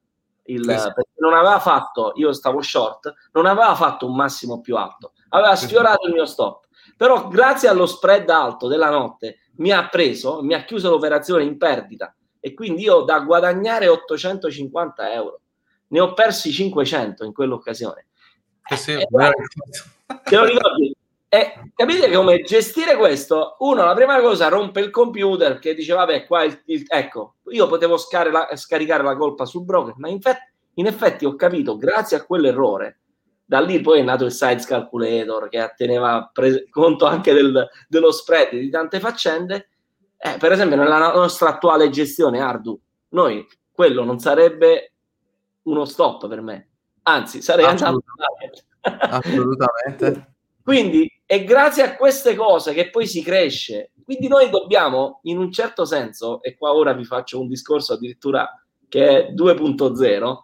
il 0.45 0.71
esatto. 0.71 0.95
perché 0.95 1.13
non 1.19 1.33
aveva 1.33 1.59
fatto, 1.59 2.13
io 2.17 2.33
stavo 2.33 2.61
short, 2.61 3.13
non 3.33 3.47
aveva 3.47 3.75
fatto 3.75 4.07
un 4.07 4.15
massimo 4.15 4.61
più 4.61 4.77
alto, 4.77 5.13
aveva 5.31 5.57
sfiorato 5.57 6.07
il 6.07 6.13
mio 6.13 6.27
stop. 6.27 6.65
Però 6.97 7.29
grazie 7.29 7.69
allo 7.69 7.87
spread 7.87 8.29
alto 8.31 8.69
della 8.69 8.91
notte 8.91 9.39
mi 9.57 9.71
ha 9.71 9.89
preso, 9.89 10.43
mi 10.43 10.55
ha 10.55 10.65
chiuso 10.65 10.91
l'operazione 10.91 11.45
in 11.45 11.59
perdita 11.59 12.15
e 12.41 12.55
quindi 12.55 12.83
io 12.83 13.03
da 13.03 13.21
guadagnare 13.21 13.89
850 13.89 15.13
euro 15.13 15.41
ne 15.89 16.01
ho 16.01 16.13
persi 16.15 16.53
500 16.53 17.25
in 17.25 17.33
quell'occasione. 17.33 18.07
Eh 18.69 18.77
sì, 18.77 18.93
eh, 18.93 19.07
te 19.07 20.37
lo 20.37 20.45
ricordi? 20.45 20.96
E 21.29 21.71
capite 21.75 22.11
come 22.13 22.43
gestire 22.43 22.97
questo? 22.97 23.57
Uno, 23.59 23.85
la 23.85 23.95
prima 23.95 24.21
cosa, 24.21 24.49
rompe 24.49 24.81
il 24.81 24.91
computer 24.91 25.59
che 25.59 25.75
dice, 25.75 25.93
vabbè, 25.93 26.25
qua 26.25 26.45
il, 26.45 26.63
il, 26.67 26.85
ecco, 26.87 27.37
io 27.51 27.67
potevo 27.67 27.97
la, 28.31 28.51
scaricare 28.55 29.03
la 29.03 29.17
colpa 29.17 29.45
sul 29.45 29.65
broker, 29.65 29.95
ma 29.97 30.09
in, 30.09 30.21
fe- 30.21 30.53
in, 30.75 30.87
effetti 30.87 31.25
ho 31.25 31.35
capito, 31.35 31.77
grazie 31.77 32.17
a 32.17 32.25
quell'errore, 32.25 33.01
da 33.45 33.61
lì 33.61 33.81
poi 33.81 34.01
è 34.01 34.03
nato 34.03 34.25
il 34.25 34.31
size 34.31 34.67
calculator 34.67 35.49
che 35.49 35.73
teneva 35.77 36.31
pre- 36.33 36.69
conto 36.71 37.07
anche 37.07 37.33
del, 37.33 37.69
dello 37.89 38.13
spread 38.13 38.51
di 38.51 38.71
tante 38.71 39.01
faccende. 39.01 39.69
Eh, 40.17 40.37
per 40.39 40.53
esempio, 40.53 40.77
nella 40.77 41.13
nostra 41.13 41.51
attuale 41.51 41.91
gestione, 41.91 42.41
Ardu, 42.41 42.81
noi 43.11 43.45
quello 43.73 44.05
non 44.05 44.21
sarebbe 44.21 44.93
uno 45.63 45.85
stop 45.85 46.29
per 46.29 46.41
me, 46.41 46.69
anzi, 47.03 47.43
sarei 47.43 47.65
andato 47.65 48.01
Assolutamente. 48.81 50.35
Quindi 50.63 51.16
è 51.27 51.43
grazie 51.43 51.83
a 51.83 51.97
queste 51.97 52.37
cose 52.37 52.73
che 52.73 52.89
poi 52.89 53.07
si 53.07 53.21
cresce. 53.23 53.91
Quindi 54.05 54.29
noi 54.29 54.49
dobbiamo, 54.49 55.19
in 55.25 55.39
un 55.39 55.51
certo 55.51 55.85
senso, 55.85 56.41
e 56.41 56.57
qua 56.57 56.73
ora 56.73 56.93
vi 56.93 57.05
faccio 57.05 57.41
un 57.41 57.49
discorso 57.49 57.95
addirittura 57.95 58.49
che 58.89 59.27
è 59.27 59.33
2.0, 59.33 60.37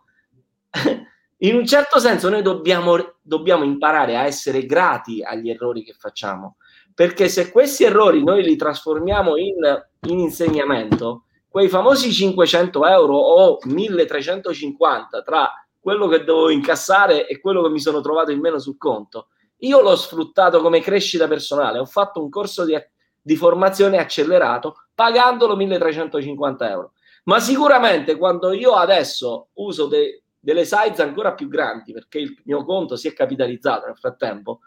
in 1.39 1.55
un 1.55 1.65
certo 1.65 2.01
senso 2.01 2.29
noi 2.29 2.43
dobbiamo, 2.43 3.15
dobbiamo 3.23 3.63
imparare 3.63 4.17
a 4.17 4.25
essere 4.25 4.67
grati 4.67 5.23
agli 5.23 5.49
errori 5.49 5.85
che 5.85 5.95
facciamo, 5.97 6.57
perché 6.93 7.29
se 7.29 7.53
questi 7.53 7.85
errori 7.85 8.25
noi 8.25 8.43
li 8.43 8.57
trasformiamo 8.57 9.37
in, 9.37 9.85
in 10.09 10.19
insegnamento, 10.19 11.27
quei 11.49 11.69
famosi 11.69 12.13
500 12.13 12.87
euro 12.87 13.15
o 13.15 13.59
1350 13.65 15.23
tra 15.23 15.49
quello 15.79 16.09
che 16.09 16.25
devo 16.25 16.51
incassare 16.51 17.29
e 17.29 17.41
quello 17.41 17.63
che 17.63 17.69
mi 17.69 17.81
sono 17.81 18.01
trovato 18.01 18.33
in 18.33 18.41
meno 18.41 18.59
sul 18.59 18.79
conto, 18.79 19.29
io 19.63 19.81
l'ho 19.81 19.97
sfruttato 19.97 20.61
come 20.61 20.81
crescita 20.81 21.29
personale, 21.29 21.79
ho 21.79 21.85
fatto 21.85 22.23
un 22.23 22.29
corso 22.29 22.65
di, 22.65 22.77
di 23.21 23.37
formazione 23.37 23.99
accelerato 23.99 24.87
pagandolo 24.95 25.57
1350 25.57 26.71
euro. 26.71 26.93
Ma 27.25 27.39
sicuramente 27.39 28.17
quando 28.17 28.53
io 28.53 28.73
adesso 28.73 29.49
uso 29.55 29.87
de, 29.87 30.23
delle 30.39 30.65
size 30.65 31.03
ancora 31.03 31.35
più 31.35 31.49
grandi 31.49 31.93
perché 31.93 32.19
il 32.19 32.37
mio 32.45 32.65
conto 32.65 32.97
si 32.97 33.07
è 33.07 33.13
capitalizzato 33.13 33.87
nel 33.87 33.97
frattempo, 33.97 34.61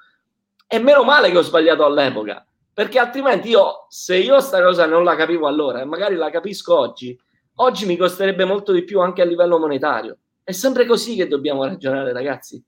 è 0.65 0.79
meno 0.79 1.03
male 1.03 1.29
che 1.29 1.37
ho 1.37 1.41
sbagliato 1.41 1.83
all'epoca, 1.83 2.45
perché 2.73 2.97
altrimenti 2.97 3.49
io, 3.49 3.85
se 3.89 4.17
io 4.17 4.39
sta 4.39 4.61
cosa 4.63 4.85
non 4.85 5.03
la 5.03 5.15
capivo 5.15 5.47
allora 5.47 5.81
e 5.81 5.85
magari 5.85 6.15
la 6.15 6.29
capisco 6.29 6.77
oggi, 6.77 7.17
oggi 7.55 7.85
mi 7.85 7.97
costerebbe 7.97 8.45
molto 8.45 8.71
di 8.71 8.83
più 8.83 9.01
anche 9.01 9.21
a 9.21 9.25
livello 9.25 9.59
monetario. 9.59 10.17
È 10.41 10.51
sempre 10.51 10.85
così 10.85 11.15
che 11.15 11.27
dobbiamo 11.27 11.65
ragionare, 11.65 12.13
ragazzi. 12.13 12.63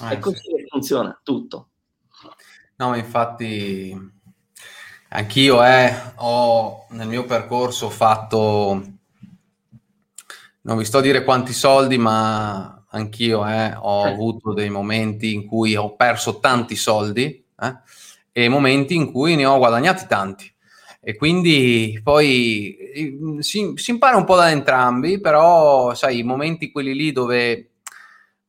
Ah, 0.00 0.10
è 0.10 0.18
così 0.18 0.36
sì. 0.36 0.54
che 0.54 0.66
funziona 0.68 1.18
tutto. 1.22 1.68
No, 2.76 2.88
ma 2.90 2.96
infatti 2.96 3.96
anch'io 5.10 5.64
eh, 5.64 5.94
ho 6.16 6.86
nel 6.90 7.08
mio 7.08 7.24
percorso 7.24 7.90
fatto, 7.90 8.82
non 10.62 10.76
vi 10.76 10.84
sto 10.84 10.98
a 10.98 11.02
dire 11.02 11.24
quanti 11.24 11.52
soldi, 11.52 11.98
ma 11.98 12.84
anch'io 12.88 13.46
eh, 13.46 13.74
ho 13.78 14.06
eh. 14.06 14.10
avuto 14.10 14.52
dei 14.52 14.70
momenti 14.70 15.34
in 15.34 15.46
cui 15.46 15.76
ho 15.76 15.94
perso 15.94 16.38
tanti 16.40 16.76
soldi 16.76 17.44
eh, 17.60 17.76
e 18.32 18.48
momenti 18.48 18.94
in 18.94 19.12
cui 19.12 19.36
ne 19.36 19.46
ho 19.46 19.58
guadagnati 19.58 20.06
tanti. 20.06 20.50
E 21.04 21.16
quindi 21.16 22.00
poi 22.02 22.76
si, 23.40 23.72
si 23.74 23.90
impara 23.90 24.16
un 24.16 24.24
po' 24.24 24.36
da 24.36 24.50
entrambi, 24.50 25.20
però 25.20 25.94
sai, 25.94 26.18
i 26.18 26.22
momenti 26.22 26.70
quelli 26.70 26.94
lì 26.94 27.10
dove 27.10 27.71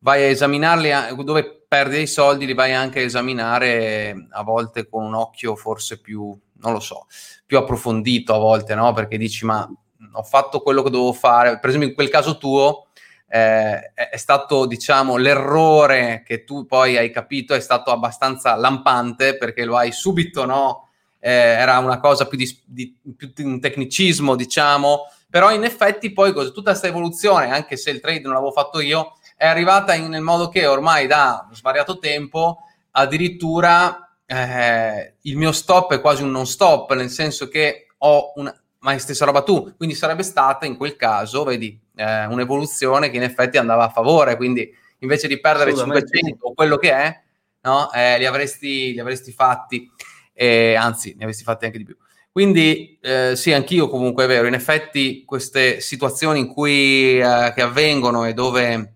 vai 0.03 0.21
a 0.23 0.27
esaminarli, 0.27 0.91
dove 1.23 1.65
perdi 1.65 1.95
dei 1.95 2.07
soldi, 2.07 2.45
li 2.45 2.53
vai 2.53 2.73
anche 2.73 2.99
a 2.99 3.03
esaminare 3.03 4.27
a 4.31 4.43
volte 4.43 4.87
con 4.87 5.05
un 5.05 5.15
occhio 5.15 5.55
forse 5.55 5.99
più, 5.99 6.37
non 6.59 6.73
lo 6.73 6.81
so, 6.81 7.07
più 7.45 7.57
approfondito 7.57 8.35
a 8.35 8.37
volte, 8.37 8.75
no? 8.75 8.91
Perché 8.93 9.17
dici, 9.17 9.45
ma 9.45 9.67
ho 10.11 10.23
fatto 10.23 10.59
quello 10.59 10.83
che 10.83 10.89
dovevo 10.89 11.13
fare. 11.13 11.57
Per 11.57 11.69
esempio, 11.69 11.89
in 11.89 11.95
quel 11.95 12.09
caso 12.09 12.37
tuo 12.37 12.87
eh, 13.29 13.93
è 13.93 14.17
stato, 14.17 14.65
diciamo, 14.65 15.15
l'errore 15.15 16.21
che 16.25 16.43
tu 16.43 16.65
poi 16.65 16.97
hai 16.97 17.09
capito 17.09 17.53
è 17.53 17.61
stato 17.61 17.89
abbastanza 17.89 18.55
lampante 18.55 19.37
perché 19.37 19.63
lo 19.63 19.77
hai 19.77 19.93
subito, 19.93 20.45
no? 20.45 20.89
Eh, 21.17 21.31
era 21.31 21.77
una 21.77 21.99
cosa 21.99 22.27
più 22.27 22.37
di, 22.37 22.61
di, 22.65 22.93
più 23.15 23.31
un 23.37 23.61
tecnicismo, 23.61 24.35
diciamo, 24.35 25.07
però 25.29 25.49
in 25.53 25.63
effetti 25.63 26.11
poi 26.11 26.33
tutta 26.33 26.71
questa 26.71 26.87
evoluzione, 26.87 27.51
anche 27.51 27.77
se 27.77 27.89
il 27.89 28.01
trade 28.01 28.19
non 28.19 28.33
l'avevo 28.33 28.51
fatto 28.51 28.81
io, 28.81 29.13
è 29.35 29.45
arrivata 29.45 29.93
in, 29.93 30.09
nel 30.09 30.21
modo 30.21 30.49
che 30.49 30.65
ormai 30.65 31.07
da 31.07 31.47
svariato 31.51 31.99
tempo 31.99 32.59
addirittura 32.91 34.15
eh, 34.25 35.15
il 35.21 35.37
mio 35.37 35.51
stop 35.51 35.93
è 35.93 36.01
quasi 36.01 36.23
un 36.23 36.31
non 36.31 36.45
stop, 36.47 36.93
nel 36.93 37.09
senso 37.09 37.47
che 37.47 37.87
ho 37.97 38.33
una, 38.35 38.55
ma 38.79 38.93
è 38.93 38.97
stessa 38.97 39.25
roba 39.25 39.43
tu, 39.43 39.75
quindi 39.75 39.95
sarebbe 39.95 40.23
stata 40.23 40.65
in 40.65 40.77
quel 40.77 40.95
caso, 40.95 41.43
vedi, 41.43 41.79
eh, 41.95 42.25
un'evoluzione 42.25 43.09
che 43.09 43.17
in 43.17 43.23
effetti 43.23 43.57
andava 43.57 43.85
a 43.85 43.89
favore, 43.89 44.35
quindi 44.35 44.69
invece 44.99 45.27
di 45.27 45.39
perdere 45.39 45.75
500 45.75 46.45
o 46.45 46.53
quello 46.53 46.77
che 46.77 46.91
è, 46.91 47.21
no, 47.61 47.91
eh, 47.91 48.17
li, 48.17 48.25
avresti, 48.25 48.93
li 48.93 48.99
avresti 48.99 49.31
fatti, 49.31 49.89
anzi, 50.35 51.13
ne 51.15 51.23
avresti 51.23 51.43
fatti 51.43 51.65
anche 51.65 51.77
di 51.77 51.83
più. 51.83 51.97
Quindi 52.33 52.97
eh, 52.99 53.35
sì, 53.35 53.53
anch'io 53.53 53.87
comunque 53.87 54.23
è 54.23 54.27
vero, 54.27 54.47
in 54.47 54.55
effetti 54.55 55.23
queste 55.23 55.79
situazioni 55.81 56.39
in 56.39 56.47
cui 56.47 57.19
eh, 57.19 57.53
che 57.53 57.61
avvengono 57.61 58.25
e 58.25 58.33
dove 58.33 58.93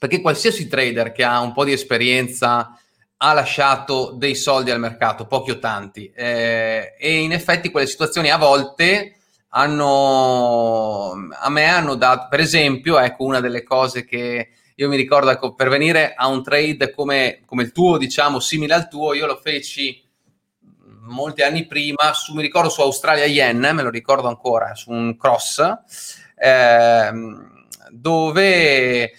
perché 0.00 0.22
qualsiasi 0.22 0.66
trader 0.66 1.12
che 1.12 1.24
ha 1.24 1.40
un 1.40 1.52
po' 1.52 1.62
di 1.62 1.72
esperienza 1.72 2.74
ha 3.18 3.32
lasciato 3.34 4.12
dei 4.16 4.34
soldi 4.34 4.70
al 4.70 4.80
mercato, 4.80 5.26
pochi 5.26 5.50
o 5.50 5.58
tanti, 5.58 6.10
eh, 6.14 6.94
e 6.98 7.18
in 7.18 7.32
effetti 7.32 7.70
quelle 7.70 7.86
situazioni 7.86 8.30
a 8.30 8.38
volte 8.38 9.16
hanno, 9.50 11.12
a 11.38 11.50
me 11.50 11.64
hanno 11.66 11.96
dato, 11.96 12.28
per 12.30 12.40
esempio, 12.40 12.98
ecco 12.98 13.24
una 13.24 13.40
delle 13.40 13.62
cose 13.62 14.06
che 14.06 14.48
io 14.74 14.88
mi 14.88 14.96
ricordo, 14.96 15.28
ecco, 15.28 15.52
per 15.52 15.68
venire 15.68 16.14
a 16.14 16.28
un 16.28 16.42
trade 16.42 16.94
come, 16.94 17.42
come 17.44 17.64
il 17.64 17.72
tuo, 17.72 17.98
diciamo, 17.98 18.40
simile 18.40 18.72
al 18.72 18.88
tuo, 18.88 19.12
io 19.12 19.26
lo 19.26 19.36
feci 19.36 20.02
molti 21.02 21.42
anni 21.42 21.66
prima, 21.66 22.14
su, 22.14 22.32
mi 22.32 22.40
ricordo 22.40 22.70
su 22.70 22.80
Australia 22.80 23.26
Yen, 23.26 23.58
me 23.58 23.82
lo 23.82 23.90
ricordo 23.90 24.28
ancora, 24.28 24.74
su 24.74 24.92
un 24.92 25.14
cross, 25.18 25.62
eh, 26.36 27.10
dove 27.90 29.12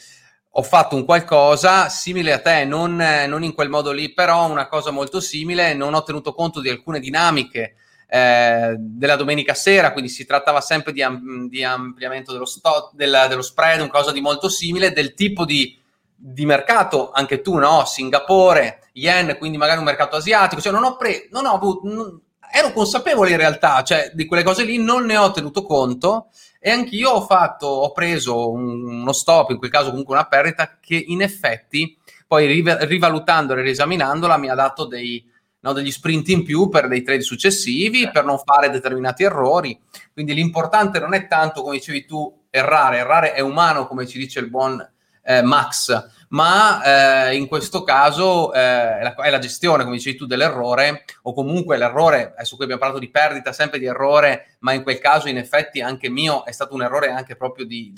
ho 0.54 0.64
fatto 0.64 0.96
un 0.96 1.06
qualcosa 1.06 1.88
simile 1.88 2.34
a 2.34 2.42
te, 2.42 2.66
non, 2.66 2.96
non, 2.96 3.44
in 3.44 3.54
quel 3.54 3.70
modo 3.70 3.92
lì, 3.92 4.14
però 4.14 4.50
una 4.50 4.68
cosa 4.68 4.92
molto 4.92 5.22
simile, 5.22 5.74
non 5.74 5.94
ho 5.94 6.04
tenuto 6.04 6.34
conto 6.34 6.60
di 6.60 6.70
alcune 6.70 7.00
dinamiche 7.00 7.76
eh, 8.08 8.76
della 8.78 9.16
domenica 9.16 9.54
sera, 9.54 9.94
quindi 9.94 10.10
si 10.10 10.26
trattava 10.26 10.60
sempre 10.60 10.92
di, 10.92 11.02
am- 11.02 11.48
di 11.48 11.64
ampliamento 11.64 12.34
dello, 12.34 12.46
sto- 12.46 12.92
del, 12.94 13.28
dello 13.30 13.42
spread, 13.42 13.80
una 13.80 13.90
cosa 13.90 14.12
di 14.12 14.20
molto 14.20 14.50
simile, 14.50 14.92
del 14.92 15.14
tipo 15.14 15.46
di, 15.46 15.80
di 16.14 16.46
mercato, 16.46 17.12
anche 17.14 17.40
tu, 17.40 17.56
no? 17.58 17.86
Singapore, 17.86 18.90
yen, 18.94 19.38
quindi 19.38 19.58
magari 19.58 19.80
un 19.80 19.86
mercato 19.86 20.18
asiatico, 20.18 20.62
cioè 20.62 20.74
non 20.74 20.84
ho, 20.84 20.98
pre- 20.98 21.30
non 21.32 21.46
ho 21.46 21.54
avuto... 21.54 21.88
Non, 21.88 22.22
ero 22.54 22.74
consapevole 22.74 23.32
in 23.32 23.38
realtà, 23.38 23.82
cioè 23.82 24.12
di 24.14 24.26
quelle 24.26 24.44
cose 24.44 24.66
lì 24.66 24.78
non 24.78 25.06
ne 25.06 25.16
ho 25.16 25.32
tenuto 25.32 25.64
conto 25.64 26.28
e 26.64 26.70
anch'io 26.70 27.10
ho 27.10 27.22
fatto, 27.26 27.66
ho 27.66 27.92
preso 27.92 28.52
un, 28.52 29.02
uno 29.02 29.14
stop, 29.14 29.50
in 29.50 29.58
quel 29.58 29.72
caso 29.72 29.90
comunque 29.90 30.14
una 30.14 30.28
perdita, 30.28 30.78
che 30.80 30.96
in 30.96 31.24
effetti 31.24 31.98
poi 32.28 32.64
rivalutandola 32.86 33.60
e 33.60 33.64
riesaminandola 33.64 34.38
mi 34.38 34.48
ha 34.48 34.54
dato 34.54 34.86
dei, 34.86 35.26
no, 35.62 35.74
degli 35.74 35.90
sprint 35.90 36.30
in 36.30 36.44
più 36.44 36.70
per 36.70 36.88
dei 36.88 37.02
trade 37.02 37.22
successivi, 37.22 38.12
per 38.12 38.26
non 38.26 38.38
fare 38.38 38.70
determinati 38.70 39.24
errori. 39.24 39.78
Quindi 40.14 40.36
l'importante 40.36 41.00
non 41.00 41.16
è 41.16 41.28
tanto, 41.28 41.64
come 41.64 41.78
dicevi 41.78 42.06
tu, 42.06 42.44
errare, 42.52 42.98
errare 42.98 43.34
è 43.34 43.40
umano, 43.40 43.88
come 43.88 44.06
ci 44.06 44.20
dice 44.20 44.40
il 44.40 44.50
buon 44.52 44.88
eh, 45.24 45.42
Max, 45.42 46.21
ma 46.32 47.30
eh, 47.30 47.36
in 47.36 47.48
questo 47.48 47.84
caso 47.84 48.54
eh, 48.54 48.60
è, 48.60 49.04
la, 49.04 49.16
è, 49.16 49.30
la, 49.30 49.40
gestione, 49.40 49.84
come 49.84 49.98
dicevi 49.98 50.18
tu, 50.18 50.26
dell'errore, 50.26 51.06
o 51.24 51.34
comunque 51.34 51.78
l'errore, 51.78 52.34
adesso 52.36 52.56
qui 52.56 52.64
abbiamo 52.64 52.82
parlato 52.82 53.04
di 53.04 53.10
perdita, 53.10 53.52
sempre 53.52 53.80
di 53.80 53.86
errore, 53.86 54.58
ma 54.60 54.74
in 54.74 54.84
quel 54.84 55.00
caso 55.00 55.28
in 55.28 55.38
effetti 55.38 55.82
anche 55.82 56.10
mio 56.10 56.46
è 56.46 56.52
stato 56.52 56.74
un 56.74 56.84
errore 56.84 57.10
anche 57.10 57.36
proprio 57.36 57.66
di, 57.66 57.94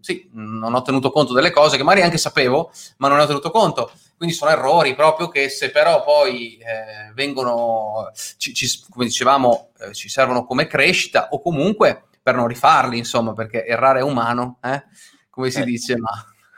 sì, 0.00 0.28
non 0.32 0.74
ho 0.74 0.82
tenuto 0.82 1.10
conto 1.10 1.32
delle 1.32 1.50
cose 1.50 1.76
che 1.76 1.82
magari 1.82 2.04
anche 2.04 2.18
sapevo, 2.18 2.70
ma 2.98 3.08
non 3.08 3.18
ne 3.18 3.24
ho 3.24 3.26
tenuto 3.26 3.50
conto. 3.50 3.90
Quindi 4.16 4.34
sono 4.34 4.50
errori 4.50 4.94
proprio 4.94 5.28
che 5.28 5.48
se 5.48 5.70
però 5.70 6.04
poi 6.04 6.56
eh, 6.58 7.12
vengono, 7.14 8.10
ci, 8.36 8.54
ci, 8.54 8.68
come 8.88 9.06
dicevamo, 9.06 9.70
eh, 9.80 9.92
ci 9.92 10.08
servono 10.08 10.46
come 10.46 10.66
crescita 10.66 11.28
o 11.30 11.42
comunque 11.42 12.04
per 12.22 12.34
non 12.34 12.46
rifarli, 12.46 12.96
insomma, 12.96 13.34
perché 13.34 13.66
errare 13.66 13.98
è 13.98 14.02
umano, 14.02 14.58
eh? 14.62 14.84
come 15.28 15.50
si 15.50 15.60
eh. 15.60 15.64
dice, 15.64 15.96
ma 15.98 16.10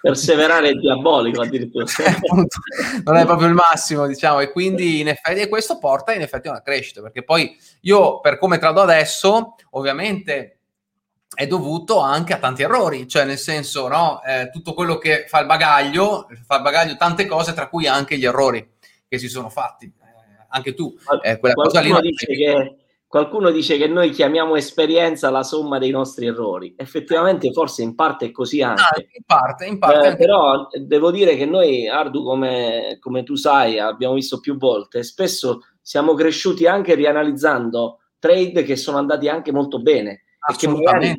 perseverare 0.06 0.68
è 0.68 0.74
diabolico 0.74 1.40
addirittura. 1.40 1.84
non 3.04 3.16
è 3.16 3.24
proprio 3.24 3.48
il 3.48 3.54
massimo, 3.54 4.06
diciamo, 4.06 4.38
e 4.38 4.52
quindi 4.52 5.00
in 5.00 5.08
effetti 5.08 5.40
e 5.40 5.48
questo 5.48 5.78
porta 5.78 6.14
in 6.14 6.22
effetti 6.22 6.46
a 6.46 6.52
una 6.52 6.62
crescita, 6.62 7.02
perché 7.02 7.24
poi 7.24 7.56
io 7.80 8.20
per 8.20 8.38
come 8.38 8.58
trado 8.58 8.80
adesso, 8.82 9.56
ovviamente 9.70 10.58
è 11.34 11.48
dovuto 11.48 11.98
anche 11.98 12.34
a 12.34 12.38
tanti 12.38 12.62
errori, 12.62 13.08
cioè 13.08 13.24
nel 13.24 13.38
senso, 13.38 13.88
no, 13.88 14.22
eh, 14.22 14.48
tutto 14.52 14.74
quello 14.74 14.96
che 14.96 15.24
fa 15.26 15.40
il 15.40 15.46
bagaglio, 15.46 16.28
fa 16.46 16.56
il 16.56 16.62
bagaglio 16.62 16.96
tante 16.96 17.26
cose, 17.26 17.52
tra 17.52 17.68
cui 17.68 17.88
anche 17.88 18.16
gli 18.16 18.24
errori 18.24 18.74
che 19.08 19.18
si 19.18 19.28
sono 19.28 19.50
fatti. 19.50 19.86
Eh, 19.86 20.46
anche 20.50 20.72
tu, 20.74 20.94
eh, 21.22 21.38
quella 21.40 21.54
cosa 21.54 21.80
lì... 21.80 21.92
Dice 22.00 22.26
che 22.26 22.76
Qualcuno 23.16 23.50
dice 23.50 23.78
che 23.78 23.86
noi 23.86 24.10
chiamiamo 24.10 24.56
esperienza 24.56 25.30
la 25.30 25.42
somma 25.42 25.78
dei 25.78 25.88
nostri 25.88 26.26
errori. 26.26 26.74
Effettivamente, 26.76 27.50
forse 27.50 27.80
in 27.80 27.94
parte 27.94 28.26
è 28.26 28.30
così 28.30 28.60
anche. 28.60 28.82
Ah, 28.82 28.98
in 28.98 29.22
parte, 29.24 29.64
in 29.64 29.78
parte. 29.78 30.08
Eh, 30.08 30.16
però 30.16 30.68
devo 30.84 31.10
dire 31.10 31.34
che 31.34 31.46
noi, 31.46 31.88
Ardu, 31.88 32.22
come, 32.22 32.98
come, 33.00 33.22
tu 33.22 33.34
sai, 33.34 33.78
abbiamo 33.78 34.12
visto 34.12 34.38
più 34.38 34.58
volte, 34.58 35.02
spesso 35.02 35.60
siamo 35.80 36.12
cresciuti 36.12 36.66
anche 36.66 36.94
rianalizzando 36.94 38.00
trade 38.18 38.62
che 38.64 38.76
sono 38.76 38.98
andati 38.98 39.30
anche 39.30 39.50
molto 39.50 39.80
bene. 39.80 40.24
E 40.60 40.68
magari 40.68 41.18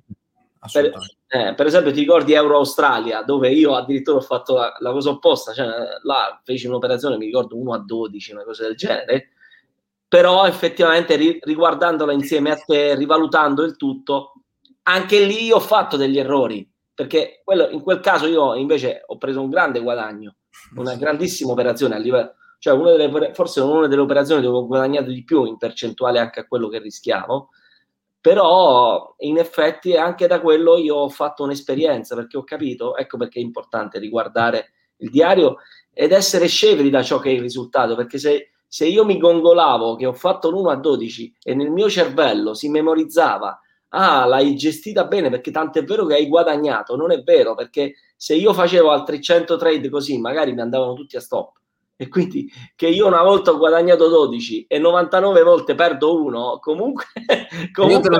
Per, 0.71 0.91
eh, 1.29 1.55
per, 1.55 1.65
esempio, 1.65 1.91
ti 1.91 2.01
ricordi 2.01 2.33
Euro 2.33 2.57
Australia, 2.57 3.23
dove 3.23 3.49
io 3.49 3.73
addirittura 3.73 4.17
ho 4.17 4.21
fatto 4.21 4.53
la, 4.53 4.71
la 4.77 4.91
cosa 4.91 5.09
opposta, 5.09 5.51
cioè 5.51 5.65
là 6.03 6.39
feci 6.43 6.67
un'operazione, 6.67 7.17
mi 7.17 7.25
ricordo 7.25 7.57
1 7.57 7.73
a 7.73 7.79
12, 7.79 8.33
una 8.33 8.43
cosa 8.43 8.67
del 8.67 8.75
genere, 8.75 9.29
però 10.07 10.45
effettivamente 10.45 11.15
ri, 11.15 11.39
riguardandola 11.41 12.13
insieme 12.13 12.51
a 12.51 12.55
te, 12.55 12.95
rivalutando 12.95 13.63
il 13.63 13.75
tutto, 13.75 14.33
anche 14.83 15.19
lì 15.25 15.51
ho 15.51 15.59
fatto 15.59 15.97
degli 15.97 16.17
errori, 16.17 16.69
perché 16.93 17.41
quello, 17.43 17.69
in 17.69 17.81
quel 17.81 17.99
caso 17.99 18.25
io 18.27 18.55
invece 18.55 19.03
ho 19.05 19.17
preso 19.17 19.41
un 19.41 19.49
grande 19.49 19.81
guadagno, 19.81 20.35
una 20.75 20.95
grandissima 20.95 21.51
operazione 21.51 21.95
a 21.95 21.99
livello, 21.99 22.35
cioè 22.59 22.73
una 22.73 22.95
delle, 22.95 23.33
forse 23.33 23.61
una 23.61 23.87
delle 23.87 24.01
operazioni 24.01 24.41
dove 24.41 24.57
ho 24.57 24.67
guadagnato 24.67 25.11
di 25.11 25.23
più 25.23 25.45
in 25.45 25.57
percentuale 25.57 26.19
anche 26.19 26.39
a 26.39 26.47
quello 26.47 26.69
che 26.69 26.79
rischiavo, 26.79 27.49
però 28.19 29.13
in 29.19 29.37
effetti 29.37 29.95
anche 29.95 30.27
da 30.27 30.41
quello 30.41 30.77
io 30.77 30.95
ho 30.95 31.09
fatto 31.09 31.43
un'esperienza 31.43 32.15
perché 32.15 32.37
ho 32.37 32.43
capito, 32.43 32.95
ecco 32.95 33.17
perché 33.17 33.39
è 33.39 33.43
importante 33.43 33.99
riguardare 33.99 34.71
il 34.97 35.09
diario 35.09 35.57
ed 35.93 36.11
essere 36.11 36.47
scevri 36.47 36.89
da 36.89 37.03
ciò 37.03 37.19
che 37.19 37.29
è 37.29 37.33
il 37.33 37.41
risultato, 37.41 37.95
perché 37.95 38.17
se, 38.17 38.51
se 38.67 38.85
io 38.85 39.05
mi 39.05 39.17
gongolavo 39.17 39.95
che 39.95 40.05
ho 40.05 40.13
fatto 40.13 40.49
l'1 40.49 40.71
a 40.71 40.75
12 40.75 41.37
e 41.43 41.55
nel 41.55 41.71
mio 41.71 41.89
cervello 41.89 42.53
si 42.53 42.69
memorizzava 42.69 43.59
ah, 43.89 44.25
l'hai 44.25 44.55
gestita 44.55 45.05
bene 45.05 45.29
perché 45.29 45.51
tanto 45.51 45.79
è 45.79 45.83
vero 45.83 46.05
che 46.05 46.15
hai 46.15 46.27
guadagnato, 46.27 46.95
non 46.95 47.11
è 47.11 47.21
vero 47.23 47.55
perché 47.55 47.95
se 48.15 48.35
io 48.35 48.53
facevo 48.53 48.91
altri 48.91 49.21
100 49.21 49.57
trade 49.57 49.89
così 49.89 50.19
magari 50.19 50.53
mi 50.53 50.61
andavano 50.61 50.93
tutti 50.93 51.15
a 51.15 51.21
stop 51.21 51.55
e 51.95 52.09
quindi 52.09 52.51
che 52.75 52.87
io 52.87 53.07
una 53.07 53.23
volta 53.23 53.51
ho 53.51 53.57
guadagnato 53.57 54.07
12 54.07 54.65
e 54.67 54.77
99 54.77 55.41
volte 55.41 55.73
perdo 55.73 56.21
uno, 56.21 56.59
comunque... 56.59 57.05
comunque 57.73 57.95
io 57.95 57.99
te 57.99 58.09
lo, 58.09 58.19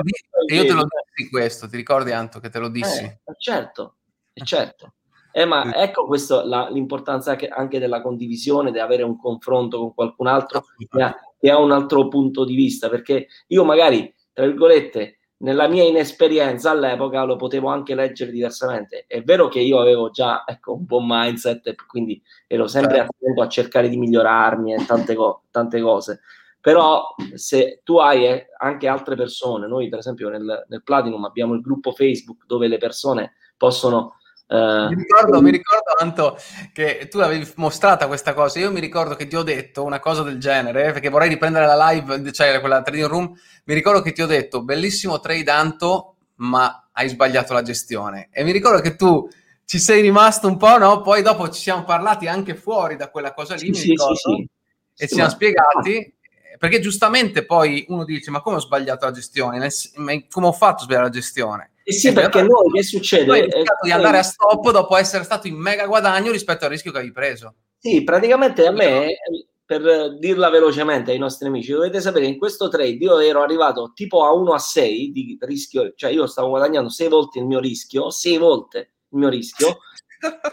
io 0.52 0.66
te 0.66 0.72
lo 0.72 0.86
dissi 1.14 1.30
questo, 1.30 1.68
ti 1.68 1.76
ricordi 1.76 2.10
Anto 2.10 2.40
che 2.40 2.48
te 2.48 2.58
lo 2.58 2.68
dissi? 2.68 3.04
Eh, 3.04 3.20
certo, 3.38 3.98
certo. 4.42 4.94
Eh, 5.38 5.44
ma 5.44 5.72
ecco 5.72 6.04
questo, 6.04 6.44
la, 6.44 6.68
l'importanza 6.68 7.38
anche 7.50 7.78
della 7.78 8.02
condivisione, 8.02 8.72
di 8.72 8.80
avere 8.80 9.04
un 9.04 9.16
confronto 9.16 9.78
con 9.78 9.94
qualcun 9.94 10.26
altro 10.26 10.64
che 10.88 11.00
ha, 11.00 11.14
che 11.38 11.48
ha 11.48 11.60
un 11.60 11.70
altro 11.70 12.08
punto 12.08 12.44
di 12.44 12.56
vista, 12.56 12.88
perché 12.88 13.28
io 13.46 13.62
magari, 13.62 14.12
tra 14.32 14.44
virgolette, 14.44 15.18
nella 15.38 15.68
mia 15.68 15.84
inesperienza 15.84 16.72
all'epoca 16.72 17.22
lo 17.22 17.36
potevo 17.36 17.68
anche 17.68 17.94
leggere 17.94 18.32
diversamente. 18.32 19.04
È 19.06 19.22
vero 19.22 19.46
che 19.46 19.60
io 19.60 19.78
avevo 19.78 20.10
già 20.10 20.42
ecco, 20.44 20.72
un 20.72 20.84
buon 20.84 21.04
mindset 21.06 21.72
quindi 21.86 22.20
ero 22.48 22.66
sempre 22.66 22.96
certo. 22.96 23.14
attento 23.16 23.42
a 23.42 23.48
cercare 23.48 23.88
di 23.88 23.96
migliorarmi 23.96 24.74
e 24.74 24.84
tante, 24.86 25.14
co- 25.14 25.42
tante 25.52 25.80
cose. 25.80 26.20
Però 26.60 27.14
se 27.34 27.82
tu 27.84 27.98
hai 27.98 28.26
eh, 28.26 28.46
anche 28.58 28.88
altre 28.88 29.14
persone, 29.14 29.68
noi 29.68 29.88
per 29.88 30.00
esempio 30.00 30.30
nel, 30.30 30.64
nel 30.66 30.82
Platinum 30.82 31.24
abbiamo 31.26 31.54
il 31.54 31.60
gruppo 31.60 31.92
Facebook 31.92 32.44
dove 32.44 32.66
le 32.66 32.78
persone 32.78 33.34
possono 33.56 34.17
Uh, 34.50 34.88
mi, 34.88 34.94
ricordo, 34.94 35.42
mi 35.42 35.50
ricordo 35.50 35.92
Anto 35.98 36.38
che 36.72 37.06
tu 37.10 37.18
avevi 37.18 37.50
mostrata 37.56 38.06
questa 38.06 38.32
cosa. 38.32 38.58
Io 38.58 38.72
mi 38.72 38.80
ricordo 38.80 39.14
che 39.14 39.26
ti 39.26 39.36
ho 39.36 39.42
detto 39.42 39.84
una 39.84 40.00
cosa 40.00 40.22
del 40.22 40.38
genere 40.38 40.92
perché 40.92 41.10
vorrei 41.10 41.28
riprendere 41.28 41.66
la 41.66 41.90
live, 41.90 42.32
cioè 42.32 42.58
quella 42.60 42.80
trading 42.80 43.06
room. 43.06 43.32
Mi 43.64 43.74
ricordo 43.74 44.00
che 44.00 44.12
ti 44.12 44.22
ho 44.22 44.26
detto 44.26 44.62
bellissimo 44.62 45.20
trade 45.20 45.50
Anto, 45.50 46.14
ma 46.36 46.88
hai 46.92 47.08
sbagliato 47.08 47.52
la 47.52 47.62
gestione. 47.62 48.28
E 48.32 48.42
mi 48.42 48.52
ricordo 48.52 48.80
che 48.80 48.96
tu 48.96 49.28
ci 49.66 49.78
sei 49.78 50.00
rimasto 50.00 50.48
un 50.48 50.56
po', 50.56 50.78
no? 50.78 51.02
Poi 51.02 51.20
dopo 51.20 51.50
ci 51.50 51.60
siamo 51.60 51.84
parlati 51.84 52.26
anche 52.26 52.54
fuori 52.54 52.96
da 52.96 53.10
quella 53.10 53.34
cosa 53.34 53.54
lì. 53.54 53.74
Sì, 53.74 53.90
ricordo, 53.90 54.14
sì, 54.14 54.48
sì, 54.94 55.04
e 55.04 55.08
ci 55.08 55.14
siamo 55.14 55.28
spiegati. 55.28 56.14
Perché 56.58 56.80
giustamente 56.80 57.44
poi 57.44 57.84
uno 57.88 58.04
dice: 58.04 58.30
Ma 58.30 58.40
come 58.40 58.56
ho 58.56 58.60
sbagliato 58.60 59.04
la 59.04 59.12
gestione? 59.12 59.68
Come 59.94 60.46
ho 60.46 60.52
fatto 60.52 60.80
a 60.80 60.84
sbagliare 60.84 61.04
la 61.04 61.12
gestione? 61.12 61.72
Eh 61.88 61.92
sì, 61.94 62.12
perché 62.12 62.42
noi 62.42 62.70
che 62.70 62.82
succede? 62.82 63.24
Noi 63.24 63.40
eh, 63.40 63.62
di 63.80 63.90
andare 63.90 64.18
a 64.18 64.22
stop 64.22 64.70
dopo 64.72 64.94
essere 64.98 65.24
stato 65.24 65.46
in 65.46 65.54
mega 65.54 65.86
guadagno 65.86 66.30
rispetto 66.30 66.66
al 66.66 66.70
rischio 66.70 66.92
che 66.92 66.98
hai 66.98 67.12
preso. 67.12 67.54
Sì, 67.78 68.04
praticamente 68.04 68.66
a 68.66 68.72
me, 68.72 69.16
per 69.64 70.18
dirla 70.18 70.50
velocemente 70.50 71.12
ai 71.12 71.18
nostri 71.18 71.48
amici, 71.48 71.72
dovete 71.72 72.02
sapere 72.02 72.26
che 72.26 72.32
in 72.32 72.38
questo 72.38 72.68
trade 72.68 72.90
io 72.90 73.18
ero 73.20 73.40
arrivato 73.40 73.92
tipo 73.94 74.22
a 74.26 74.34
1 74.34 74.52
a 74.52 74.58
6 74.58 75.10
di 75.12 75.38
rischio, 75.40 75.94
cioè 75.96 76.10
io 76.10 76.26
stavo 76.26 76.50
guadagnando 76.50 76.90
6 76.90 77.08
volte 77.08 77.38
il 77.38 77.46
mio 77.46 77.58
rischio, 77.58 78.10
6 78.10 78.36
volte 78.36 78.78
il 79.08 79.18
mio 79.18 79.30
rischio, 79.30 79.78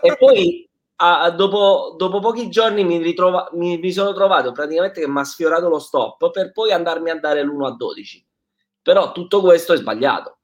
e 0.02 0.16
poi 0.18 0.70
a, 1.02 1.30
dopo, 1.32 1.96
dopo, 1.98 2.20
pochi 2.22 2.48
giorni 2.48 2.86
mi, 2.86 3.00
ritrova, 3.00 3.50
mi, 3.56 3.78
mi 3.78 3.92
sono 3.92 4.14
trovato 4.14 4.54
praticamente 4.54 5.02
che 5.02 5.08
mi 5.10 5.20
ha 5.20 5.26
sfiorato 5.26 5.68
lo 5.68 5.80
stop 5.80 6.32
per 6.32 6.54
poi 6.54 6.72
andarmi 6.72 7.10
a 7.10 7.20
dare 7.20 7.44
l'1 7.44 7.66
a 7.66 7.72
12. 7.72 8.26
Però 8.82 9.12
tutto 9.12 9.42
questo 9.42 9.74
è 9.74 9.78
sbagliato 9.78 10.36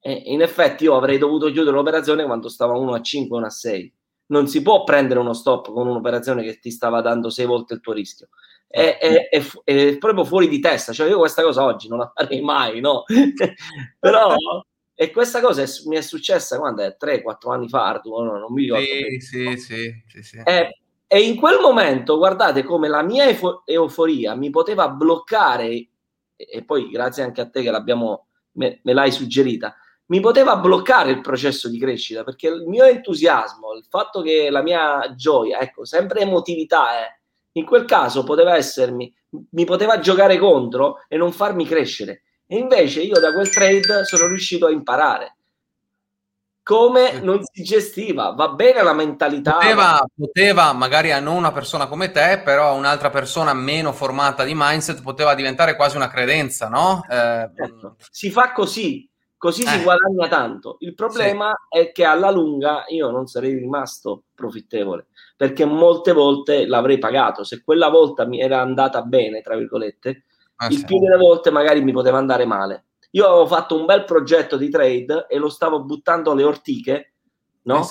e 0.00 0.12
in 0.26 0.40
effetti 0.40 0.84
io 0.84 0.96
avrei 0.96 1.18
dovuto 1.18 1.50
chiudere 1.50 1.76
l'operazione 1.76 2.24
quando 2.24 2.48
stava 2.48 2.76
1 2.76 2.94
a 2.94 3.00
5, 3.00 3.36
1 3.36 3.46
a 3.46 3.50
6. 3.50 3.94
Non 4.26 4.48
si 4.48 4.62
può 4.62 4.84
prendere 4.84 5.20
uno 5.20 5.34
stop 5.34 5.70
con 5.72 5.86
un'operazione 5.86 6.42
che 6.42 6.58
ti 6.58 6.70
stava 6.70 7.00
dando 7.00 7.30
6 7.30 7.44
volte 7.44 7.74
il 7.74 7.80
tuo 7.80 7.92
rischio. 7.92 8.28
È, 8.66 8.98
è, 8.98 9.28
è, 9.28 9.44
è, 9.64 9.98
proprio 9.98 10.24
fuori 10.24 10.48
di 10.48 10.60
testa. 10.60 10.92
Cioè, 10.92 11.08
io 11.08 11.18
questa 11.18 11.42
cosa 11.42 11.64
oggi 11.64 11.88
non 11.88 11.98
la 11.98 12.12
farei 12.14 12.40
mai, 12.40 12.80
no? 12.80 13.02
Però, 13.98 14.36
e 14.94 15.10
questa 15.10 15.40
cosa 15.40 15.64
mi 15.86 15.96
è 15.96 16.02
successa 16.02 16.58
quando 16.58 16.82
è 16.82 16.96
3-4 16.98 17.50
anni 17.50 17.68
fa, 17.68 17.86
Ardu, 17.86 18.22
no, 18.22 18.38
non 18.38 18.52
mi 18.52 18.62
ricordo. 18.62 18.84
Sì, 18.84 19.18
sì, 19.18 19.56
sì, 19.56 20.02
sì, 20.06 20.22
sì. 20.22 20.42
E, 20.44 20.78
e 21.06 21.20
in 21.22 21.36
quel 21.36 21.58
momento, 21.60 22.16
guardate 22.16 22.62
come 22.62 22.86
la 22.86 23.02
mia 23.02 23.24
eufo- 23.24 23.62
euforia 23.64 24.34
mi 24.34 24.50
poteva 24.50 24.88
bloccare, 24.88 25.88
e 26.36 26.64
poi 26.64 26.88
grazie 26.90 27.22
anche 27.22 27.40
a 27.40 27.48
te 27.48 27.62
che 27.62 27.70
l'abbiamo, 27.70 28.28
me, 28.52 28.80
me 28.84 28.92
l'hai 28.92 29.10
suggerita, 29.10 29.74
mi 30.10 30.20
poteva 30.20 30.56
bloccare 30.56 31.10
il 31.10 31.20
processo 31.20 31.68
di 31.68 31.78
crescita 31.78 32.24
perché 32.24 32.48
il 32.48 32.66
mio 32.66 32.84
entusiasmo, 32.84 33.74
il 33.74 33.86
fatto 33.88 34.22
che 34.22 34.50
la 34.50 34.62
mia 34.62 35.14
gioia, 35.14 35.60
ecco, 35.60 35.84
sempre 35.84 36.20
emotività 36.20 36.98
è, 36.98 37.02
eh, 37.02 37.18
in 37.52 37.64
quel 37.64 37.84
caso 37.84 38.24
poteva 38.24 38.56
essermi, 38.56 39.12
mi 39.50 39.64
poteva 39.64 40.00
giocare 40.00 40.38
contro 40.38 41.04
e 41.08 41.16
non 41.16 41.32
farmi 41.32 41.64
crescere. 41.64 42.22
E 42.46 42.58
invece 42.58 43.02
io 43.02 43.20
da 43.20 43.32
quel 43.32 43.50
trade 43.50 44.04
sono 44.04 44.26
riuscito 44.26 44.66
a 44.66 44.70
imparare 44.70 45.36
come 46.62 47.18
non 47.20 47.40
si 47.42 47.64
gestiva. 47.64 48.30
Va 48.30 48.48
bene 48.50 48.82
la 48.82 48.92
mentalità. 48.92 49.54
Poteva, 49.54 50.06
poteva, 50.14 50.72
magari 50.72 51.10
a 51.10 51.18
non 51.18 51.34
una 51.34 51.50
persona 51.50 51.88
come 51.88 52.12
te, 52.12 52.42
però 52.44 52.76
un'altra 52.76 53.10
persona 53.10 53.52
meno 53.54 53.92
formata 53.92 54.44
di 54.44 54.52
mindset 54.54 55.02
poteva 55.02 55.34
diventare 55.34 55.74
quasi 55.74 55.96
una 55.96 56.08
credenza, 56.08 56.68
no? 56.68 57.04
Eh, 57.08 57.50
certo. 57.56 57.96
Si 58.10 58.30
fa 58.30 58.52
così, 58.52 59.09
così 59.40 59.62
eh. 59.62 59.68
si 59.68 59.82
guadagna 59.82 60.28
tanto. 60.28 60.76
Il 60.80 60.94
problema 60.94 61.50
sì. 61.70 61.78
è 61.78 61.92
che 61.92 62.04
alla 62.04 62.30
lunga 62.30 62.84
io 62.88 63.10
non 63.10 63.26
sarei 63.26 63.54
rimasto 63.54 64.24
profittevole 64.34 65.06
perché 65.34 65.64
molte 65.64 66.12
volte 66.12 66.66
l'avrei 66.66 66.98
pagato. 66.98 67.42
Se 67.42 67.62
quella 67.64 67.88
volta 67.88 68.26
mi 68.26 68.38
era 68.38 68.60
andata 68.60 69.00
bene, 69.00 69.40
tra 69.40 69.56
virgolette, 69.56 70.24
ah, 70.56 70.66
il 70.66 70.76
sì. 70.76 70.84
più 70.84 70.98
delle 70.98 71.16
volte 71.16 71.50
magari 71.50 71.82
mi 71.82 71.92
poteva 71.92 72.18
andare 72.18 72.44
male. 72.44 72.84
Io 73.12 73.26
avevo 73.26 73.46
fatto 73.46 73.78
un 73.78 73.86
bel 73.86 74.04
progetto 74.04 74.58
di 74.58 74.68
trade 74.68 75.24
e 75.26 75.38
lo 75.38 75.48
stavo 75.48 75.82
buttando 75.84 76.32
alle 76.32 76.44
ortiche, 76.44 77.14
no? 77.62 77.82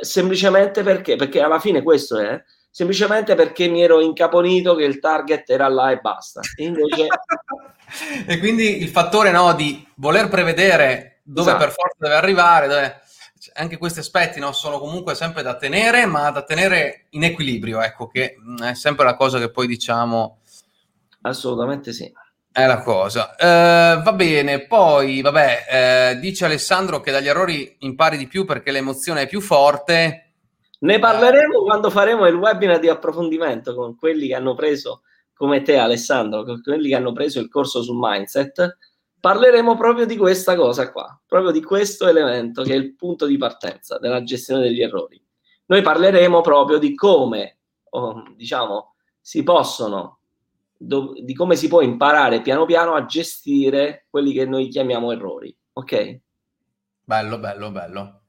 Semplicemente 0.00 0.84
perché? 0.84 1.16
Perché 1.16 1.42
alla 1.42 1.58
fine 1.58 1.82
questo 1.82 2.18
è 2.18 2.40
semplicemente 2.76 3.34
perché 3.34 3.68
mi 3.68 3.82
ero 3.82 4.02
incaponito 4.02 4.74
che 4.74 4.84
il 4.84 4.98
target 4.98 5.48
era 5.48 5.66
là 5.66 5.92
e 5.92 5.96
basta. 5.96 6.42
E 6.54 6.64
invece 6.64 7.06
e 8.28 8.38
quindi 8.38 8.82
il 8.82 8.90
fattore 8.90 9.30
no, 9.30 9.54
di 9.54 9.82
voler 9.94 10.28
prevedere 10.28 11.20
dove 11.22 11.52
esatto. 11.52 11.64
per 11.64 11.72
forza 11.72 11.96
deve 11.96 12.14
arrivare, 12.16 12.68
dove... 12.68 13.00
Cioè, 13.40 13.54
anche 13.56 13.78
questi 13.78 14.00
aspetti 14.00 14.40
no, 14.40 14.52
sono 14.52 14.78
comunque 14.78 15.14
sempre 15.14 15.42
da 15.42 15.56
tenere, 15.56 16.04
ma 16.04 16.30
da 16.30 16.42
tenere 16.42 17.06
in 17.10 17.24
equilibrio, 17.24 17.80
ecco, 17.80 18.08
che 18.08 18.36
mm, 18.38 18.58
è 18.58 18.74
sempre 18.74 19.06
la 19.06 19.16
cosa 19.16 19.38
che 19.38 19.50
poi 19.50 19.66
diciamo... 19.66 20.40
Assolutamente 21.22 21.94
sì. 21.94 22.12
È 22.52 22.66
la 22.66 22.82
cosa. 22.82 23.36
Uh, 23.38 24.02
va 24.02 24.12
bene, 24.12 24.66
poi, 24.66 25.22
vabbè, 25.22 26.12
uh, 26.14 26.20
dice 26.20 26.44
Alessandro 26.44 27.00
che 27.00 27.10
dagli 27.10 27.28
errori 27.28 27.74
impari 27.80 28.18
di 28.18 28.26
più 28.26 28.44
perché 28.44 28.70
l'emozione 28.70 29.22
è 29.22 29.26
più 29.26 29.40
forte. 29.40 30.25
Ne 30.78 30.98
parleremo 30.98 31.62
quando 31.62 31.90
faremo 31.90 32.26
il 32.26 32.34
webinar 32.34 32.78
di 32.78 32.88
approfondimento 32.88 33.74
con 33.74 33.96
quelli 33.96 34.28
che 34.28 34.34
hanno 34.34 34.54
preso 34.54 35.02
come 35.34 35.62
te 35.62 35.76
Alessandro, 35.76 36.44
quelli 36.62 36.88
che 36.88 36.94
hanno 36.94 37.12
preso 37.12 37.40
il 37.40 37.48
corso 37.48 37.82
sul 37.82 37.98
mindset, 37.98 38.78
parleremo 39.20 39.76
proprio 39.76 40.06
di 40.06 40.16
questa 40.16 40.54
cosa 40.56 40.90
qua, 40.90 41.20
proprio 41.26 41.50
di 41.50 41.62
questo 41.62 42.06
elemento 42.06 42.62
che 42.62 42.72
è 42.72 42.76
il 42.76 42.94
punto 42.94 43.26
di 43.26 43.36
partenza 43.36 43.98
della 43.98 44.22
gestione 44.22 44.62
degli 44.62 44.80
errori. 44.80 45.22
Noi 45.66 45.82
parleremo 45.82 46.40
proprio 46.40 46.78
di 46.78 46.94
come, 46.94 47.58
oh, 47.90 48.22
diciamo, 48.34 48.94
si 49.20 49.42
possono, 49.42 50.20
di 50.78 51.34
come 51.34 51.56
si 51.56 51.68
può 51.68 51.80
imparare 51.80 52.40
piano 52.40 52.64
piano 52.64 52.94
a 52.94 53.04
gestire 53.04 54.06
quelli 54.08 54.32
che 54.32 54.46
noi 54.46 54.68
chiamiamo 54.68 55.10
errori, 55.12 55.54
ok? 55.72 56.20
Bello, 57.04 57.38
bello, 57.38 57.70
bello. 57.70 58.20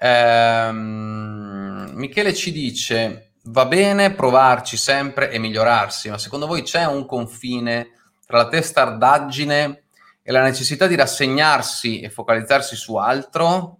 Ehm, 0.00 1.90
Michele 1.94 2.34
ci 2.34 2.52
dice 2.52 3.32
va 3.44 3.66
bene 3.66 4.14
provarci 4.14 4.76
sempre 4.76 5.30
e 5.30 5.38
migliorarsi, 5.38 6.08
ma 6.08 6.18
secondo 6.18 6.46
voi 6.46 6.62
c'è 6.62 6.84
un 6.84 7.06
confine 7.06 7.90
tra 8.26 8.38
la 8.38 8.48
testardaggine 8.48 9.82
e 10.22 10.32
la 10.32 10.42
necessità 10.42 10.86
di 10.86 10.96
rassegnarsi 10.96 12.00
e 12.00 12.08
focalizzarsi 12.08 12.76
su 12.76 12.96
altro? 12.96 13.78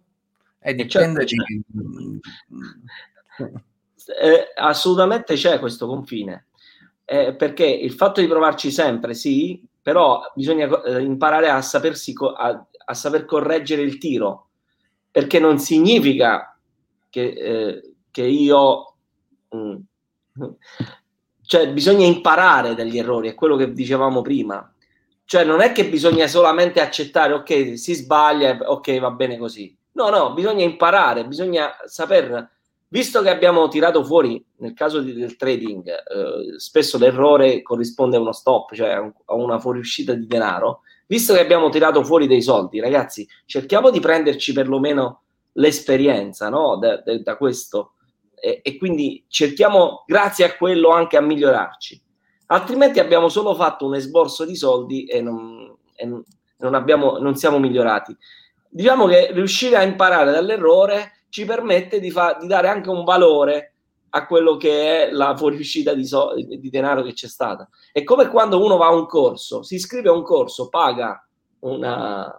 Eh, 0.60 0.74
dipende 0.74 1.26
certo, 1.26 1.44
di... 1.44 2.20
Eh, 4.20 4.52
assolutamente 4.54 5.34
c'è 5.34 5.58
questo 5.58 5.86
confine, 5.86 6.48
eh, 7.06 7.34
perché 7.34 7.64
il 7.64 7.92
fatto 7.92 8.20
di 8.20 8.26
provarci 8.26 8.70
sempre, 8.70 9.14
sì, 9.14 9.62
però 9.80 10.30
bisogna 10.34 10.68
eh, 10.82 11.00
imparare 11.00 11.48
a, 11.48 11.62
sapersi 11.62 12.12
co- 12.12 12.32
a, 12.32 12.66
a, 12.84 12.94
saper 12.94 13.24
correggere 13.24 13.80
il 13.80 13.96
tiro, 13.96 14.48
perché 15.14 15.38
non 15.38 15.60
significa 15.60 16.58
che, 17.08 17.22
eh, 17.22 17.94
che 18.10 18.22
io... 18.22 18.96
Mh, 19.50 19.76
mm, 20.40 20.50
cioè 21.46 21.72
bisogna 21.72 22.04
imparare 22.04 22.74
dagli 22.74 22.98
errori, 22.98 23.28
è 23.28 23.34
quello 23.34 23.54
che 23.54 23.72
dicevamo 23.72 24.22
prima. 24.22 24.68
Cioè 25.24 25.44
non 25.44 25.60
è 25.60 25.70
che 25.70 25.88
bisogna 25.88 26.26
solamente 26.26 26.80
accettare, 26.80 27.32
ok, 27.32 27.78
si 27.78 27.94
sbaglia, 27.94 28.58
ok, 28.60 28.98
va 28.98 29.12
bene 29.12 29.38
così. 29.38 29.72
No, 29.92 30.08
no, 30.08 30.34
bisogna 30.34 30.64
imparare, 30.64 31.24
bisogna 31.28 31.76
saper, 31.84 32.50
visto 32.88 33.22
che 33.22 33.30
abbiamo 33.30 33.68
tirato 33.68 34.02
fuori, 34.02 34.44
nel 34.56 34.74
caso 34.74 35.00
di, 35.00 35.12
del 35.12 35.36
trading, 35.36 35.88
eh, 35.88 36.58
spesso 36.58 36.98
l'errore 36.98 37.62
corrisponde 37.62 38.16
a 38.16 38.20
uno 38.20 38.32
stop, 38.32 38.74
cioè 38.74 38.90
a 39.26 39.34
una 39.34 39.60
fuoriuscita 39.60 40.12
di 40.12 40.26
denaro, 40.26 40.80
visto 41.06 41.34
che 41.34 41.40
abbiamo 41.40 41.68
tirato 41.68 42.02
fuori 42.04 42.26
dei 42.26 42.42
soldi, 42.42 42.80
ragazzi, 42.80 43.26
cerchiamo 43.46 43.90
di 43.90 44.00
prenderci 44.00 44.52
perlomeno 44.52 45.22
l'esperienza 45.52 46.48
no? 46.48 46.76
da, 46.76 47.00
da, 47.00 47.18
da 47.18 47.36
questo 47.36 47.92
e, 48.34 48.60
e 48.62 48.76
quindi 48.76 49.24
cerchiamo, 49.28 50.04
grazie 50.06 50.44
a 50.44 50.54
quello, 50.56 50.90
anche 50.90 51.16
a 51.16 51.22
migliorarci. 51.22 52.02
Altrimenti 52.46 53.00
abbiamo 53.00 53.28
solo 53.28 53.54
fatto 53.54 53.86
un 53.86 53.94
esborso 53.94 54.44
di 54.44 54.54
soldi 54.54 55.06
e 55.06 55.22
non, 55.22 55.74
e 55.94 56.04
non, 56.04 56.74
abbiamo, 56.74 57.16
non 57.18 57.36
siamo 57.36 57.58
migliorati. 57.58 58.14
Diciamo 58.68 59.06
che 59.06 59.32
riuscire 59.32 59.76
a 59.76 59.82
imparare 59.82 60.30
dall'errore 60.30 61.24
ci 61.30 61.46
permette 61.46 62.00
di, 62.00 62.10
fa, 62.10 62.36
di 62.38 62.46
dare 62.46 62.68
anche 62.68 62.90
un 62.90 63.04
valore 63.04 63.73
a 64.16 64.26
quello 64.26 64.56
che 64.56 65.08
è 65.08 65.10
la 65.10 65.36
fuoriuscita 65.36 65.92
di, 65.92 66.06
so, 66.06 66.34
di, 66.36 66.70
denaro 66.70 67.02
che 67.02 67.14
c'è 67.14 67.26
stata. 67.26 67.68
È 67.90 68.04
come 68.04 68.28
quando 68.28 68.64
uno 68.64 68.76
va 68.76 68.86
a 68.86 68.94
un 68.94 69.06
corso, 69.06 69.64
si 69.64 69.74
iscrive 69.74 70.08
a 70.08 70.12
un 70.12 70.22
corso, 70.22 70.68
paga 70.68 71.26
una, 71.60 72.32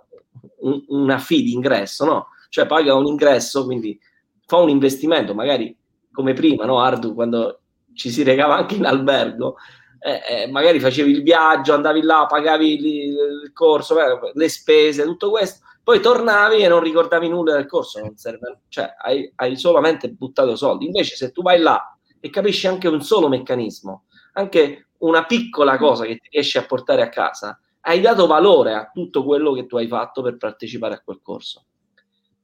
un, 0.60 0.84
una 0.88 1.18
fee 1.18 1.42
di 1.42 1.52
ingresso, 1.52 2.06
no? 2.06 2.28
Cioè 2.48 2.66
paga 2.66 2.96
un 2.96 3.08
ingresso, 3.08 3.66
quindi 3.66 4.00
fa 4.46 4.56
un 4.56 4.70
investimento, 4.70 5.34
magari 5.34 5.76
come 6.14 6.32
prima, 6.32 6.64
no? 6.64 6.80
Ardu, 6.80 7.14
quando 7.14 7.60
ci 7.94 8.10
si 8.10 8.24
recava 8.24 8.56
anche 8.56 8.76
in 8.76 8.86
albergo, 8.86 9.58
eh, 10.00 10.44
eh, 10.44 10.48
magari 10.48 10.80
facevi 10.80 11.12
il 11.12 11.24
viaggio, 11.24 11.74
andavi 11.74 12.02
là, 12.04 12.26
pagavi 12.26 12.74
il, 12.74 12.86
il 12.86 13.52
corso, 13.54 13.98
le 14.34 14.50
spese, 14.50 15.04
tutto 15.04 15.30
questo, 15.30 15.65
poi 15.86 16.00
tornavi 16.00 16.64
e 16.64 16.68
non 16.68 16.80
ricordavi 16.80 17.30
nulla 17.30 17.54
del 17.54 17.68
corso, 17.68 18.00
non 18.00 18.18
serve, 18.18 18.62
cioè 18.70 18.96
hai, 18.98 19.32
hai 19.36 19.56
solamente 19.56 20.10
buttato 20.10 20.56
soldi. 20.56 20.88
Invece 20.88 21.16
se 21.16 21.32
tu 21.32 21.44
vai 21.44 21.60
là 21.60 21.96
e 22.20 22.32
capisci 22.32 22.66
anche 22.66 22.88
un 22.88 23.04
solo 23.04 23.28
meccanismo, 23.28 24.06
anche 24.34 24.88
una 25.02 25.26
piccola 25.28 25.78
cosa 25.78 26.06
che 26.06 26.16
ti 26.18 26.30
riesci 26.32 26.58
a 26.58 26.66
portare 26.66 27.04
a 27.04 27.10
casa, 27.10 27.60
hai 27.82 28.02
dato 28.02 28.26
valore 28.26 28.74
a 28.74 28.90
tutto 28.92 29.24
quello 29.24 29.54
che 29.54 29.68
tu 29.68 29.78
hai 29.78 29.88
fatto 29.88 30.24
per 30.24 30.38
partecipare 30.38 30.96
a 30.96 31.02
quel 31.06 31.20
corso. 31.22 31.66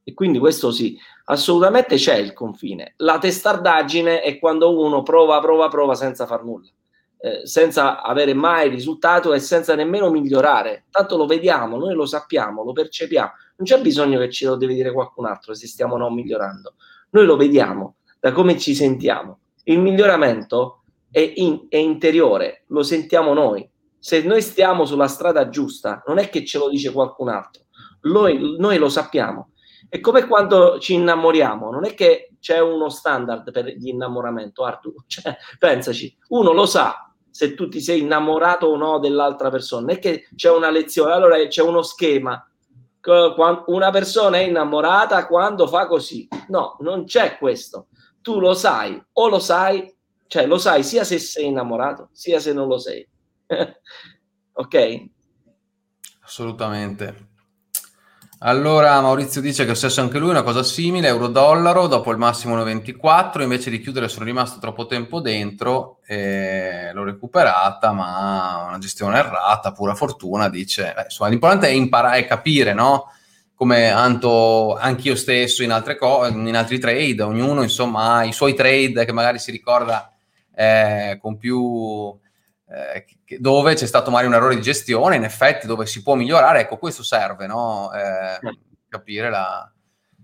E 0.04 0.14
quindi 0.14 0.38
questo 0.38 0.70
sì, 0.70 0.96
assolutamente 1.26 1.96
c'è 1.96 2.18
il 2.18 2.34
confine. 2.34 2.94
La 2.98 3.18
testardaggine 3.18 4.22
è 4.22 4.38
quando 4.38 4.80
uno 4.80 5.02
prova, 5.02 5.40
prova, 5.40 5.68
prova 5.68 5.96
senza 5.96 6.28
far 6.28 6.44
nulla, 6.44 6.70
eh, 7.24 7.46
senza 7.46 8.02
avere 8.02 8.34
mai 8.34 8.68
risultato 8.68 9.34
e 9.34 9.40
senza 9.40 9.76
nemmeno 9.76 10.10
migliorare. 10.10 10.86
Tanto 10.90 11.18
lo 11.18 11.28
vediamo, 11.28 11.78
noi 11.78 11.94
lo 11.94 12.06
sappiamo, 12.06 12.64
lo 12.64 12.74
percepiamo. 12.74 13.32
Non 13.58 13.68
c'è 13.68 13.80
bisogno 13.80 14.20
che 14.20 14.32
ce 14.32 14.48
lo 14.48 14.56
deve 14.56 14.74
dire 14.74 14.92
qualcun 14.92 15.26
altro 15.26 15.54
se 15.54 15.68
stiamo 15.68 15.94
o 15.94 15.98
no 15.98 16.10
migliorando. 16.10 16.74
Noi 17.12 17.26
lo 17.26 17.38
vediamo 17.38 17.98
da 18.20 18.32
come 18.32 18.58
ci 18.58 18.74
sentiamo. 18.74 19.40
Il 19.66 19.80
miglioramento 19.80 20.82
è, 21.12 21.20
in, 21.36 21.68
è 21.70 21.78
interiore, 21.78 22.64
lo 22.68 22.82
sentiamo 22.82 23.34
noi. 23.34 23.70
Se 24.00 24.24
noi 24.24 24.42
stiamo 24.42 24.86
sulla 24.86 25.08
strada 25.08 25.48
giusta, 25.50 26.02
non 26.08 26.18
è 26.18 26.28
che 26.30 26.44
ce 26.44 26.58
lo 26.58 26.70
dice 26.70 26.92
qualcun 26.92 27.30
altro. 27.30 27.66
Noi, 28.02 28.56
noi 28.58 28.78
lo 28.80 28.90
sappiamo 28.90 29.52
è 29.92 30.00
come 30.00 30.26
quando 30.26 30.80
ci 30.80 30.94
innamoriamo, 30.94 31.70
non 31.70 31.84
è 31.84 31.94
che 31.94 32.32
c'è 32.40 32.60
uno 32.60 32.88
standard 32.88 33.52
per 33.52 33.66
l'innamoramento, 33.66 34.64
Arthur. 34.64 34.94
Cioè, 35.06 35.36
pensaci, 35.60 36.18
uno 36.30 36.54
lo 36.54 36.66
sa 36.66 37.11
se 37.32 37.56
tu 37.56 37.70
ti 37.70 37.82
sei 37.82 38.02
innamorato 38.02 38.68
o 38.68 38.76
no 38.76 39.00
dell'altra 39.00 39.50
persona, 39.50 39.94
è 39.94 40.00
che 40.00 40.28
c'è 40.36 40.52
una 40.52 40.70
lezione, 40.70 41.14
allora 41.14 41.38
c'è 41.48 41.62
uno 41.62 41.82
schema. 41.82 42.46
Una 43.66 43.90
persona 43.90 44.38
è 44.38 44.42
innamorata 44.42 45.26
quando 45.26 45.66
fa 45.68 45.88
così. 45.88 46.28
No, 46.50 46.78
non 46.82 47.06
c'è 47.06 47.38
questo. 47.38 47.88
Tu 48.22 48.40
lo 48.40 48.54
sai 48.54 49.02
o 49.14 49.28
lo 49.28 49.40
sai, 49.40 49.92
cioè 50.28 50.46
lo 50.46 50.60
sai 50.60 50.84
sia 50.84 51.04
se 51.04 51.18
sei 51.18 51.48
innamorato, 51.48 52.10
sia 52.12 52.40
se 52.40 52.54
non 52.54 52.68
lo 52.68 52.78
sei. 52.78 53.08
ok? 54.54 55.06
Assolutamente. 56.22 57.31
Allora 58.44 59.00
Maurizio 59.02 59.40
dice 59.40 59.66
che 59.66 59.74
è 59.74 59.76
successo 59.76 60.02
anche 60.02 60.18
lui 60.18 60.32
una 60.32 60.42
cosa 60.42 60.64
simile, 60.64 61.10
euro-dollaro, 61.10 61.86
dopo 61.86 62.10
il 62.10 62.18
massimo 62.18 62.56
1,24, 62.58 63.44
invece 63.44 63.70
di 63.70 63.80
chiudere 63.80 64.08
sono 64.08 64.26
rimasto 64.26 64.60
troppo 64.60 64.88
tempo 64.88 65.20
dentro 65.20 66.00
e 66.08 66.90
l'ho 66.92 67.04
recuperata, 67.04 67.92
ma 67.92 68.66
una 68.68 68.80
gestione 68.80 69.20
errata, 69.20 69.74
pura 69.74 69.94
fortuna, 69.94 70.50
dice. 70.50 70.92
Beh, 70.96 71.04
insomma, 71.04 71.30
l'importante 71.30 71.68
è 71.68 71.70
imparare 71.70 72.22
a 72.22 72.26
capire, 72.26 72.74
no? 72.74 73.12
Come 73.54 73.92
anto 73.92 74.76
anch'io 74.76 75.16
stesso 75.16 75.62
in, 75.62 75.96
co- 76.00 76.26
in 76.26 76.58
altri 76.58 76.80
trade, 76.80 77.22
ognuno 77.22 77.62
insomma 77.62 78.16
ha 78.16 78.24
i 78.24 78.34
suoi 78.34 78.56
trade 78.56 79.06
che 79.06 79.12
magari 79.12 79.38
si 79.38 79.52
ricorda 79.52 80.12
eh, 80.56 81.20
con 81.22 81.38
più 81.38 82.20
eh, 82.74 83.06
dove 83.38 83.74
c'è 83.74 83.86
stato 83.86 84.10
magari 84.10 84.28
un 84.28 84.36
errore 84.36 84.56
di 84.56 84.62
gestione, 84.62 85.18
in 85.18 85.24
effetti 85.24 85.68
dove 85.68 85.86
si 85.86 86.02
può 86.02 86.16
migliorare, 86.16 86.62
ecco 86.62 86.78
questo 86.78 87.04
serve, 87.04 87.48
no? 87.48 87.92
eh, 87.94 88.40
capire 88.88 89.30
la, 89.30 89.70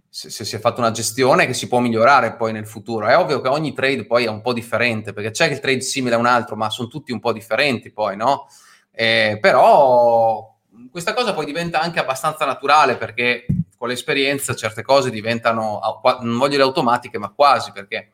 se, 0.08 0.30
se, 0.30 0.46
si 0.46 0.56
è 0.56 0.60
fatta 0.60 0.80
una 0.80 0.92
gestione 0.92 1.46
che 1.46 1.54
si 1.54 1.68
può 1.68 1.80
migliorare 1.80 2.36
poi 2.36 2.54
nel 2.54 2.66
futuro. 2.66 3.08
È 3.08 3.18
ovvio 3.18 3.42
che 3.42 3.50
ogni 3.50 3.74
trade 3.74 4.06
poi 4.06 4.26
è 4.26 4.30
un 4.30 4.42
po' 4.42 4.54
differente, 4.54 5.14
perché 5.14 5.32
c'è 5.32 5.48
il 5.48 5.60
trade 5.60 5.82
simile 5.82 6.16
a 6.16 6.20
un 6.20 6.26
altro, 6.26 6.56
ma 6.56 6.70
sono 6.70 6.88
tutti 6.88 7.12
un 7.12 7.20
po' 7.20 7.34
differenti 7.34 7.92
poi, 7.92 8.16
no? 8.16 8.48
Eh, 8.92 9.38
però 9.42 10.56
questa 10.90 11.14
cosa 11.14 11.34
poi 11.34 11.46
diventa 11.46 11.82
anche 11.82 12.00
abbastanza 12.00 12.46
naturale 12.46 12.98
perché 12.98 13.46
con 13.78 13.90
l'esperienza 13.90 14.56
certe 14.56 14.82
cose 14.82 15.12
diventano, 15.12 15.80
non 16.22 16.38
voglio 16.38 16.52
dire 16.52 16.64
automatiche, 16.64 17.20
ma 17.20 17.30
quasi 17.30 17.72
perché 17.72 18.14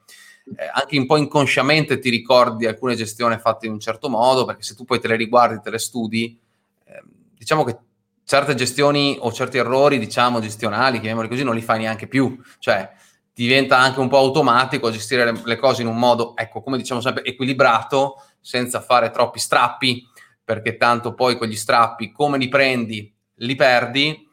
eh, 0.55 0.69
anche 0.71 0.97
un 0.97 1.05
po' 1.05 1.17
inconsciamente 1.17 1.99
ti 1.99 2.09
ricordi 2.09 2.65
alcune 2.65 2.95
gestioni 2.95 3.37
fatte 3.39 3.65
in 3.65 3.71
un 3.71 3.79
certo 3.79 4.09
modo, 4.09 4.45
perché 4.45 4.63
se 4.63 4.75
tu 4.75 4.83
poi 4.83 4.99
te 4.99 5.07
le 5.07 5.15
riguardi, 5.15 5.61
te 5.61 5.69
le 5.69 5.79
studi, 5.79 6.37
eh, 6.85 7.03
diciamo 7.37 7.63
che 7.63 7.77
certe 8.25 8.55
gestioni 8.55 9.17
o 9.19 9.31
certi 9.31 9.57
errori, 9.57 9.99
diciamo, 9.99 10.39
gestionali, 10.39 10.97
chiamiamoli 10.99 11.27
così, 11.27 11.43
non 11.43 11.55
li 11.55 11.61
fai 11.61 11.79
neanche 11.79 12.07
più. 12.07 12.37
Cioè, 12.59 12.91
diventa 13.33 13.77
anche 13.77 13.99
un 13.99 14.09
po' 14.09 14.17
automatico 14.17 14.91
gestire 14.91 15.25
le, 15.25 15.41
le 15.43 15.57
cose 15.57 15.81
in 15.81 15.87
un 15.87 15.97
modo, 15.97 16.35
ecco, 16.35 16.61
come 16.61 16.77
diciamo 16.77 17.01
sempre, 17.01 17.23
equilibrato, 17.23 18.21
senza 18.39 18.81
fare 18.81 19.11
troppi 19.11 19.39
strappi, 19.39 20.05
perché 20.43 20.75
tanto 20.75 21.13
poi 21.13 21.37
con 21.37 21.47
gli 21.47 21.55
strappi, 21.55 22.11
come 22.11 22.37
li 22.37 22.49
prendi, 22.49 23.11
li 23.35 23.55
perdi. 23.55 24.27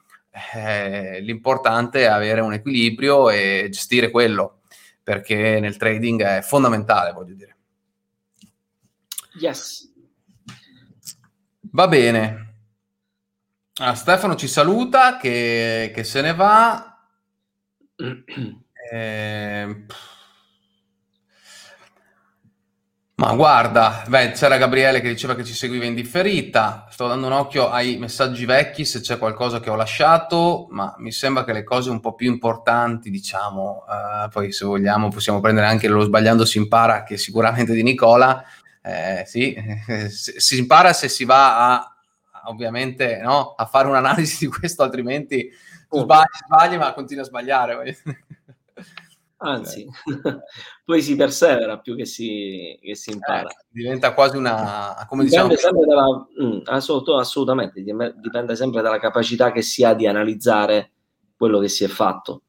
Eh, 0.54 1.20
l'importante 1.20 2.02
è 2.02 2.06
avere 2.06 2.40
un 2.40 2.52
equilibrio 2.52 3.30
e 3.30 3.66
gestire 3.68 4.10
quello 4.10 4.59
perché 5.10 5.58
nel 5.58 5.76
trading 5.76 6.22
è 6.22 6.40
fondamentale, 6.40 7.10
voglio 7.10 7.34
dire. 7.34 7.56
Yes. 9.40 9.92
Va 11.72 11.88
bene. 11.88 12.54
Ah, 13.80 13.96
Stefano 13.96 14.36
ci 14.36 14.46
saluta, 14.46 15.16
che, 15.16 15.90
che 15.92 16.04
se 16.04 16.20
ne 16.20 16.32
va. 16.32 16.96
eh, 18.92 19.84
Ma 23.20 23.34
guarda, 23.34 24.02
beh, 24.08 24.30
c'era 24.30 24.56
Gabriele 24.56 25.02
che 25.02 25.10
diceva 25.10 25.34
che 25.34 25.44
ci 25.44 25.52
seguiva 25.52 25.84
in 25.84 25.92
differita, 25.92 26.86
sto 26.88 27.06
dando 27.06 27.26
un 27.26 27.34
occhio 27.34 27.68
ai 27.68 27.98
messaggi 27.98 28.46
vecchi 28.46 28.86
se 28.86 29.00
c'è 29.00 29.18
qualcosa 29.18 29.60
che 29.60 29.68
ho 29.68 29.74
lasciato, 29.74 30.68
ma 30.70 30.94
mi 30.96 31.12
sembra 31.12 31.44
che 31.44 31.52
le 31.52 31.62
cose 31.62 31.90
un 31.90 32.00
po' 32.00 32.14
più 32.14 32.30
importanti, 32.30 33.10
diciamo, 33.10 33.84
eh, 33.86 34.28
poi 34.30 34.52
se 34.52 34.64
vogliamo 34.64 35.10
possiamo 35.10 35.38
prendere 35.40 35.66
anche 35.66 35.86
lo 35.86 36.00
sbagliando 36.00 36.46
si 36.46 36.56
impara, 36.56 37.02
che 37.02 37.18
sicuramente 37.18 37.74
di 37.74 37.82
Nicola, 37.82 38.42
eh, 38.80 39.24
sì, 39.26 39.54
si 40.08 40.56
impara 40.56 40.94
se 40.94 41.10
si 41.10 41.26
va 41.26 41.74
a, 41.74 41.94
ovviamente, 42.44 43.20
no, 43.22 43.52
a 43.54 43.66
fare 43.66 43.86
un'analisi 43.86 44.46
di 44.46 44.50
questo, 44.50 44.82
altrimenti 44.82 45.50
tu 45.90 45.98
sbagli, 45.98 46.24
sbagli 46.46 46.76
ma 46.78 46.94
continui 46.94 47.22
a 47.22 47.26
sbagliare. 47.26 47.98
Anzi, 49.42 49.86
poi 50.84 51.02
si 51.02 51.16
persevera 51.16 51.78
più 51.78 51.96
che 51.96 52.04
si, 52.04 52.78
che 52.80 52.94
si 52.94 53.10
impara. 53.10 53.48
Eh, 53.48 53.64
diventa 53.68 54.14
quasi 54.14 54.36
una... 54.36 55.06
come 55.08 55.24
dipende 55.24 55.54
diciamo... 55.54 55.78
sempre 55.78 55.94
dalla... 55.94 56.26
Mm, 56.42 56.60
assolutamente, 56.64 57.82
dipende 57.82 58.56
sempre 58.56 58.82
dalla 58.82 58.98
capacità 58.98 59.52
che 59.52 59.62
si 59.62 59.84
ha 59.84 59.94
di 59.94 60.06
analizzare 60.06 60.92
quello 61.36 61.58
che 61.58 61.68
si 61.68 61.84
è 61.84 61.88
fatto. 61.88 62.42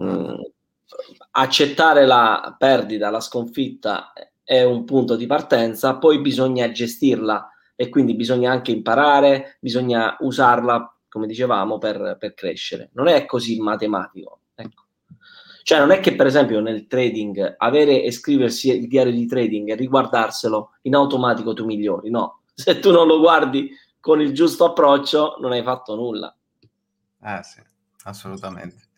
Mm, 0.00 0.34
accettare 1.32 2.06
la 2.06 2.54
perdita, 2.58 3.10
la 3.10 3.20
sconfitta 3.20 4.12
è 4.42 4.62
un 4.62 4.84
punto 4.84 5.16
di 5.16 5.26
partenza, 5.26 5.96
poi 5.96 6.20
bisogna 6.20 6.70
gestirla 6.70 7.50
e 7.76 7.88
quindi 7.88 8.14
bisogna 8.14 8.50
anche 8.52 8.72
imparare, 8.72 9.56
bisogna 9.60 10.16
usarla, 10.20 10.94
come 11.08 11.26
dicevamo, 11.26 11.78
per, 11.78 12.16
per 12.18 12.34
crescere. 12.34 12.90
Non 12.94 13.08
è 13.08 13.26
così 13.26 13.58
matematico. 13.60 14.39
Cioè 15.62 15.78
non 15.78 15.90
è 15.90 16.00
che 16.00 16.14
per 16.14 16.26
esempio 16.26 16.60
nel 16.60 16.86
trading 16.86 17.56
avere 17.58 18.02
e 18.02 18.10
scriversi 18.10 18.70
il 18.70 18.88
diario 18.88 19.12
di 19.12 19.26
trading 19.26 19.70
e 19.70 19.74
riguardarselo 19.74 20.72
in 20.82 20.94
automatico 20.94 21.52
tu 21.52 21.64
migliori, 21.64 22.10
no. 22.10 22.40
Se 22.54 22.78
tu 22.78 22.90
non 22.90 23.06
lo 23.06 23.20
guardi 23.20 23.70
con 24.00 24.20
il 24.20 24.32
giusto 24.32 24.64
approccio 24.64 25.36
non 25.40 25.52
hai 25.52 25.62
fatto 25.62 25.94
nulla. 25.94 26.34
Eh 27.22 27.40
sì, 27.42 27.60
assolutamente. 28.04 28.88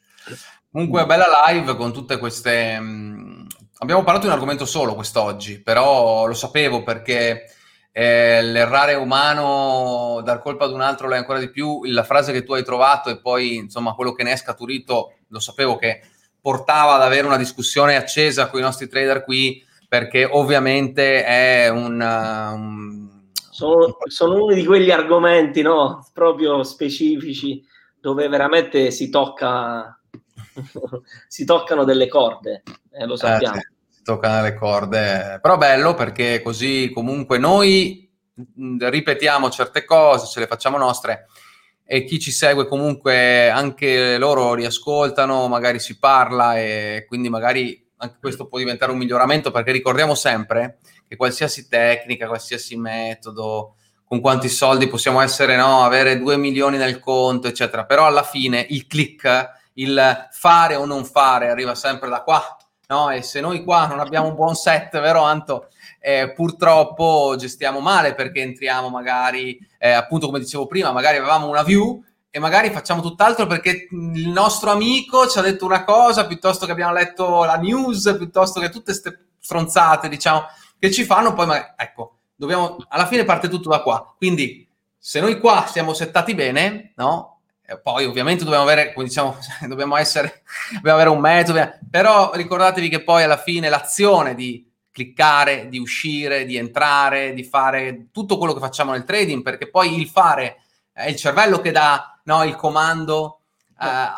Comunque 0.70 1.04
bella 1.06 1.26
live 1.48 1.76
con 1.76 1.92
tutte 1.92 2.18
queste... 2.18 2.78
Mm, 2.80 3.46
abbiamo 3.78 4.04
parlato 4.04 4.26
di 4.26 4.28
un 4.28 4.38
argomento 4.38 4.64
solo 4.64 4.94
quest'oggi, 4.94 5.60
però 5.60 6.26
lo 6.26 6.34
sapevo 6.34 6.82
perché 6.82 7.44
eh, 7.90 8.42
l'errare 8.42 8.94
umano, 8.94 10.22
dar 10.24 10.40
colpa 10.40 10.64
ad 10.64 10.72
un 10.72 10.80
altro 10.80 11.08
lo 11.08 11.14
è 11.14 11.18
ancora 11.18 11.38
di 11.38 11.50
più, 11.50 11.84
la 11.84 12.04
frase 12.04 12.32
che 12.32 12.42
tu 12.42 12.54
hai 12.54 12.64
trovato 12.64 13.10
e 13.10 13.20
poi 13.20 13.56
insomma 13.56 13.92
quello 13.92 14.12
che 14.12 14.22
ne 14.22 14.32
è 14.32 14.36
scaturito, 14.36 15.16
lo 15.28 15.40
sapevo 15.40 15.76
che 15.76 16.00
portava 16.42 16.94
ad 16.94 17.02
avere 17.02 17.26
una 17.26 17.38
discussione 17.38 17.96
accesa 17.96 18.50
con 18.50 18.60
i 18.60 18.64
nostri 18.64 18.88
trader 18.88 19.24
qui, 19.24 19.64
perché 19.88 20.24
ovviamente 20.24 21.24
è 21.24 21.68
un... 21.68 22.00
un... 22.00 23.10
Sono, 23.50 23.96
sono 24.06 24.44
uno 24.44 24.54
di 24.54 24.64
quegli 24.64 24.90
argomenti, 24.90 25.62
no? 25.62 26.06
Proprio 26.12 26.64
specifici, 26.64 27.64
dove 28.00 28.28
veramente 28.28 28.90
si 28.90 29.08
tocca... 29.08 29.98
si 31.28 31.44
toccano 31.44 31.84
delle 31.84 32.08
corde, 32.08 32.62
eh, 32.90 33.06
lo 33.06 33.16
sappiamo. 33.16 33.56
Eh, 33.56 33.60
sì 33.60 33.70
toccano 34.02 34.42
le 34.42 34.54
corde, 34.56 35.38
però 35.40 35.56
bello 35.56 35.94
perché 35.94 36.42
così 36.42 36.90
comunque 36.92 37.38
noi 37.38 38.10
ripetiamo 38.78 39.48
certe 39.48 39.84
cose, 39.84 40.26
ce 40.26 40.40
le 40.40 40.48
facciamo 40.48 40.76
nostre 40.76 41.26
e 41.92 42.04
chi 42.04 42.18
ci 42.18 42.30
segue 42.30 42.66
comunque 42.66 43.50
anche 43.50 44.16
loro 44.16 44.54
riascoltano, 44.54 45.46
magari 45.46 45.78
si 45.78 45.98
parla 45.98 46.58
e 46.58 47.04
quindi 47.06 47.28
magari 47.28 47.86
anche 47.98 48.16
questo 48.18 48.46
può 48.46 48.56
diventare 48.56 48.92
un 48.92 48.96
miglioramento 48.96 49.50
perché 49.50 49.72
ricordiamo 49.72 50.14
sempre 50.14 50.78
che 51.06 51.16
qualsiasi 51.16 51.68
tecnica, 51.68 52.28
qualsiasi 52.28 52.78
metodo, 52.78 53.74
con 54.06 54.22
quanti 54.22 54.48
soldi 54.48 54.88
possiamo 54.88 55.20
essere, 55.20 55.54
no, 55.54 55.84
avere 55.84 56.18
2 56.18 56.38
milioni 56.38 56.78
nel 56.78 56.98
conto, 56.98 57.48
eccetera, 57.48 57.84
però 57.84 58.06
alla 58.06 58.22
fine 58.22 58.64
il 58.70 58.86
click, 58.86 59.50
il 59.74 60.28
fare 60.30 60.76
o 60.76 60.86
non 60.86 61.04
fare 61.04 61.50
arriva 61.50 61.74
sempre 61.74 62.08
da 62.08 62.22
qua, 62.22 62.56
no? 62.86 63.10
E 63.10 63.20
se 63.20 63.42
noi 63.42 63.62
qua 63.62 63.86
non 63.86 64.00
abbiamo 64.00 64.28
un 64.28 64.34
buon 64.34 64.54
set, 64.54 64.98
vero 64.98 65.20
Anto? 65.20 65.68
Eh, 66.00 66.32
purtroppo 66.32 67.34
gestiamo 67.38 67.80
male 67.80 68.14
perché 68.14 68.40
entriamo 68.40 68.88
magari, 68.88 69.58
eh, 69.84 69.90
appunto 69.90 70.26
come 70.26 70.38
dicevo 70.38 70.68
prima, 70.68 70.92
magari 70.92 71.16
avevamo 71.16 71.48
una 71.48 71.64
view 71.64 72.04
e 72.30 72.38
magari 72.38 72.70
facciamo 72.70 73.02
tutt'altro 73.02 73.48
perché 73.48 73.88
il 73.90 74.28
nostro 74.28 74.70
amico 74.70 75.26
ci 75.26 75.40
ha 75.40 75.42
detto 75.42 75.64
una 75.64 75.82
cosa 75.82 76.24
piuttosto 76.24 76.66
che 76.66 76.72
abbiamo 76.72 76.92
letto 76.92 77.42
la 77.42 77.56
news, 77.56 78.14
piuttosto 78.16 78.60
che 78.60 78.68
tutte 78.68 78.92
queste 78.92 79.26
stronzate, 79.40 80.08
diciamo, 80.08 80.44
che 80.78 80.92
ci 80.92 81.02
fanno 81.02 81.34
poi, 81.34 81.46
ma, 81.46 81.74
ecco, 81.76 82.18
dobbiamo, 82.36 82.76
alla 82.90 83.06
fine 83.06 83.24
parte 83.24 83.48
tutto 83.48 83.70
da 83.70 83.82
qua. 83.82 84.14
Quindi 84.16 84.68
se 84.96 85.18
noi 85.18 85.40
qua 85.40 85.66
siamo 85.68 85.94
settati 85.94 86.32
bene, 86.36 86.92
no? 86.94 87.40
poi 87.82 88.04
ovviamente 88.04 88.44
dobbiamo 88.44 88.64
avere, 88.64 88.92
come 88.92 89.06
diciamo, 89.06 89.36
dobbiamo 89.66 89.96
essere, 89.96 90.44
dobbiamo 90.74 90.98
avere 90.98 91.10
un 91.12 91.20
metodo, 91.20 91.72
però 91.90 92.30
ricordatevi 92.32 92.88
che 92.88 93.02
poi 93.02 93.24
alla 93.24 93.36
fine 93.36 93.68
l'azione 93.68 94.36
di 94.36 94.64
cliccare, 94.92 95.68
di 95.68 95.78
uscire, 95.78 96.44
di 96.44 96.56
entrare, 96.56 97.32
di 97.32 97.42
fare 97.42 98.08
tutto 98.12 98.36
quello 98.36 98.52
che 98.52 98.60
facciamo 98.60 98.92
nel 98.92 99.04
trading, 99.04 99.42
perché 99.42 99.68
poi 99.70 99.98
il 99.98 100.06
fare 100.06 100.58
è 100.92 101.08
il 101.08 101.16
cervello 101.16 101.60
che 101.60 101.72
dà 101.72 102.20
no, 102.24 102.44
il 102.44 102.54
comando 102.54 103.40
uh, 103.70 103.74
a, 103.78 104.14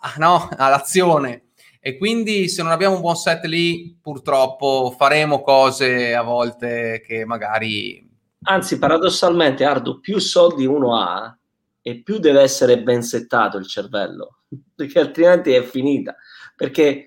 a, 0.00 0.14
no, 0.16 0.48
all'azione. 0.56 1.48
E 1.80 1.98
quindi 1.98 2.48
se 2.48 2.62
non 2.62 2.70
abbiamo 2.70 2.94
un 2.94 3.00
buon 3.00 3.16
set 3.16 3.44
lì, 3.44 3.98
purtroppo 4.00 4.94
faremo 4.96 5.42
cose 5.42 6.14
a 6.14 6.22
volte 6.22 7.02
che 7.04 7.24
magari... 7.24 8.08
Anzi, 8.44 8.78
paradossalmente, 8.78 9.64
Ardo, 9.64 9.98
più 9.98 10.18
soldi 10.18 10.64
uno 10.64 10.96
ha, 10.96 11.36
e 11.82 12.00
più 12.00 12.18
deve 12.18 12.40
essere 12.40 12.80
ben 12.80 13.02
settato 13.02 13.58
il 13.58 13.66
cervello, 13.66 14.42
perché 14.74 15.00
altrimenti 15.00 15.52
è 15.52 15.62
finita. 15.62 16.14
Perché 16.54 17.04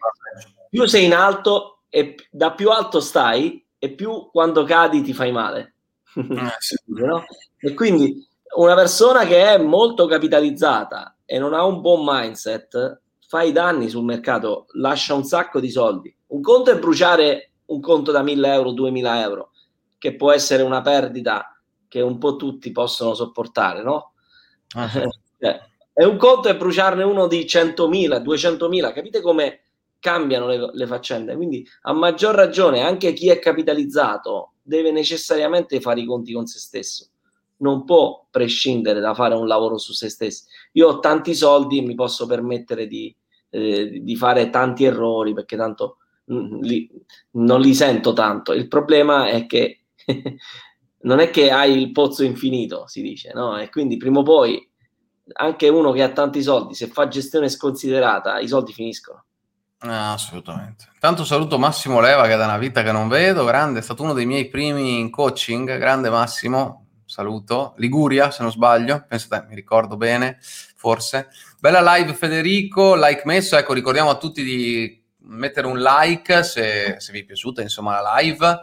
più 0.70 0.86
sei 0.86 1.06
in 1.06 1.14
alto 1.14 1.75
e 1.96 2.18
da 2.30 2.52
più 2.52 2.72
alto 2.72 3.00
stai 3.00 3.66
e 3.80 3.94
più 3.94 4.30
quando 4.30 4.66
cadi 4.66 5.02
ti 5.02 5.14
fai 5.14 5.32
male. 5.32 5.76
Eh, 6.14 6.52
sì. 6.60 6.76
no? 6.88 7.24
E 7.58 7.74
quindi 7.74 8.28
una 8.58 8.76
persona 8.76 9.26
che 9.26 9.54
è 9.54 9.58
molto 9.58 10.06
capitalizzata 10.06 11.16
e 11.24 11.40
non 11.40 11.54
ha 11.54 11.64
un 11.64 11.80
buon 11.80 12.02
mindset 12.04 13.02
fa 13.26 13.44
i 13.44 13.54
danni 13.54 13.88
sul 13.88 14.04
mercato, 14.04 14.66
lascia 14.74 15.14
un 15.14 15.24
sacco 15.24 15.62
di 15.62 15.70
soldi. 15.70 16.14
Un 16.28 16.42
conto 16.42 16.70
è 16.72 16.78
bruciare 16.78 17.52
un 17.68 17.80
conto 17.80 18.12
da 18.12 18.22
1000 18.22 18.54
euro, 18.54 18.72
2000 18.72 19.22
euro, 19.22 19.52
che 19.98 20.18
può 20.18 20.34
essere 20.34 20.64
una 20.64 20.82
perdita 20.82 21.58
che 21.88 22.02
un 22.02 22.18
po' 22.18 22.36
tutti 22.36 22.74
possono 22.74 23.14
sopportare, 23.14 23.82
no? 23.82 24.16
Ah, 24.76 24.92
eh, 25.40 25.62
è 25.94 26.04
un 26.04 26.18
conto 26.18 26.50
è 26.50 26.58
bruciarne 26.58 27.04
uno 27.04 27.28
di 27.28 27.46
100.000, 27.46 28.22
200.000, 28.22 28.94
capite 28.94 29.22
come 29.22 29.62
cambiano 30.06 30.46
le, 30.46 30.70
le, 30.72 30.86
faccende? 30.86 31.36
Quindi 31.36 31.68
a 31.82 31.94
maggior 31.94 32.36
ragione 32.36 32.82
anche 32.82 33.12
chi 33.14 33.30
è 33.30 33.40
capitalizzato 33.40 34.54
deve 34.62 34.92
necessariamente 34.92 35.82
fare 35.82 36.02
i 36.02 36.06
conti 36.06 36.32
con 36.32 36.46
se 36.46 36.60
stesso. 36.60 37.08
Non 37.58 37.86
può 37.86 38.28
prescindere 38.30 39.00
da 39.00 39.16
fare 39.16 39.34
un 39.34 39.48
lavoro 39.48 39.80
su 39.80 39.94
se 39.94 40.10
stesso. 40.10 40.44
Io 40.74 40.90
ho 40.90 41.00
tanti 41.00 41.34
soldi 41.34 41.80
e 41.80 41.82
mi 41.82 41.96
posso 41.96 42.28
permettere 42.28 42.86
di, 42.86 43.16
eh, 43.50 44.00
di 44.04 44.16
fare 44.16 44.52
tanti 44.52 44.84
errori 44.84 45.34
perché 45.34 45.58
tanto 45.58 45.98
mh, 46.26 46.36
mm, 46.36 46.60
li, 46.62 46.90
non 47.32 47.60
li 47.60 47.74
sento 47.74 48.14
tanto. 48.14 48.54
Il 48.54 48.68
problema 48.68 49.28
è 49.28 49.48
che 49.48 49.86
non 51.02 51.18
è 51.18 51.32
che 51.32 51.50
hai 51.50 51.76
il 51.82 51.92
pozzo 51.92 52.24
infinito, 52.24 52.86
si 52.86 53.02
dice, 53.02 53.32
no? 53.34 53.58
E 53.58 53.70
quindi 53.72 53.98
prima 53.98 54.20
o 54.20 54.24
poi 54.24 54.70
anche 55.34 55.68
uno 55.68 55.92
che 55.94 56.04
ha 56.04 56.12
tanti 56.12 56.44
soldi, 56.44 56.76
se 56.76 56.86
fa 56.86 57.08
gestione 57.08 57.50
sconsiderata, 57.50 58.38
i 58.38 58.48
soldi 58.48 58.72
finiscono. 58.72 59.26
Ah, 59.80 60.14
assolutamente. 60.14 60.90
Tanto 61.00 61.24
saluto 61.24 61.60
Massimo 61.60 62.00
Leva 62.00 62.26
che 62.26 62.34
è 62.34 62.38
da 62.38 62.46
una 62.46 62.58
vita 62.58 62.82
che 62.82 62.92
non 62.92 63.08
vedo, 63.08 63.44
grande, 63.46 63.80
è 63.80 63.82
stato 63.82 64.04
uno 64.04 64.14
dei 64.14 64.26
miei 64.26 64.48
primi 64.48 65.00
in 65.00 65.10
coaching, 65.10 65.78
grande 65.78 66.10
Massimo, 66.10 66.88
saluto. 67.06 67.74
Liguria, 67.78 68.32
se 68.32 68.42
non 68.42 68.52
sbaglio, 68.52 69.06
pensate, 69.08 69.46
mi 69.48 69.56
ricordo 69.56 69.98
bene, 69.98 70.40
forse. 70.76 71.28
Bella 71.60 71.96
live 71.96 72.14
Federico, 72.14 72.96
like 72.96 73.22
messo, 73.26 73.58
ecco, 73.58 73.74
ricordiamo 73.74 74.10
a 74.10 74.18
tutti 74.18 74.44
di 74.44 75.04
mettere 75.28 75.68
un 75.68 75.80
like 75.80 76.44
se, 76.44 76.96
se 77.00 77.12
vi 77.12 77.20
è 77.22 77.24
piaciuta, 77.26 77.62
insomma, 77.62 78.00
la 78.02 78.16
live 78.18 78.62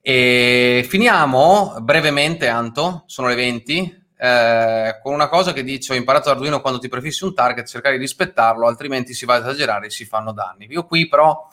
e 0.00 0.84
finiamo 0.88 1.76
brevemente, 1.80 2.48
Anto, 2.48 3.04
sono 3.06 3.28
le 3.28 3.36
20, 3.36 4.01
eh, 4.24 5.00
con 5.02 5.14
una 5.14 5.28
cosa 5.28 5.52
che 5.52 5.64
dice: 5.64 5.94
Ho 5.94 5.96
imparato 5.96 6.30
Arduino 6.30 6.60
quando 6.60 6.78
ti 6.78 6.86
prefissi 6.86 7.24
un 7.24 7.34
target, 7.34 7.66
cercare 7.66 7.96
di 7.96 8.02
rispettarlo, 8.02 8.68
altrimenti 8.68 9.14
si 9.14 9.26
va 9.26 9.34
ad 9.34 9.42
esagerare 9.42 9.86
e 9.86 9.90
si 9.90 10.04
fanno 10.04 10.30
danni. 10.32 10.68
Io 10.70 10.86
qui, 10.86 11.08
però, 11.08 11.48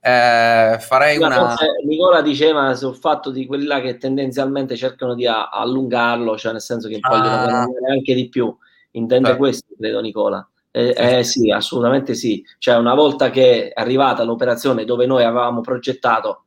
eh, 0.00 0.76
farei 0.78 1.18
Ma 1.18 1.26
una. 1.26 1.56
Nicola 1.84 2.22
diceva 2.22 2.76
sul 2.76 2.94
fatto 2.94 3.32
di 3.32 3.44
quelli 3.44 3.64
là 3.64 3.80
che 3.80 3.98
tendenzialmente 3.98 4.76
cercano 4.76 5.14
di 5.14 5.26
a- 5.26 5.48
allungarlo, 5.48 6.36
cioè 6.36 6.52
nel 6.52 6.60
senso 6.60 6.86
che 6.86 6.98
ah. 7.00 7.08
vogliono 7.08 7.36
guadagnare 7.38 7.90
anche 7.90 8.14
di 8.14 8.28
più. 8.28 8.56
Intende 8.92 9.26
certo. 9.26 9.42
questo, 9.42 9.66
credo, 9.76 10.00
Nicola. 10.00 10.48
Eh, 10.70 10.94
sì. 10.94 11.02
Eh, 11.02 11.24
sì, 11.24 11.50
assolutamente 11.50 12.14
sì. 12.14 12.44
Cioè, 12.58 12.76
una 12.76 12.94
volta 12.94 13.30
che 13.30 13.72
è 13.72 13.80
arrivata 13.80 14.22
l'operazione 14.22 14.84
dove 14.84 15.06
noi 15.06 15.24
avevamo 15.24 15.60
progettato 15.60 16.44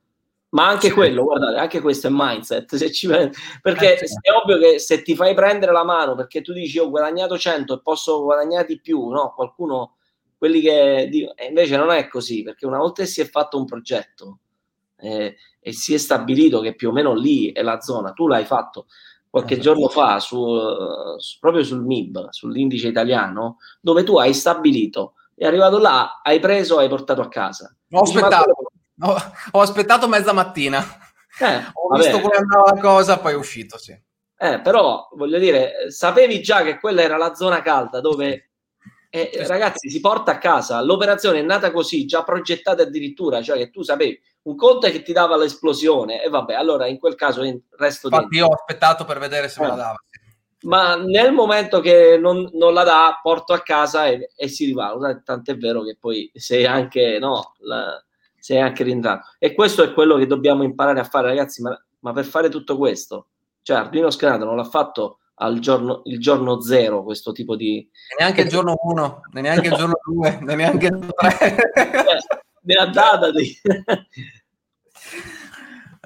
ma 0.56 0.68
anche 0.68 0.88
sì. 0.88 0.94
quello, 0.94 1.24
guardate, 1.24 1.58
anche 1.58 1.82
questo 1.82 2.08
è 2.08 2.10
mindset. 2.12 2.76
Se 2.76 2.92
ci... 2.92 3.08
Perché 3.62 4.00
eh, 4.00 4.08
sì. 4.08 4.16
è 4.22 4.32
ovvio 4.32 4.58
che 4.58 4.80
se 4.80 5.02
ti 5.02 5.14
fai 5.14 5.34
prendere 5.34 5.74
la 5.74 5.84
mano 5.84 6.16
perché 6.16 6.42
tu 6.42 6.54
dici 6.54 6.80
ho 6.80 6.90
guadagnato 6.90 7.38
100 7.38 7.74
e 7.74 7.82
posso 7.82 8.24
guadagnare 8.24 8.66
di 8.66 8.80
più, 8.80 9.10
no? 9.10 9.34
Qualcuno, 9.36 9.98
quelli 10.38 10.62
che 10.62 11.10
e 11.36 11.46
invece 11.46 11.76
non 11.76 11.92
è 11.92 12.08
così, 12.08 12.42
perché 12.42 12.66
una 12.66 12.78
volta 12.78 13.04
che 13.04 13.10
si 13.10 13.20
è 13.20 13.26
fatto 13.26 13.58
un 13.58 13.66
progetto 13.66 14.40
eh, 14.98 15.36
e 15.60 15.74
si 15.74 15.94
è 15.94 15.98
stabilito 15.98 16.62
che 16.62 16.74
più 16.74 16.90
o 16.90 16.94
meno 16.94 17.14
lì 17.14 17.52
è 17.52 17.62
la 17.62 17.82
zona, 17.82 18.14
tu 18.14 18.28
l'hai 18.28 18.46
fatto 18.46 18.86
qualche 19.30 19.56
esatto. 19.56 19.74
giorno 19.74 19.90
fa 19.90 20.22
su, 20.22 20.38
su, 21.18 21.38
proprio 21.42 21.64
sul 21.64 21.84
MIB, 21.84 22.30
sull'indice 22.30 22.88
italiano, 22.88 23.58
dove 23.82 24.04
tu 24.04 24.18
hai 24.18 24.34
stabilito 24.34 25.16
è 25.36 25.46
arrivato 25.46 25.78
là, 25.80 26.22
hai 26.24 26.40
preso, 26.40 26.78
hai 26.78 26.88
portato 26.88 27.20
a 27.20 27.28
casa. 27.28 27.76
Ho 27.92 28.00
aspettato, 28.00 28.56
ho, 29.02 29.16
ho 29.52 29.62
aspettato 29.62 30.08
mezza 30.08 30.34
mattina. 30.34 30.84
Eh, 31.40 31.56
ho 31.74 31.88
vabbè. 31.90 32.02
visto 32.02 32.20
come 32.22 32.36
andava 32.36 32.74
la 32.74 32.82
cosa, 32.82 33.20
poi 33.20 33.34
è 33.34 33.36
uscito, 33.36 33.78
sì. 33.78 33.92
Eh, 34.38 34.62
però, 34.62 35.08
voglio 35.14 35.40
dire, 35.40 35.90
sapevi 35.90 36.42
già 36.42 36.62
che 36.64 36.80
quella 36.80 37.02
era 37.02 37.18
la 37.18 37.34
zona 37.34 37.62
calda 37.62 38.02
dove 38.02 38.50
eh, 39.10 39.48
ragazzi, 39.48 39.90
si 39.90 40.02
porta 40.02 40.34
a 40.34 40.38
casa. 40.38 40.82
L'operazione 40.82 41.40
è 41.40 41.44
nata 41.44 41.72
così, 41.72 42.06
già 42.06 42.24
progettata 42.24 42.84
addirittura, 42.84 43.42
cioè 43.42 43.58
che 43.58 43.70
tu 43.70 43.82
sapevi. 43.82 44.20
Un 44.44 44.58
conto 44.58 44.88
è 44.88 44.92
che 44.92 45.02
ti 45.02 45.14
dava 45.14 45.38
l'esplosione, 45.38 46.22
e 46.22 46.30
vabbè, 46.30 46.54
allora 46.54 46.86
in 46.86 47.00
quel 47.00 47.16
caso 47.16 47.42
resto 47.42 48.08
Infatti, 48.08 48.28
dentro. 48.28 48.38
io 48.38 48.46
ho 48.48 48.54
aspettato 48.54 49.06
per 49.06 49.18
vedere 49.18 49.48
se 49.48 49.60
eh. 49.60 49.64
me 49.64 49.70
la 49.70 49.76
dava. 49.76 50.04
Ma 50.66 50.96
nel 50.96 51.32
momento 51.32 51.80
che 51.80 52.18
non, 52.18 52.50
non 52.54 52.74
la 52.74 52.84
dà, 52.84 53.20
porto 53.22 53.54
a 53.54 53.62
casa 53.62 54.08
e, 54.08 54.32
e, 54.36 54.48
si 54.48 54.66
rivaluta. 54.66 55.22
Tant'è 55.24 55.56
vero 55.56 55.84
che 55.84 55.96
poi 55.98 56.30
sei 56.34 56.66
anche, 56.66 57.18
no, 57.18 57.54
la, 57.60 58.04
sei 58.46 58.60
anche 58.60 58.84
rientrato. 58.84 59.30
E 59.40 59.56
questo 59.56 59.82
è 59.82 59.92
quello 59.92 60.18
che 60.18 60.28
dobbiamo 60.28 60.62
imparare 60.62 61.00
a 61.00 61.04
fare, 61.04 61.30
ragazzi. 61.30 61.64
Ma, 61.64 61.76
ma 62.02 62.14
per 62.14 62.26
fare 62.26 62.50
tutto 62.50 62.78
questo, 62.78 63.30
cioè 63.64 63.78
Arduino 63.78 64.12
Scanato 64.12 64.46
non 64.46 64.56
l'ha 64.56 64.66
fatto 64.66 65.22
al 65.38 65.58
giorno, 65.58 66.04
il 66.06 66.20
giorno 66.20 66.62
zero 66.62 67.04
questo 67.04 67.32
tipo 67.32 67.56
di... 67.56 67.90
Neanche 68.20 68.42
il 68.42 68.50
giorno 68.50 68.76
1, 68.80 69.22
neanche 69.32 69.70
il 69.70 69.74
giorno 69.82 69.96
2, 70.14 70.40
neanche 70.42 70.86
il 70.86 70.92
giorno 70.92 71.12
3. 71.12 71.58
Nella 72.62 72.86
data 72.86 73.32
di... 73.32 73.52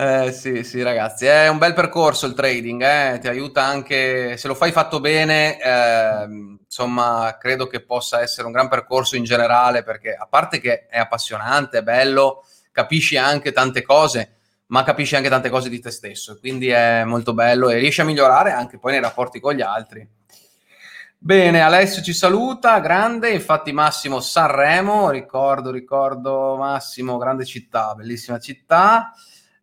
Eh, 0.02 0.32
sì, 0.32 0.64
sì, 0.64 0.82
ragazzi, 0.82 1.26
è 1.26 1.50
un 1.50 1.58
bel 1.58 1.74
percorso 1.74 2.26
il 2.26 2.34
trading, 2.34 2.82
eh? 2.82 3.20
ti 3.20 3.28
aiuta 3.28 3.66
anche, 3.66 4.38
se 4.38 4.47
lo 4.47 4.56
fai 4.56 4.72
fatto 4.72 5.02
bene, 5.02 5.62
eh, 5.62 6.26
insomma, 6.64 7.36
credo 7.38 7.68
che 7.68 7.82
possa 7.82 8.22
essere 8.22 8.47
un 8.47 8.54
gran 8.54 8.70
percorso 8.70 9.18
in 9.18 9.26
generale, 9.26 9.84
perché 9.84 10.14
a 10.14 10.26
parte 10.26 10.62
che 10.62 10.88
è 10.88 11.00
appassionante, 11.00 11.80
è 11.80 11.84
bello, 11.84 12.45
capisci 12.72 13.18
anche 13.18 13.52
tante 13.52 13.82
cose, 13.82 14.38
ma 14.68 14.84
capisci 14.84 15.18
anche 15.18 15.28
tante 15.28 15.50
cose 15.50 15.68
di 15.68 15.82
te 15.82 15.91
stesso, 15.91 16.39
quindi 16.39 16.70
è 16.70 17.04
molto 17.04 17.34
bello 17.34 17.70
e 17.70 17.80
riesci 17.80 18.00
a 18.00 18.06
migliorare 18.06 18.54
anche 18.54 18.80
poi 18.80 18.93
nei 18.93 19.02
rapporti 19.02 19.41
con 19.41 19.54
gli 19.54 19.62
altri. 19.62 20.08
Bene, 21.18 21.60
Alessio 21.60 22.02
ci 22.02 22.14
saluta, 22.14 22.80
grande, 22.80 23.32
infatti 23.32 23.74
Massimo 23.74 24.22
Sanremo, 24.22 25.10
ricordo, 25.10 25.72
ricordo 25.72 26.56
Massimo, 26.56 27.18
grande 27.18 27.43
città, 27.43 27.93
bellissima 27.95 28.39
città. 28.39 29.12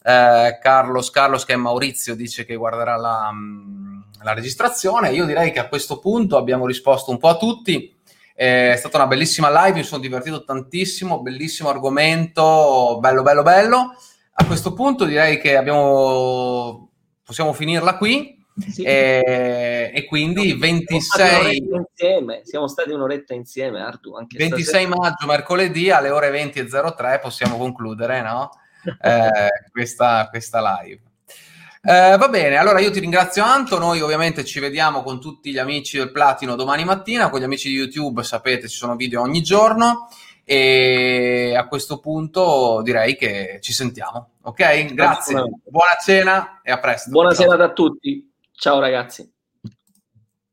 Eh, 0.07 0.59
Carlos, 0.61 1.11
Carlos 1.11 1.45
che 1.45 1.55
è 1.55 1.57
Maurizio 1.57 2.15
dice 2.15 2.45
che 2.45 2.55
guarderà 2.55 2.97
la, 2.97 3.31
mm, 3.33 4.01
la 4.23 4.35
registrazione. 4.35 5.13
Io 5.13 5.25
direi 5.25 5.51
che 5.51 5.59
a 5.59 5.69
questo 5.69 5.99
punto 5.99 6.37
abbiamo 6.37 6.67
risposto 6.67 7.11
un 7.11 7.19
po' 7.19 7.29
a 7.29 7.37
tutti. 7.37 7.95
È 8.35 8.75
stata 8.77 8.99
una 8.99 9.07
bellissima 9.07 9.65
live, 9.65 9.79
mi 9.79 9.83
sono 9.83 10.03
divertito 10.03 10.45
tantissimo, 10.45 11.23
bellissimo 11.23 11.71
argomento, 11.71 12.99
bello, 13.01 13.23
bello, 13.23 13.43
bello 13.43 13.97
a 14.39 14.45
questo 14.45 14.75
punto 14.75 15.05
direi 15.05 15.39
che 15.39 15.57
abbiamo, 15.57 16.91
possiamo 17.25 17.53
finirla 17.53 17.97
qui. 17.97 18.35
Sì. 18.59 18.83
E, 18.83 19.93
e, 19.95 20.05
quindi 20.07 20.55
26 20.55 21.59
insieme. 21.59 22.41
siamo 22.43 22.69
stati 22.69 22.91
un'oretta 22.91 23.35
insieme 23.35 23.83
Artu, 23.83 24.15
anche 24.15 24.39
26 24.39 24.65
stasera. 24.65 24.97
maggio 24.97 25.27
mercoledì 25.27 25.91
alle 25.91 26.09
ore 26.09 26.31
20.03 26.31 27.21
possiamo 27.21 27.59
concludere 27.59 28.23
no? 28.23 28.49
Eh, 29.01 29.70
questa, 29.72 30.28
questa 30.30 30.80
live 30.80 31.01
eh, 31.89 32.16
va 32.16 32.28
bene, 32.28 32.57
allora 32.57 32.80
io 32.80 32.91
ti 32.91 32.99
ringrazio 32.99 33.45
Anto, 33.45 33.78
noi 33.78 34.01
ovviamente 34.01 34.45
ci 34.45 34.59
vediamo 34.59 35.05
con 35.05 35.20
tutti 35.20 35.53
gli 35.53 35.59
amici 35.59 35.99
del 35.99 36.11
Platino 36.11 36.57
domani 36.57 36.84
mattina, 36.84 37.30
con 37.30 37.39
gli 37.39 37.45
amici 37.45 37.68
di 37.68 37.76
YouTube 37.76 38.24
sapete 38.24 38.66
ci 38.66 38.76
sono 38.76 38.97
video 38.97 39.20
ogni 39.20 39.41
giorno 39.41 40.09
e 40.43 41.55
a 41.57 41.68
questo 41.68 42.01
punto 42.01 42.80
direi 42.82 43.14
che 43.14 43.61
ci 43.61 43.72
sentiamo. 43.72 44.30
Ok? 44.43 44.95
Grazie. 44.95 45.34
Buona 45.64 45.97
cena 46.05 46.61
e 46.64 46.72
a 46.72 46.80
presto. 46.80 47.11
Buona 47.11 47.32
cena 47.32 47.55
a 47.62 47.72
tutti. 47.72 48.32
Ciao 48.51 48.80
ragazzi. 48.80 49.36